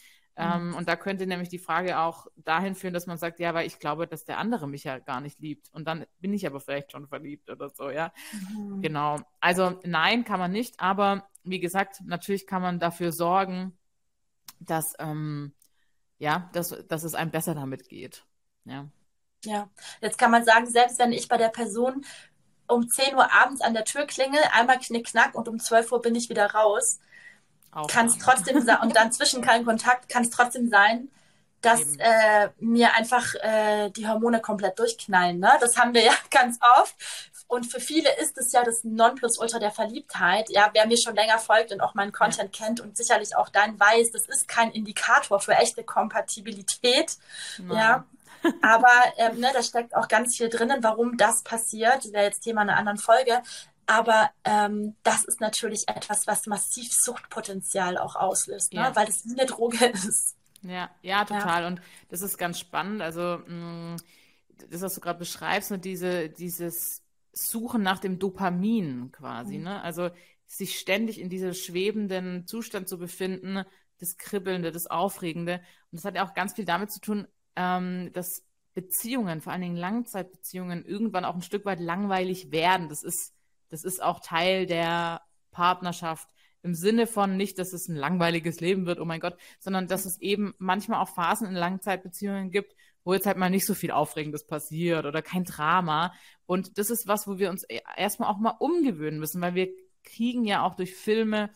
Ähm, 0.40 0.68
mhm. 0.68 0.74
und 0.74 0.88
da 0.88 0.96
könnte 0.96 1.26
nämlich 1.26 1.50
die 1.50 1.58
Frage 1.58 1.98
auch 1.98 2.26
dahin 2.36 2.74
führen, 2.74 2.94
dass 2.94 3.06
man 3.06 3.18
sagt, 3.18 3.40
ja, 3.40 3.52
weil 3.52 3.66
ich 3.66 3.78
glaube, 3.78 4.06
dass 4.06 4.24
der 4.24 4.38
andere 4.38 4.66
mich 4.66 4.84
ja 4.84 4.98
gar 4.98 5.20
nicht 5.20 5.38
liebt. 5.40 5.68
Und 5.72 5.86
dann 5.86 6.06
bin 6.18 6.32
ich 6.32 6.46
aber 6.46 6.60
vielleicht 6.60 6.92
schon 6.92 7.08
verliebt 7.08 7.50
oder 7.50 7.68
so, 7.68 7.90
ja. 7.90 8.12
Mhm. 8.32 8.80
Genau. 8.80 9.18
Also 9.40 9.78
nein, 9.84 10.24
kann 10.24 10.40
man 10.40 10.50
nicht. 10.50 10.80
Aber 10.80 11.28
wie 11.44 11.60
gesagt, 11.60 12.00
natürlich 12.04 12.46
kann 12.46 12.62
man 12.62 12.78
dafür 12.78 13.12
sorgen, 13.12 13.76
dass, 14.60 14.94
ähm, 14.98 15.52
ja, 16.18 16.48
dass, 16.52 16.70
dass 16.88 17.04
es 17.04 17.14
einem 17.14 17.30
besser 17.30 17.54
damit 17.54 17.88
geht. 17.88 18.24
Ja. 18.64 18.88
Ja, 19.44 19.70
jetzt 20.00 20.18
kann 20.18 20.30
man 20.30 20.44
sagen, 20.44 20.66
selbst 20.66 20.98
wenn 20.98 21.12
ich 21.12 21.28
bei 21.28 21.38
der 21.38 21.48
Person 21.48 22.04
um 22.66 22.88
10 22.88 23.14
Uhr 23.14 23.32
abends 23.32 23.60
an 23.60 23.74
der 23.74 23.84
Tür 23.84 24.06
klingel, 24.06 24.40
einmal 24.52 24.78
knick, 24.78 25.08
knack 25.08 25.34
und 25.34 25.48
um 25.48 25.58
12 25.58 25.92
Uhr 25.92 26.02
bin 26.02 26.14
ich 26.14 26.28
wieder 26.28 26.52
raus, 26.52 27.00
kann 27.88 28.06
es 28.06 28.18
trotzdem 28.18 28.60
sein, 28.62 28.78
und 28.82 28.96
dann 28.96 29.12
zwischen 29.12 29.42
keinen 29.42 29.64
Kontakt 29.64 30.08
kann 30.08 30.24
es 30.24 30.30
trotzdem 30.30 30.68
sein, 30.68 31.08
dass 31.60 31.80
äh, 31.98 32.48
mir 32.58 32.94
einfach 32.94 33.34
äh, 33.34 33.90
die 33.90 34.08
Hormone 34.08 34.40
komplett 34.40 34.78
durchknallen. 34.78 35.38
Ne? 35.38 35.50
Das 35.60 35.76
haben 35.76 35.94
wir 35.94 36.02
ja 36.02 36.14
ganz 36.30 36.58
oft. 36.78 36.94
Und 37.48 37.64
für 37.64 37.80
viele 37.80 38.08
ist 38.18 38.38
es 38.38 38.52
ja 38.52 38.62
das 38.62 38.84
Nonplusultra 38.84 39.58
der 39.58 39.72
Verliebtheit. 39.72 40.48
Ja, 40.50 40.70
wer 40.72 40.86
mir 40.86 40.96
schon 40.96 41.16
länger 41.16 41.38
folgt 41.38 41.72
und 41.72 41.80
auch 41.80 41.94
meinen 41.94 42.12
Content 42.12 42.56
ja. 42.56 42.64
kennt 42.64 42.80
und 42.80 42.96
sicherlich 42.96 43.36
auch 43.36 43.48
dein 43.48 43.78
weiß, 43.78 44.12
das 44.12 44.26
ist 44.26 44.46
kein 44.46 44.70
Indikator 44.70 45.40
für 45.40 45.52
echte 45.52 45.82
Kompatibilität. 45.82 47.16
Nein. 47.58 47.76
Ja. 47.76 48.04
Aber 48.62 48.92
ähm, 49.18 49.40
ne, 49.40 49.50
da 49.52 49.62
steckt 49.62 49.94
auch 49.94 50.08
ganz 50.08 50.36
viel 50.36 50.48
drinnen, 50.48 50.82
warum 50.82 51.16
das 51.16 51.42
passiert. 51.42 52.04
Das 52.04 52.12
wäre 52.12 52.24
jetzt 52.24 52.40
Thema 52.40 52.62
einer 52.62 52.76
anderen 52.76 52.98
Folge. 52.98 53.42
Aber 53.90 54.30
ähm, 54.44 54.94
das 55.02 55.24
ist 55.24 55.40
natürlich 55.40 55.88
etwas, 55.88 56.28
was 56.28 56.46
massiv 56.46 56.92
Suchtpotenzial 56.92 57.98
auch 57.98 58.14
auslöst, 58.14 58.72
ne? 58.72 58.88
weil 58.94 59.08
es 59.08 59.26
wie 59.26 59.32
eine 59.32 59.46
Droge 59.46 59.84
ist. 59.92 60.36
Ja, 60.62 60.90
ja, 61.02 61.24
total. 61.24 61.62
Ja. 61.62 61.66
Und 61.66 61.82
das 62.08 62.22
ist 62.22 62.38
ganz 62.38 62.60
spannend. 62.60 63.02
Also, 63.02 63.40
mh, 63.48 63.94
mm, 63.94 63.96
das, 64.70 64.82
was 64.82 64.94
du 64.94 65.00
gerade 65.00 65.18
beschreibst, 65.18 65.72
ne, 65.72 65.80
diese, 65.80 66.28
dieses 66.28 67.02
Suchen 67.32 67.82
nach 67.82 67.98
dem 67.98 68.20
Dopamin 68.20 69.10
quasi, 69.10 69.58
mhm. 69.58 69.64
ne? 69.64 69.82
Also 69.82 70.10
sich 70.46 70.78
ständig 70.78 71.20
in 71.20 71.28
diesem 71.28 71.54
schwebenden 71.54 72.46
Zustand 72.46 72.88
zu 72.88 72.96
befinden, 72.96 73.64
das 73.98 74.16
Kribbelnde, 74.18 74.70
das 74.70 74.86
Aufregende. 74.86 75.54
Und 75.90 75.98
das 75.98 76.04
hat 76.04 76.14
ja 76.14 76.24
auch 76.24 76.34
ganz 76.34 76.52
viel 76.52 76.64
damit 76.64 76.92
zu 76.92 77.00
tun, 77.00 77.26
ähm, 77.56 78.12
dass 78.12 78.44
Beziehungen, 78.72 79.40
vor 79.40 79.52
allen 79.52 79.62
Dingen 79.62 79.76
Langzeitbeziehungen, 79.76 80.84
irgendwann 80.84 81.24
auch 81.24 81.34
ein 81.34 81.42
Stück 81.42 81.64
weit 81.64 81.80
langweilig 81.80 82.52
werden. 82.52 82.88
Das 82.88 83.02
ist 83.02 83.34
das 83.70 83.84
ist 83.84 84.02
auch 84.02 84.20
Teil 84.20 84.66
der 84.66 85.22
Partnerschaft. 85.50 86.28
Im 86.62 86.74
Sinne 86.74 87.06
von 87.06 87.36
nicht, 87.36 87.58
dass 87.58 87.72
es 87.72 87.88
ein 87.88 87.96
langweiliges 87.96 88.60
Leben 88.60 88.84
wird, 88.84 89.00
oh 89.00 89.06
mein 89.06 89.20
Gott, 89.20 89.36
sondern 89.58 89.88
dass 89.88 90.04
es 90.04 90.20
eben 90.20 90.54
manchmal 90.58 91.00
auch 91.00 91.08
Phasen 91.08 91.46
in 91.48 91.54
Langzeitbeziehungen 91.54 92.50
gibt, 92.50 92.76
wo 93.02 93.14
jetzt 93.14 93.26
halt 93.26 93.38
mal 93.38 93.48
nicht 93.48 93.64
so 93.64 93.74
viel 93.74 93.90
Aufregendes 93.90 94.46
passiert 94.46 95.06
oder 95.06 95.22
kein 95.22 95.44
Drama. 95.44 96.12
Und 96.44 96.76
das 96.76 96.90
ist 96.90 97.06
was, 97.06 97.26
wo 97.26 97.38
wir 97.38 97.48
uns 97.48 97.64
e-, 97.68 97.80
erstmal 97.96 98.28
auch 98.28 98.38
mal 98.38 98.56
umgewöhnen 98.58 99.18
müssen, 99.18 99.40
weil 99.40 99.54
wir 99.54 99.68
kriegen 100.04 100.44
ja 100.44 100.62
auch 100.62 100.74
durch 100.74 100.94
Filme 100.94 101.50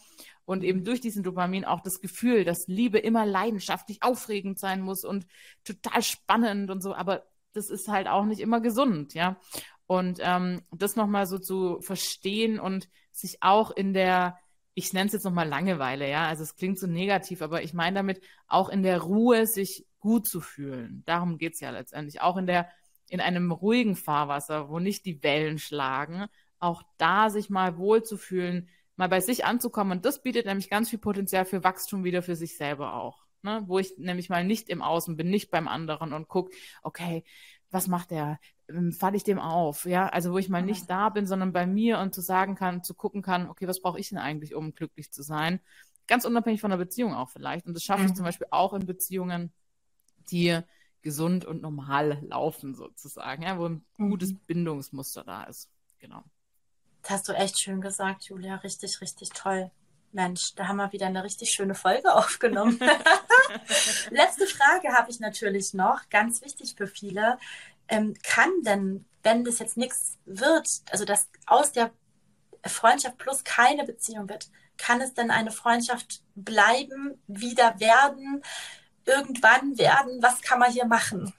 und 0.46 0.64
eben 0.64 0.84
durch 0.84 1.00
diesen 1.00 1.22
Dopamin 1.22 1.64
auch 1.64 1.80
das 1.80 2.00
Gefühl, 2.00 2.44
dass 2.44 2.66
Liebe 2.66 2.98
immer 2.98 3.26
leidenschaftlich 3.26 4.02
aufregend 4.02 4.58
sein 4.58 4.80
muss 4.80 5.04
und 5.04 5.26
total 5.64 6.02
spannend 6.02 6.70
und 6.70 6.82
so. 6.82 6.94
Aber 6.94 7.26
das 7.52 7.70
ist 7.70 7.88
halt 7.88 8.08
auch 8.08 8.24
nicht 8.24 8.40
immer 8.40 8.60
gesund, 8.60 9.14
ja. 9.14 9.36
Und 9.86 10.18
ähm, 10.22 10.62
das 10.72 10.96
nochmal 10.96 11.26
so 11.26 11.38
zu 11.38 11.80
verstehen 11.80 12.58
und 12.58 12.88
sich 13.12 13.42
auch 13.42 13.70
in 13.70 13.92
der, 13.92 14.38
ich 14.74 14.92
nenne 14.92 15.06
es 15.06 15.12
jetzt 15.12 15.24
nochmal 15.24 15.48
Langeweile, 15.48 16.08
ja, 16.08 16.26
also 16.26 16.42
es 16.42 16.56
klingt 16.56 16.78
so 16.78 16.86
negativ, 16.86 17.42
aber 17.42 17.62
ich 17.62 17.74
meine 17.74 17.96
damit 17.96 18.20
auch 18.48 18.68
in 18.68 18.82
der 18.82 19.00
Ruhe 19.02 19.46
sich 19.46 19.86
gut 20.00 20.26
zu 20.26 20.40
fühlen. 20.40 21.02
Darum 21.06 21.38
geht's 21.38 21.60
ja 21.60 21.70
letztendlich. 21.70 22.20
Auch 22.20 22.36
in 22.36 22.46
der, 22.46 22.68
in 23.08 23.20
einem 23.20 23.52
ruhigen 23.52 23.96
Fahrwasser, 23.96 24.68
wo 24.68 24.78
nicht 24.78 25.06
die 25.06 25.22
Wellen 25.22 25.58
schlagen, 25.58 26.26
auch 26.58 26.82
da 26.98 27.30
sich 27.30 27.50
mal 27.50 27.76
wohlzufühlen, 27.78 28.68
mal 28.96 29.08
bei 29.08 29.20
sich 29.20 29.44
anzukommen. 29.44 29.98
Und 29.98 30.04
das 30.04 30.22
bietet 30.22 30.46
nämlich 30.46 30.70
ganz 30.70 30.90
viel 30.90 30.98
Potenzial 30.98 31.44
für 31.44 31.64
Wachstum 31.64 32.04
wieder 32.04 32.22
für 32.22 32.36
sich 32.36 32.56
selber 32.56 32.94
auch. 32.94 33.24
ne? 33.42 33.62
wo 33.66 33.78
ich 33.78 33.94
nämlich 33.98 34.28
mal 34.28 34.44
nicht 34.44 34.68
im 34.68 34.82
Außen 34.82 35.16
bin, 35.16 35.30
nicht 35.30 35.50
beim 35.50 35.68
anderen 35.68 36.12
und 36.12 36.28
gucke, 36.28 36.54
okay, 36.82 37.24
was 37.70 37.88
macht 37.88 38.10
der? 38.10 38.38
Falle 38.92 39.16
ich 39.16 39.24
dem 39.24 39.38
auf? 39.38 39.84
Ja, 39.84 40.08
also 40.08 40.32
wo 40.32 40.38
ich 40.38 40.48
mal 40.48 40.62
nicht 40.62 40.88
da 40.88 41.08
bin, 41.10 41.26
sondern 41.26 41.52
bei 41.52 41.66
mir 41.66 41.98
und 41.98 42.14
zu 42.14 42.20
sagen 42.20 42.54
kann, 42.54 42.82
zu 42.82 42.94
gucken 42.94 43.22
kann, 43.22 43.48
okay, 43.48 43.68
was 43.68 43.80
brauche 43.80 44.00
ich 44.00 44.08
denn 44.08 44.18
eigentlich, 44.18 44.54
um 44.54 44.74
glücklich 44.74 45.12
zu 45.12 45.22
sein? 45.22 45.60
Ganz 46.06 46.24
unabhängig 46.24 46.60
von 46.60 46.70
der 46.70 46.78
Beziehung 46.78 47.14
auch 47.14 47.30
vielleicht. 47.30 47.66
Und 47.66 47.74
das 47.74 47.82
schaffe 47.82 48.02
mhm. 48.02 48.08
ich 48.08 48.14
zum 48.14 48.24
Beispiel 48.24 48.46
auch 48.50 48.72
in 48.72 48.86
Beziehungen, 48.86 49.52
die 50.30 50.60
gesund 51.02 51.44
und 51.44 51.62
normal 51.62 52.18
laufen 52.22 52.74
sozusagen, 52.74 53.42
ja, 53.42 53.58
wo 53.58 53.66
ein 53.66 53.84
mhm. 53.98 54.10
gutes 54.10 54.34
Bindungsmuster 54.34 55.22
da 55.22 55.44
ist. 55.44 55.68
Genau. 55.98 56.24
Das 57.02 57.10
hast 57.10 57.28
du 57.28 57.32
echt 57.34 57.60
schön 57.60 57.80
gesagt, 57.80 58.24
Julia. 58.24 58.56
Richtig, 58.56 59.00
richtig 59.00 59.28
toll. 59.30 59.70
Mensch, 60.12 60.54
da 60.54 60.68
haben 60.68 60.76
wir 60.76 60.92
wieder 60.92 61.06
eine 61.06 61.24
richtig 61.24 61.50
schöne 61.50 61.74
Folge 61.74 62.14
aufgenommen. 62.14 62.78
Letzte 64.10 64.46
Frage 64.46 64.94
habe 64.94 65.10
ich 65.10 65.20
natürlich 65.20 65.74
noch, 65.74 66.08
ganz 66.08 66.42
wichtig 66.42 66.74
für 66.76 66.86
viele. 66.86 67.38
Ähm, 67.88 68.14
kann 68.22 68.50
denn, 68.62 69.04
wenn 69.22 69.44
das 69.44 69.58
jetzt 69.58 69.76
nichts 69.76 70.18
wird, 70.24 70.68
also 70.90 71.04
dass 71.04 71.28
aus 71.46 71.72
der 71.72 71.90
Freundschaft 72.64 73.18
plus 73.18 73.44
keine 73.44 73.84
Beziehung 73.84 74.28
wird, 74.28 74.48
kann 74.76 75.00
es 75.00 75.14
denn 75.14 75.30
eine 75.30 75.50
Freundschaft 75.50 76.22
bleiben, 76.34 77.22
wieder 77.26 77.78
werden, 77.78 78.42
irgendwann 79.04 79.78
werden? 79.78 80.22
Was 80.22 80.40
kann 80.42 80.58
man 80.58 80.72
hier 80.72 80.86
machen? 80.86 81.32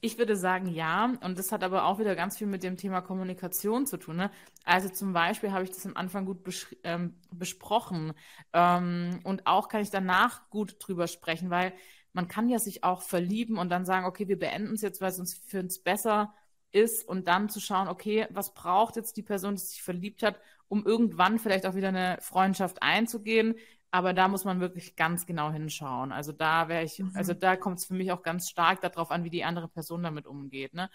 Ich 0.00 0.18
würde 0.18 0.36
sagen, 0.36 0.66
ja. 0.66 1.14
Und 1.22 1.38
das 1.38 1.50
hat 1.50 1.64
aber 1.64 1.86
auch 1.86 1.98
wieder 1.98 2.14
ganz 2.14 2.36
viel 2.36 2.46
mit 2.46 2.62
dem 2.62 2.76
Thema 2.76 3.00
Kommunikation 3.00 3.86
zu 3.86 3.96
tun. 3.96 4.16
Ne? 4.16 4.30
Also 4.62 4.90
zum 4.90 5.14
Beispiel 5.14 5.50
habe 5.50 5.64
ich 5.64 5.70
das 5.70 5.86
am 5.86 5.96
Anfang 5.96 6.26
gut 6.26 6.40
ähm, 6.82 7.14
besprochen. 7.30 8.12
Ähm, 8.52 9.20
und 9.24 9.46
auch 9.46 9.68
kann 9.68 9.80
ich 9.80 9.88
danach 9.88 10.50
gut 10.50 10.76
drüber 10.78 11.06
sprechen, 11.06 11.48
weil 11.48 11.72
man 12.14 12.28
kann 12.28 12.48
ja 12.48 12.58
sich 12.58 12.84
auch 12.84 13.02
verlieben 13.02 13.58
und 13.58 13.68
dann 13.68 13.84
sagen, 13.84 14.06
okay, 14.06 14.28
wir 14.28 14.38
beenden 14.38 14.74
es 14.74 14.82
jetzt, 14.82 15.00
weil 15.00 15.10
es 15.10 15.18
uns 15.18 15.34
für 15.34 15.60
uns 15.60 15.80
besser 15.80 16.32
ist 16.72 17.06
und 17.06 17.28
dann 17.28 17.48
zu 17.48 17.60
schauen, 17.60 17.88
okay, 17.88 18.26
was 18.30 18.54
braucht 18.54 18.96
jetzt 18.96 19.16
die 19.16 19.22
Person, 19.22 19.56
die 19.56 19.62
sich 19.62 19.82
verliebt 19.82 20.22
hat, 20.22 20.40
um 20.68 20.86
irgendwann 20.86 21.38
vielleicht 21.38 21.66
auch 21.66 21.74
wieder 21.74 21.88
eine 21.88 22.18
Freundschaft 22.20 22.82
einzugehen. 22.82 23.56
Aber 23.90 24.12
da 24.12 24.26
muss 24.28 24.44
man 24.44 24.60
wirklich 24.60 24.96
ganz 24.96 25.26
genau 25.26 25.52
hinschauen. 25.52 26.10
Also 26.10 26.32
da 26.32 26.68
wäre 26.68 26.82
ich, 26.82 26.98
mhm. 26.98 27.12
also 27.14 27.32
da 27.32 27.56
kommt 27.56 27.78
es 27.78 27.84
für 27.84 27.94
mich 27.94 28.10
auch 28.10 28.22
ganz 28.22 28.48
stark 28.48 28.80
darauf 28.80 29.10
an, 29.10 29.22
wie 29.24 29.30
die 29.30 29.44
andere 29.44 29.68
Person 29.68 30.02
damit 30.02 30.26
umgeht. 30.26 30.74
Ne? 30.74 30.90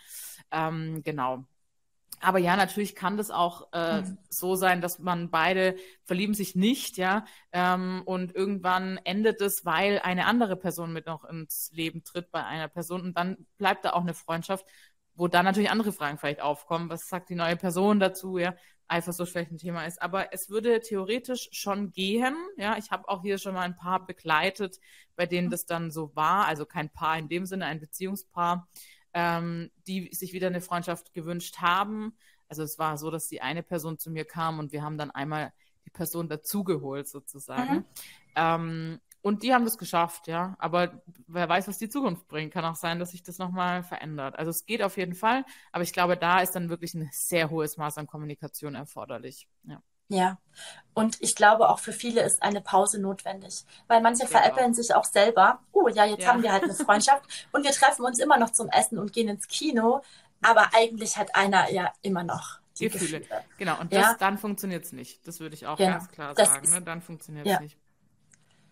Ähm, 0.51 1.01
genau. 1.03 1.45
Aber 2.21 2.39
ja, 2.39 2.57
natürlich 2.57 2.95
kann 2.95 3.15
das 3.15 3.31
auch 3.31 3.71
äh, 3.71 4.01
mhm. 4.01 4.17
so 4.29 4.55
sein, 4.55 4.81
dass 4.81 4.99
man 4.99 5.29
beide 5.29 5.75
verlieben 6.03 6.33
sich 6.33 6.55
nicht, 6.55 6.97
ja, 6.97 7.25
ähm, 7.53 8.01
und 8.03 8.35
irgendwann 8.35 8.97
endet 9.05 9.39
es, 9.39 9.65
weil 9.65 9.99
eine 9.99 10.25
andere 10.25 10.57
Person 10.57 10.91
mit 10.91 11.05
noch 11.05 11.23
ins 11.23 11.71
Leben 11.73 12.03
tritt 12.03 12.29
bei 12.31 12.43
einer 12.43 12.67
Person 12.67 13.01
und 13.01 13.17
dann 13.17 13.45
bleibt 13.57 13.85
da 13.85 13.91
auch 13.93 14.01
eine 14.01 14.13
Freundschaft, 14.13 14.65
wo 15.15 15.27
dann 15.27 15.45
natürlich 15.45 15.69
andere 15.69 15.91
Fragen 15.91 16.17
vielleicht 16.17 16.41
aufkommen. 16.41 16.89
Was 16.89 17.07
sagt 17.07 17.29
die 17.29 17.35
neue 17.35 17.57
Person 17.57 17.99
dazu, 17.99 18.37
ja? 18.37 18.55
Eifersucht 18.89 19.29
vielleicht 19.29 19.51
ein 19.51 19.57
Thema 19.57 19.85
ist. 19.85 20.01
Aber 20.01 20.33
es 20.33 20.49
würde 20.49 20.79
theoretisch 20.79 21.49
schon 21.51 21.91
gehen. 21.91 22.35
Ja, 22.57 22.77
ich 22.77 22.91
habe 22.91 23.07
auch 23.07 23.21
hier 23.21 23.37
schon 23.37 23.53
mal 23.53 23.61
ein 23.61 23.75
Paar 23.75 24.05
begleitet, 24.05 24.79
bei 25.15 25.25
denen 25.25 25.47
mhm. 25.47 25.51
das 25.51 25.65
dann 25.65 25.91
so 25.91 26.15
war. 26.15 26.45
Also 26.45 26.65
kein 26.65 26.89
Paar 26.89 27.17
in 27.17 27.29
dem 27.29 27.45
Sinne, 27.45 27.65
ein 27.65 27.79
Beziehungspaar, 27.79 28.67
ähm, 29.13 29.71
die 29.87 30.09
sich 30.13 30.33
wieder 30.33 30.47
eine 30.47 30.61
Freundschaft 30.61 31.13
gewünscht 31.13 31.57
haben. 31.59 32.15
Also 32.47 32.63
es 32.63 32.79
war 32.79 32.97
so, 32.97 33.11
dass 33.11 33.27
die 33.27 33.41
eine 33.41 33.63
Person 33.63 33.97
zu 33.97 34.11
mir 34.11 34.25
kam 34.25 34.59
und 34.59 34.71
wir 34.71 34.83
haben 34.83 34.97
dann 34.97 35.11
einmal 35.11 35.53
die 35.85 35.89
Person 35.89 36.29
dazugeholt 36.29 37.07
sozusagen. 37.07 37.75
Mhm. 37.75 37.85
Ähm, 38.35 38.99
und 39.21 39.43
die 39.43 39.53
haben 39.53 39.65
das 39.65 39.77
geschafft, 39.77 40.27
ja. 40.27 40.55
Aber 40.59 41.01
wer 41.27 41.49
weiß, 41.49 41.67
was 41.67 41.77
die 41.77 41.89
Zukunft 41.89 42.27
bringt. 42.27 42.53
Kann 42.53 42.63
auch 42.63 42.75
sein, 42.75 42.99
dass 42.99 43.11
sich 43.11 43.21
das 43.21 43.37
nochmal 43.37 43.83
verändert. 43.83 44.39
Also 44.39 44.49
es 44.49 44.65
geht 44.65 44.81
auf 44.81 44.97
jeden 44.97 45.13
Fall, 45.13 45.45
aber 45.71 45.83
ich 45.83 45.91
glaube, 45.91 46.15
da 46.15 46.39
ist 46.39 46.53
dann 46.53 46.69
wirklich 46.69 46.93
ein 46.93 47.09
sehr 47.11 47.49
hohes 47.49 47.77
Maß 47.77 47.97
an 47.97 48.07
Kommunikation 48.07 48.75
erforderlich. 48.75 49.49
Ja. 49.63 49.81
Ja, 50.09 50.37
und 50.93 51.15
ich 51.21 51.35
glaube 51.35 51.69
auch 51.69 51.79
für 51.79 51.93
viele 51.93 52.21
ist 52.23 52.43
eine 52.43 52.59
Pause 52.59 52.99
notwendig, 52.99 53.63
weil 53.87 54.01
manche 54.01 54.23
ja. 54.23 54.27
veräppeln 54.27 54.73
sich 54.73 54.93
auch 54.93 55.05
selber. 55.05 55.59
Oh 55.71 55.87
ja, 55.87 56.03
jetzt 56.03 56.23
ja. 56.23 56.27
haben 56.27 56.43
wir 56.43 56.51
halt 56.51 56.63
eine 56.63 56.73
Freundschaft 56.73 57.23
und 57.53 57.63
wir 57.63 57.71
treffen 57.71 58.03
uns 58.03 58.19
immer 58.19 58.37
noch 58.37 58.49
zum 58.49 58.67
Essen 58.69 58.97
und 58.97 59.13
gehen 59.13 59.29
ins 59.29 59.47
Kino, 59.47 60.01
aber 60.41 60.71
eigentlich 60.73 61.15
hat 61.17 61.35
einer 61.35 61.71
ja 61.71 61.93
immer 62.01 62.23
noch 62.23 62.59
die 62.77 62.89
Gefühle. 62.89 63.21
Gefühle. 63.21 63.43
Genau, 63.57 63.79
und 63.79 63.93
das, 63.93 64.01
ja? 64.01 64.15
dann 64.19 64.37
funktioniert 64.37 64.83
es 64.83 64.91
nicht. 64.91 65.25
Das 65.25 65.39
würde 65.39 65.55
ich 65.55 65.67
auch 65.67 65.77
genau. 65.77 65.91
ganz 65.91 66.09
klar 66.09 66.35
sagen. 66.35 66.69
ne? 66.69 66.81
Dann 66.81 67.01
funktioniert 67.01 67.47
es 67.47 67.59
nicht. 67.59 67.77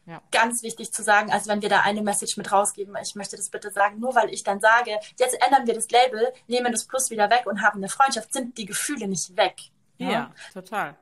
Ja. 0.05 0.21
Ganz 0.31 0.63
wichtig 0.63 0.93
zu 0.93 1.03
sagen, 1.03 1.31
also 1.31 1.49
wenn 1.49 1.61
wir 1.61 1.67
da 1.67 1.81
eine 1.81 2.01
Message 2.01 2.37
mit 2.37 2.49
rausgeben, 2.49 2.95
ich 3.01 3.15
möchte 3.15 3.35
das 3.35 3.49
bitte 3.49 3.71
sagen, 3.71 3.99
nur 3.99 4.15
weil 4.15 4.33
ich 4.33 4.41
dann 4.41 4.61
sage, 4.61 4.91
jetzt 5.17 5.37
ändern 5.45 5.67
wir 5.67 5.73
das 5.73 5.89
Label, 5.89 6.31
nehmen 6.47 6.71
das 6.71 6.85
Plus 6.85 7.09
wieder 7.09 7.29
weg 7.29 7.43
und 7.45 7.61
haben 7.61 7.79
eine 7.79 7.89
Freundschaft, 7.89 8.31
sind 8.31 8.57
die 8.57 8.65
Gefühle 8.65 9.07
nicht 9.07 9.35
weg. 9.35 9.55
Ja, 9.97 10.09
ja 10.09 10.33
total. 10.53 10.97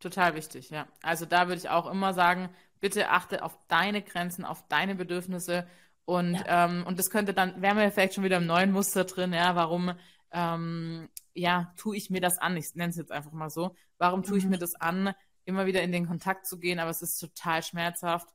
Total 0.00 0.34
wichtig, 0.34 0.70
ja. 0.70 0.86
Also 1.02 1.26
da 1.26 1.48
würde 1.48 1.58
ich 1.58 1.68
auch 1.68 1.90
immer 1.90 2.14
sagen, 2.14 2.50
bitte 2.80 3.10
achte 3.10 3.42
auf 3.42 3.58
deine 3.68 4.02
Grenzen, 4.02 4.44
auf 4.44 4.66
deine 4.68 4.94
Bedürfnisse 4.94 5.66
und, 6.04 6.34
ja. 6.34 6.66
ähm, 6.66 6.84
und 6.86 6.98
das 6.98 7.10
könnte 7.10 7.34
dann, 7.34 7.60
wären 7.60 7.76
wir 7.76 7.90
vielleicht 7.90 8.14
schon 8.14 8.24
wieder 8.24 8.36
im 8.36 8.46
neuen 8.46 8.72
Muster 8.72 9.04
drin, 9.04 9.32
ja, 9.32 9.56
warum, 9.56 9.92
ähm, 10.30 11.08
ja, 11.34 11.72
tue 11.76 11.96
ich 11.96 12.10
mir 12.10 12.20
das 12.20 12.38
an? 12.38 12.56
Ich 12.56 12.74
nenne 12.74 12.90
es 12.90 12.96
jetzt 12.96 13.12
einfach 13.12 13.32
mal 13.32 13.50
so. 13.50 13.74
Warum 13.98 14.22
tue 14.22 14.38
ich 14.38 14.44
mhm. 14.44 14.50
mir 14.50 14.58
das 14.58 14.74
an, 14.74 15.12
immer 15.44 15.66
wieder 15.66 15.82
in 15.82 15.92
den 15.92 16.06
Kontakt 16.06 16.46
zu 16.46 16.58
gehen, 16.58 16.78
aber 16.78 16.90
es 16.90 17.02
ist 17.02 17.18
total 17.18 17.62
schmerzhaft 17.62 18.28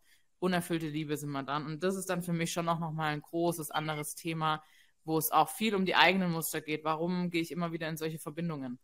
unerfüllte 0.43 0.89
Liebe 0.89 1.15
sind 1.15 1.31
wir 1.31 1.43
dann. 1.43 1.65
Und 1.65 1.83
das 1.83 1.95
ist 1.95 2.09
dann 2.09 2.21
für 2.21 2.33
mich 2.33 2.51
schon 2.51 2.67
auch 2.67 2.79
nochmal 2.79 3.13
ein 3.13 3.21
großes 3.21 3.71
anderes 3.71 4.13
Thema, 4.13 4.61
wo 5.05 5.17
es 5.17 5.31
auch 5.31 5.47
viel 5.47 5.73
um 5.73 5.85
die 5.85 5.95
eigenen 5.95 6.31
Muster 6.31 6.59
geht. 6.59 6.83
Warum 6.83 7.29
gehe 7.29 7.41
ich 7.41 7.51
immer 7.51 7.71
wieder 7.71 7.87
in 7.87 7.95
solche 7.95 8.19
Verbindungen? 8.19 8.77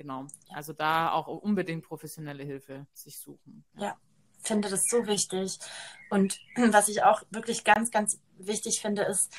Genau. 0.00 0.26
Also 0.48 0.72
da 0.72 1.12
auch 1.12 1.26
unbedingt 1.26 1.84
professionelle 1.84 2.42
Hilfe 2.42 2.86
sich 2.94 3.18
suchen. 3.18 3.66
Ja. 3.76 3.82
ja 3.82 3.96
finde 4.42 4.70
das 4.70 4.86
so 4.88 5.06
wichtig. 5.06 5.58
Und 6.08 6.40
was 6.56 6.88
ich 6.88 7.02
auch 7.02 7.22
wirklich 7.28 7.64
ganz, 7.64 7.90
ganz 7.90 8.18
wichtig 8.38 8.80
finde, 8.80 9.02
ist, 9.02 9.30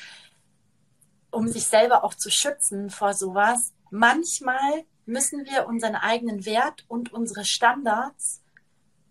um 1.32 1.48
sich 1.48 1.66
selber 1.66 2.04
auch 2.04 2.14
zu 2.14 2.30
schützen 2.30 2.90
vor 2.90 3.12
sowas, 3.12 3.72
manchmal 3.90 4.84
müssen 5.04 5.46
wir 5.46 5.66
unseren 5.66 5.96
eigenen 5.96 6.46
Wert 6.46 6.84
und 6.86 7.12
unsere 7.12 7.44
Standards 7.44 8.40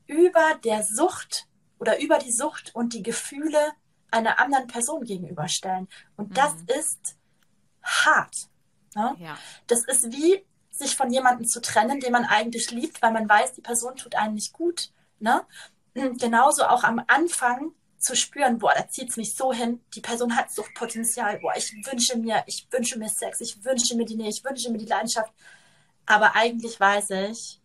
über 0.07 0.57
der 0.63 0.83
Sucht 0.83 1.49
oder 1.79 1.99
über 1.99 2.17
die 2.17 2.31
Sucht 2.31 2.73
und 2.73 2.93
die 2.93 3.03
Gefühle 3.03 3.73
einer 4.09 4.39
anderen 4.39 4.67
Person 4.67 5.03
gegenüberstellen. 5.03 5.89
Und 6.15 6.29
mhm. 6.29 6.33
das 6.35 6.53
ist 6.79 7.17
hart. 7.83 8.47
Ne? 8.95 9.17
Ja. 9.19 9.37
Das 9.67 9.83
ist 9.83 10.13
wie 10.13 10.45
sich 10.71 10.95
von 10.95 11.11
jemandem 11.11 11.47
zu 11.47 11.61
trennen, 11.61 11.99
den 11.99 12.11
man 12.11 12.25
eigentlich 12.25 12.71
liebt, 12.71 13.01
weil 13.01 13.11
man 13.11 13.29
weiß, 13.29 13.53
die 13.53 13.61
Person 13.61 13.95
tut 13.95 14.15
einem 14.15 14.35
nicht 14.35 14.53
gut. 14.53 14.91
Ne? 15.19 15.45
Genauso 15.93 16.63
auch 16.63 16.83
am 16.83 17.03
Anfang 17.07 17.73
zu 17.97 18.15
spüren, 18.15 18.57
boah, 18.57 18.73
da 18.75 18.87
zieht 18.87 19.09
es 19.09 19.17
mich 19.17 19.35
so 19.35 19.53
hin, 19.53 19.79
die 19.93 20.01
Person 20.01 20.35
hat 20.35 20.51
Suchtpotenzial, 20.51 21.39
boah, 21.39 21.53
ich 21.55 21.71
wünsche 21.85 22.17
mir, 22.17 22.43
ich 22.47 22.67
wünsche 22.71 22.97
mir 22.97 23.09
Sex, 23.09 23.41
ich 23.41 23.63
wünsche 23.63 23.95
mir 23.95 24.05
die 24.05 24.15
Nähe, 24.15 24.29
ich 24.29 24.43
wünsche 24.43 24.71
mir 24.71 24.79
die 24.79 24.85
Leidenschaft. 24.85 25.31
Aber 26.07 26.35
eigentlich 26.35 26.79
weiß 26.79 27.11
ich, 27.11 27.61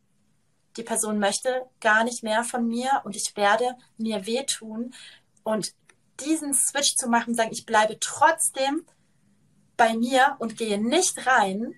die 0.77 0.83
Person 0.83 1.19
möchte 1.19 1.67
gar 1.81 2.05
nicht 2.05 2.23
mehr 2.23 2.45
von 2.45 2.69
mir 2.69 3.01
und 3.05 3.17
ich 3.17 3.35
werde 3.37 3.77
mir 3.97 4.27
wehtun. 4.27 4.95
Und 5.43 5.73
diesen 6.21 6.53
Switch 6.53 6.97
zu 6.97 7.09
machen, 7.09 7.35
sagen, 7.35 7.53
ich 7.53 7.65
bleibe 7.65 7.99
trotzdem 7.99 8.85
bei 9.77 9.95
mir 9.95 10.37
und 10.39 10.59
gehe 10.59 10.79
nicht 10.79 11.27
rein, 11.27 11.75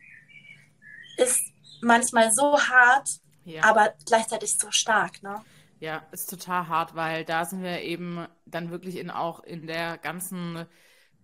ist 1.19 1.43
manchmal 1.83 2.33
so 2.33 2.59
hart, 2.59 3.21
ja. 3.45 3.63
aber 3.65 3.95
gleichzeitig 4.07 4.57
so 4.59 4.71
stark, 4.71 5.23
ne? 5.23 5.43
Ja, 5.81 6.03
ist 6.11 6.29
total 6.29 6.67
hart, 6.67 6.97
weil 6.97 7.25
da 7.25 7.45
sind 7.45 7.63
wir 7.63 7.83
eben 7.83 8.27
dann 8.47 8.71
wirklich 8.71 8.97
in 8.97 9.11
auch 9.11 9.45
in 9.45 9.67
der 9.67 9.97
ganzen 9.99 10.67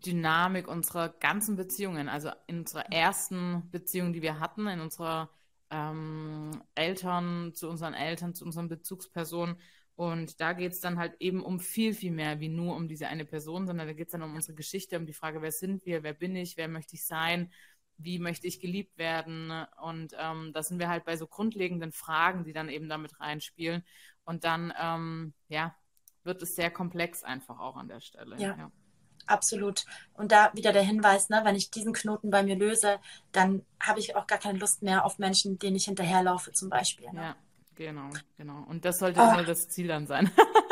Dynamik 0.06 0.68
unserer 0.68 1.08
ganzen 1.08 1.56
Beziehungen, 1.56 2.08
also 2.08 2.30
in 2.46 2.60
unserer 2.60 2.92
ersten 2.92 3.68
Beziehung, 3.70 4.12
die 4.12 4.22
wir 4.22 4.38
hatten, 4.38 4.68
in 4.68 4.80
unserer 4.80 5.30
ähm, 5.70 6.62
Eltern, 6.74 7.52
zu 7.54 7.68
unseren 7.68 7.94
Eltern, 7.94 8.34
zu 8.34 8.44
unseren 8.44 8.68
Bezugspersonen. 8.68 9.56
Und 9.96 10.40
da 10.40 10.52
geht 10.52 10.72
es 10.72 10.80
dann 10.80 10.98
halt 10.98 11.14
eben 11.20 11.42
um 11.42 11.60
viel, 11.60 11.94
viel 11.94 12.10
mehr 12.10 12.40
wie 12.40 12.48
nur 12.48 12.76
um 12.76 12.88
diese 12.88 13.08
eine 13.08 13.24
Person, 13.24 13.66
sondern 13.66 13.86
da 13.86 13.92
geht 13.92 14.08
es 14.08 14.12
dann 14.12 14.22
um 14.22 14.34
unsere 14.34 14.54
Geschichte, 14.54 14.98
um 14.98 15.06
die 15.06 15.12
Frage, 15.12 15.40
wer 15.40 15.52
sind 15.52 15.86
wir, 15.86 16.02
wer 16.02 16.14
bin 16.14 16.36
ich, 16.36 16.56
wer 16.56 16.68
möchte 16.68 16.94
ich 16.94 17.06
sein, 17.06 17.50
wie 17.96 18.18
möchte 18.18 18.46
ich 18.46 18.60
geliebt 18.60 18.98
werden. 18.98 19.52
Und 19.82 20.14
ähm, 20.18 20.52
da 20.52 20.62
sind 20.62 20.78
wir 20.78 20.88
halt 20.88 21.04
bei 21.04 21.16
so 21.16 21.26
grundlegenden 21.26 21.92
Fragen, 21.92 22.44
die 22.44 22.52
dann 22.52 22.68
eben 22.68 22.88
damit 22.88 23.20
reinspielen. 23.20 23.84
Und 24.24 24.44
dann, 24.44 24.72
ähm, 24.78 25.34
ja, 25.48 25.74
wird 26.22 26.42
es 26.42 26.54
sehr 26.54 26.70
komplex 26.70 27.22
einfach 27.22 27.60
auch 27.60 27.76
an 27.76 27.88
der 27.88 28.00
Stelle. 28.00 28.36
ja. 28.38 28.56
ja. 28.56 28.70
Absolut. 29.26 29.84
Und 30.14 30.32
da 30.32 30.50
wieder 30.54 30.72
der 30.72 30.82
Hinweis, 30.82 31.28
ne, 31.28 31.40
wenn 31.44 31.56
ich 31.56 31.70
diesen 31.70 31.92
Knoten 31.92 32.30
bei 32.30 32.42
mir 32.42 32.56
löse, 32.56 32.98
dann 33.32 33.64
habe 33.80 34.00
ich 34.00 34.16
auch 34.16 34.26
gar 34.26 34.38
keine 34.38 34.58
Lust 34.58 34.82
mehr 34.82 35.04
auf 35.04 35.18
Menschen, 35.18 35.58
denen 35.58 35.76
ich 35.76 35.86
hinterherlaufe, 35.86 36.52
zum 36.52 36.68
Beispiel. 36.68 37.10
Ne? 37.12 37.22
Ja, 37.22 37.36
genau, 37.74 38.10
genau. 38.36 38.64
Und 38.68 38.84
das 38.84 38.98
sollte 38.98 39.20
oh. 39.20 39.42
das 39.42 39.68
Ziel 39.68 39.88
dann 39.88 40.06
sein. 40.06 40.30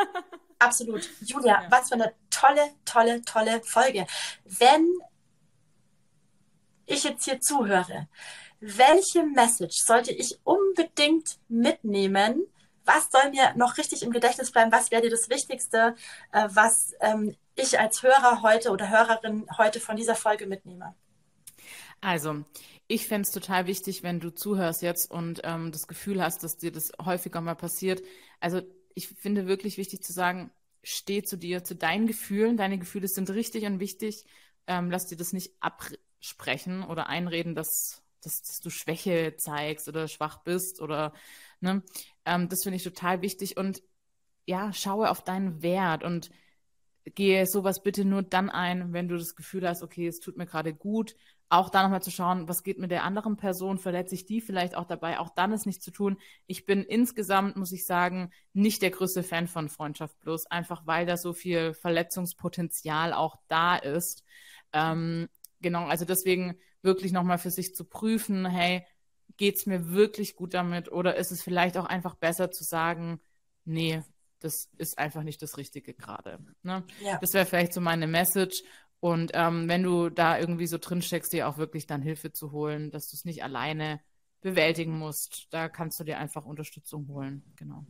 absolut. 0.59 1.09
Julia, 1.21 1.63
ja. 1.63 1.71
was 1.71 1.89
für 1.89 1.95
eine 1.95 2.13
tolle, 2.31 2.71
tolle, 2.85 3.23
tolle 3.23 3.63
Folge. 3.63 4.07
Wenn 4.45 4.87
ich 6.87 7.05
jetzt 7.05 7.25
hier 7.25 7.41
zuhöre, 7.41 8.09
welche 8.61 9.25
Message 9.25 9.79
sollte 9.79 10.13
ich 10.13 10.39
unbedingt 10.45 11.39
mitnehmen? 11.49 12.47
Was 12.85 13.11
soll 13.11 13.31
mir 13.31 13.55
noch 13.57 13.77
richtig 13.77 14.03
im 14.03 14.13
Gedächtnis 14.13 14.51
bleiben? 14.51 14.73
Was 14.73 14.91
wäre 14.91 15.03
dir 15.03 15.11
das 15.11 15.29
Wichtigste, 15.29 15.95
äh, 16.33 16.49
was 16.51 16.95
ähm, 17.01 17.35
ich 17.55 17.79
als 17.79 18.03
Hörer 18.03 18.43
heute 18.43 18.71
oder 18.71 18.89
Hörerin 18.91 19.47
heute 19.57 19.81
von 19.81 19.97
dieser 19.97 20.15
Folge 20.15 20.47
mitnehme? 20.47 20.95
Also, 22.01 22.45
ich 22.89 23.07
fände 23.07 23.23
es 23.23 23.31
total 23.31 23.67
wichtig, 23.67 24.03
wenn 24.03 24.21
du 24.21 24.31
zuhörst 24.31 24.83
jetzt 24.83 25.11
und 25.11 25.41
ähm, 25.45 25.71
das 25.73 25.87
Gefühl 25.87 26.23
hast, 26.23 26.43
dass 26.43 26.57
dir 26.57 26.73
das 26.73 26.93
häufiger 27.05 27.41
mal 27.41 27.55
passiert. 27.55 28.03
Also, 28.41 28.63
ich 28.95 29.09
finde 29.09 29.47
wirklich 29.47 29.77
wichtig 29.79 30.03
zu 30.03 30.13
sagen, 30.13 30.51
steh 30.83 31.23
zu 31.23 31.37
dir, 31.37 31.65
zu 31.65 31.75
deinen 31.75 32.07
Gefühlen. 32.07 32.57
Deine 32.57 32.79
Gefühle 32.79 33.09
sind 33.09 33.31
richtig 33.31 33.65
und 33.65 33.81
wichtig. 33.81 34.25
Ähm, 34.67 34.91
lass 34.91 35.07
dir 35.07 35.17
das 35.17 35.33
nicht 35.33 35.53
absprechen 36.23 36.85
oder 36.85 37.09
einreden, 37.09 37.57
dass, 37.57 38.03
dass, 38.23 38.43
dass 38.43 38.61
du 38.61 38.71
Schwäche 38.71 39.35
zeigst 39.37 39.89
oder 39.89 40.07
schwach 40.07 40.39
bist 40.45 40.81
oder 40.81 41.13
ne. 41.61 41.83
Ähm, 42.25 42.49
das 42.49 42.63
finde 42.63 42.77
ich 42.77 42.85
total 42.85 43.23
wichtig. 43.23 43.57
Und 43.57 43.83
ja, 44.47 44.73
schaue 44.73 45.11
auf 45.11 45.25
deinen 45.25 45.63
Wert 45.63 46.05
und 46.05 46.31
gehe 47.05 47.47
sowas 47.47 47.83
bitte 47.83 48.05
nur 48.05 48.23
dann 48.23 48.51
ein, 48.51 48.93
wenn 48.93 49.09
du 49.09 49.19
das 49.19 49.35
Gefühl 49.35 49.69
hast, 49.69 49.83
okay, 49.83 50.07
es 50.07 50.21
tut 50.21 50.37
mir 50.37 50.47
gerade 50.47 50.73
gut. 50.73 51.17
Auch 51.49 51.69
da 51.69 51.83
nochmal 51.83 52.03
zu 52.03 52.13
schauen, 52.13 52.49
was 52.49 52.63
geht 52.63 52.79
mit 52.79 52.93
der 52.93 53.03
anderen 53.03 53.37
Person, 53.37 53.79
verletze 53.79 54.15
ich 54.15 54.25
die 54.25 54.41
vielleicht 54.41 54.77
auch 54.77 54.87
dabei, 54.87 55.19
auch 55.19 55.29
dann 55.29 55.53
ist 55.53 55.67
nichts 55.67 55.85
zu 55.85 55.91
tun. 55.91 56.19
Ich 56.47 56.65
bin 56.65 56.83
insgesamt, 56.85 57.57
muss 57.57 57.73
ich 57.73 57.85
sagen, 57.85 58.31
nicht 58.53 58.81
der 58.81 58.91
größte 58.91 59.23
Fan 59.25 59.49
von 59.49 59.69
Freundschaft 59.69 60.19
Plus, 60.21 60.47
einfach 60.47 60.87
weil 60.87 61.05
da 61.05 61.17
so 61.17 61.33
viel 61.33 61.75
Verletzungspotenzial 61.75 63.13
auch 63.13 63.37
da 63.49 63.77
ist. 63.77 64.25
Ähm, 64.73 65.29
genau, 65.63 65.87
also 65.87 66.05
deswegen 66.05 66.59
wirklich 66.83 67.13
nochmal 67.13 67.39
für 67.39 67.51
sich 67.51 67.75
zu 67.75 67.85
prüfen, 67.85 68.47
hey, 68.47 68.85
geht's 69.37 69.67
mir 69.67 69.91
wirklich 69.91 70.37
gut 70.37 70.55
damit 70.55 70.91
oder 70.91 71.17
ist 71.17 71.33
es 71.33 71.43
vielleicht 71.43 71.77
auch 71.77 71.87
einfach 71.87 72.15
besser 72.17 72.51
zu 72.51 72.65
sagen, 72.65 73.21
nee, 73.65 74.03
das 74.41 74.69
ist 74.77 74.99
einfach 74.99 75.23
nicht 75.23 75.41
das 75.43 75.57
Richtige 75.57 75.95
gerade. 75.95 76.39
Ne? 76.63 76.85
Ja. 77.03 77.19
Das 77.19 77.33
wäre 77.33 77.47
vielleicht 77.47 77.73
so 77.73 77.81
meine 77.81 78.07
Message. 78.07 78.63
Und 79.01 79.33
ähm, 79.35 79.69
wenn 79.69 79.83
du 79.83 80.11
da 80.11 80.39
irgendwie 80.39 80.67
so 80.67 80.79
drin 80.79 81.03
steckst, 81.03 81.33
dir 81.33 81.49
auch 81.49 81.59
wirklich 81.59 81.87
dann 81.87 82.03
Hilfe 82.03 82.33
zu 82.33 82.53
holen, 82.53 82.91
dass 82.91 83.09
du 83.09 83.17
es 83.17 83.25
nicht 83.25 83.43
alleine 83.43 84.01
bewältigen 84.41 84.99
musst, 84.99 85.49
da 85.51 85.69
kannst 85.69 85.99
du 85.99 86.05
dir 86.05 86.19
einfach 86.19 86.45
Unterstützung 86.45 87.09
holen. 87.09 87.43
Genau. 87.57 87.87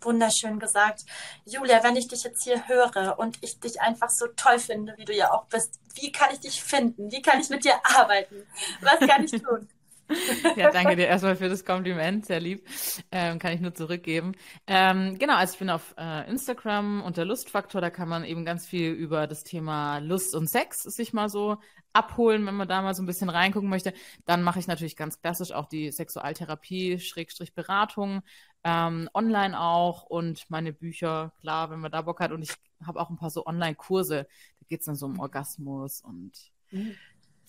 Wunderschön 0.00 0.58
gesagt. 0.58 1.04
Julia, 1.44 1.82
wenn 1.82 1.96
ich 1.96 2.08
dich 2.08 2.24
jetzt 2.24 2.42
hier 2.42 2.68
höre 2.68 3.18
und 3.18 3.38
ich 3.42 3.60
dich 3.60 3.80
einfach 3.80 4.10
so 4.10 4.26
toll 4.36 4.58
finde, 4.58 4.94
wie 4.96 5.04
du 5.04 5.14
ja 5.14 5.32
auch 5.32 5.46
bist, 5.46 5.78
wie 5.94 6.12
kann 6.12 6.28
ich 6.32 6.40
dich 6.40 6.62
finden? 6.62 7.10
Wie 7.10 7.22
kann 7.22 7.40
ich 7.40 7.50
mit 7.50 7.64
dir 7.64 7.74
arbeiten? 7.82 8.46
Was 8.80 9.00
kann 9.00 9.24
ich 9.24 9.32
tun? 9.32 9.68
ja, 10.56 10.70
danke 10.70 10.96
dir 10.96 11.06
erstmal 11.06 11.36
für 11.36 11.48
das 11.48 11.64
Kompliment, 11.64 12.26
sehr 12.26 12.40
lieb. 12.40 12.66
Ähm, 13.12 13.38
kann 13.38 13.52
ich 13.52 13.60
nur 13.60 13.74
zurückgeben. 13.74 14.32
Ähm, 14.66 15.18
genau, 15.18 15.36
also 15.36 15.52
ich 15.52 15.58
bin 15.58 15.70
auf 15.70 15.94
äh, 15.96 16.28
Instagram 16.28 17.02
unter 17.02 17.24
Lustfaktor, 17.24 17.80
da 17.80 17.90
kann 17.90 18.08
man 18.08 18.24
eben 18.24 18.44
ganz 18.44 18.66
viel 18.66 18.90
über 18.92 19.26
das 19.26 19.44
Thema 19.44 19.98
Lust 19.98 20.34
und 20.34 20.50
Sex 20.50 20.82
sich 20.82 21.12
mal 21.12 21.28
so 21.28 21.58
abholen, 21.92 22.46
wenn 22.46 22.54
man 22.54 22.68
da 22.68 22.82
mal 22.82 22.94
so 22.94 23.02
ein 23.02 23.06
bisschen 23.06 23.30
reingucken 23.30 23.68
möchte. 23.68 23.92
Dann 24.24 24.42
mache 24.42 24.58
ich 24.58 24.66
natürlich 24.66 24.96
ganz 24.96 25.20
klassisch 25.20 25.52
auch 25.52 25.66
die 25.66 25.90
Sexualtherapie, 25.90 26.98
Schrägstrich 26.98 27.54
Beratung, 27.54 28.22
ähm, 28.64 29.08
online 29.14 29.58
auch 29.58 30.02
und 30.04 30.48
meine 30.50 30.72
Bücher, 30.72 31.32
klar, 31.40 31.70
wenn 31.70 31.80
man 31.80 31.90
da 31.90 32.02
Bock 32.02 32.20
hat. 32.20 32.32
Und 32.32 32.42
ich 32.42 32.54
habe 32.84 33.00
auch 33.00 33.10
ein 33.10 33.16
paar 33.16 33.30
so 33.30 33.46
Online-Kurse, 33.46 34.26
da 34.60 34.66
geht 34.68 34.80
es 34.80 34.86
dann 34.86 34.96
so 34.96 35.06
um 35.06 35.18
Orgasmus 35.18 36.02
und 36.02 36.32
mhm 36.70 36.94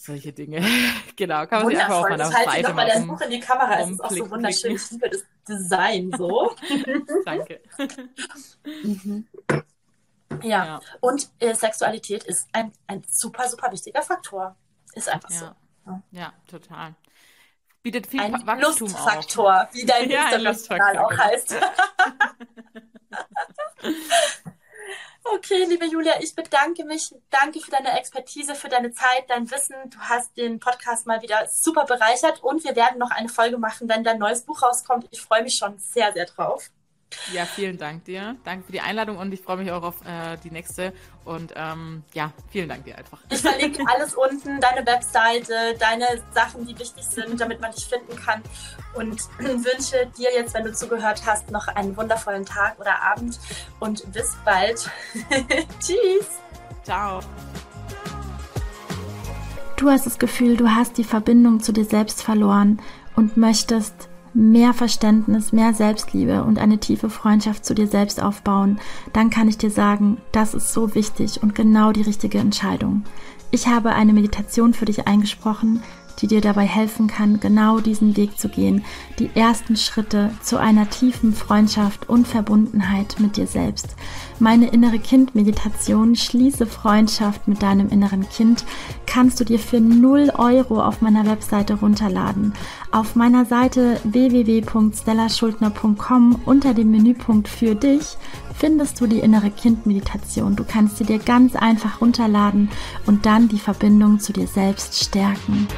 solche 0.02 0.34
Dinge. 0.34 0.62
genau, 1.16 1.46
kann 1.46 1.64
man 1.64 1.70
sich 1.70 1.80
einfach 1.80 1.98
auf 1.98 2.10
meiner 2.10 2.18
das 2.18 2.32
Seite 2.32 2.68
noch 2.70 2.76
mal 2.76 2.88
dein 2.88 3.08
Buch 3.08 3.22
in 3.22 3.30
die 3.30 3.40
Kamera, 3.40 3.80
es 3.82 3.92
ist 3.92 4.04
auch 4.04 4.12
so 4.12 4.30
wunderschön. 4.30 4.76
Ich 4.76 4.92
liebe 4.92 5.10
das 5.10 5.24
Design 5.48 6.12
so. 6.18 6.56
Danke. 7.26 7.62
mhm. 8.84 9.28
ja. 10.42 10.66
ja, 10.66 10.82
und 11.00 11.30
äh, 11.40 11.54
Sexualität 11.54 12.24
ist 12.24 12.48
ein, 12.52 12.72
ein 12.88 13.04
super, 13.08 13.48
super 13.48 13.72
wichtiger 13.72 14.02
Faktor. 14.02 14.56
Ist 14.94 15.10
einfach 15.10 15.30
ja. 15.30 15.56
so. 15.86 16.02
Ja, 16.12 16.34
total. 16.48 16.96
Bietet 17.84 18.08
viel 18.08 18.22
ein 18.22 18.34
Wachstum 18.46 18.88
Lustfaktor, 18.88 19.68
auch. 19.68 19.74
wie 19.74 19.86
dein 19.86 20.10
ja, 20.10 20.30
Instagram-Kanal 20.30 20.98
auch 21.00 21.10
genau. 21.10 21.24
heißt. 21.24 21.56
Okay, 25.24 25.66
liebe 25.66 25.86
Julia, 25.86 26.14
ich 26.20 26.36
bedanke 26.36 26.84
mich. 26.84 27.14
Danke 27.30 27.60
für 27.60 27.70
deine 27.70 27.98
Expertise, 27.98 28.56
für 28.56 28.70
deine 28.70 28.92
Zeit, 28.92 29.30
dein 29.30 29.50
Wissen. 29.52 29.76
Du 29.90 30.00
hast 30.00 30.36
den 30.36 30.60
Podcast 30.60 31.06
mal 31.06 31.22
wieder 31.22 31.48
super 31.48 31.86
bereichert 31.86 32.44
und 32.44 32.64
wir 32.64 32.76
werden 32.76 32.98
noch 32.98 33.12
eine 33.12 33.30
Folge 33.30 33.58
machen, 33.58 33.88
wenn 33.88 34.04
dein 34.04 34.18
neues 34.18 34.42
Buch 34.42 34.62
rauskommt. 34.64 35.08
Ich 35.12 35.22
freue 35.22 35.44
mich 35.44 35.56
schon 35.56 35.78
sehr, 35.78 36.12
sehr 36.12 36.26
drauf. 36.26 36.72
Ja, 37.34 37.46
vielen 37.46 37.78
Dank 37.78 38.06
dir. 38.06 38.36
Danke 38.44 38.66
für 38.66 38.72
die 38.72 38.82
Einladung 38.82 39.18
und 39.18 39.34
ich 39.34 39.42
freue 39.42 39.58
mich 39.58 39.72
auch 39.72 39.84
auf 39.84 40.02
äh, 40.06 40.38
die 40.44 40.52
nächste. 40.52 40.94
Und 41.24 41.54
ähm, 41.56 42.04
ja, 42.14 42.32
vielen 42.50 42.70
Dank 42.70 42.86
dir 42.86 42.98
einfach. 42.98 43.20
Ich 43.30 43.42
verlinke 43.42 43.84
alles 43.94 44.16
unten, 44.16 44.60
deine 44.60 44.86
Webseite, 44.86 45.54
deine 45.80 46.06
Sachen, 46.34 46.66
die 46.66 46.78
wichtig 46.78 47.04
sind, 47.04 47.40
damit 47.40 47.62
man 47.62 47.72
dich 47.72 47.86
finden 47.86 48.16
kann. 48.16 48.42
Und 48.96 49.22
wünsche 49.40 50.12
dir 50.18 50.34
jetzt, 50.34 50.54
wenn 50.54 50.64
du 50.64 50.74
zugehört 50.74 51.22
hast, 51.26 51.52
noch 51.52 51.68
einen 51.68 51.96
wundervollen 51.96 52.46
Tag 52.46 52.80
oder 52.80 53.02
Abend 53.02 53.40
und 53.80 54.12
bis 54.12 54.36
bald. 54.44 54.90
Tschüss. 55.80 56.40
Ciao. 56.84 57.20
Du 59.76 59.90
hast 59.90 60.06
das 60.06 60.20
Gefühl, 60.20 60.58
du 60.58 60.70
hast 60.70 60.98
die 60.98 61.04
Verbindung 61.04 61.60
zu 61.60 61.72
dir 61.72 61.86
selbst 61.86 62.22
verloren 62.22 62.80
und 63.16 63.36
möchtest 63.36 64.11
mehr 64.34 64.74
Verständnis, 64.74 65.52
mehr 65.52 65.74
Selbstliebe 65.74 66.44
und 66.44 66.60
eine 66.60 66.80
tiefe 66.80 67.10
Freundschaft 67.10 67.66
zu 67.66 67.74
dir 67.74 67.88
selbst 67.88 68.22
aufbauen, 68.22 68.80
dann 69.14 69.30
kann 69.30 69.48
ich 69.48 69.58
dir 69.58 69.72
sagen, 69.72 70.18
das 70.32 70.54
ist 70.54 70.74
so 70.74 70.96
wichtig 70.96 71.42
und 71.44 71.56
genau 71.56 71.92
die 71.92 72.02
richtige 72.02 72.38
Entscheidung. 72.38 73.04
Ich 73.52 73.68
habe 73.68 73.92
eine 73.92 74.14
Meditation 74.14 74.74
für 74.74 74.86
dich 74.86 75.08
eingesprochen, 75.08 75.82
die 76.20 76.28
dir 76.28 76.42
dabei 76.42 76.66
helfen 76.66 77.08
kann, 77.08 77.40
genau 77.40 77.80
diesen 77.80 78.16
Weg 78.16 78.38
zu 78.38 78.50
gehen, 78.50 78.84
die 79.20 79.30
ersten 79.34 79.76
Schritte 79.76 80.32
zu 80.42 80.58
einer 80.58 80.90
tiefen 80.90 81.34
Freundschaft 81.34 82.10
und 82.10 82.28
Verbundenheit 82.28 83.16
mit 83.20 83.38
dir 83.38 83.48
selbst. 83.48 83.96
Meine 84.40 84.68
innere 84.68 85.00
Kind-Meditation 85.00 86.16
Schließe 86.16 86.66
Freundschaft 86.66 87.48
mit 87.48 87.62
deinem 87.62 87.90
inneren 87.90 88.28
Kind 88.30 88.66
kannst 89.06 89.40
du 89.40 89.44
dir 89.44 89.60
für 89.60 89.80
0 89.80 90.32
Euro 90.38 90.82
auf 90.82 91.02
meiner 91.02 91.26
Webseite 91.26 91.76
runterladen. 91.76 92.54
Auf 92.92 93.16
meiner 93.16 93.46
Seite 93.46 94.02
www.stellaschuldner.com 94.04 96.42
unter 96.46 96.74
dem 96.74 96.92
Menüpunkt 96.92 97.48
für 97.48 97.74
dich 97.74 98.18
findest 98.54 99.00
du 99.00 99.08
die 99.08 99.20
innere 99.20 99.50
Kind-Meditation. 99.50 100.58
Du 100.58 100.66
kannst 100.66 100.98
sie 100.98 101.06
dir 101.06 101.20
ganz 101.20 101.56
einfach 101.56 102.02
runterladen 102.02 102.70
und 103.06 103.26
dann 103.26 103.48
die 103.48 103.60
Verbindung 103.60 104.20
zu 104.20 104.34
dir 104.34 104.46
selbst 104.46 105.02
stärken. 105.02 105.70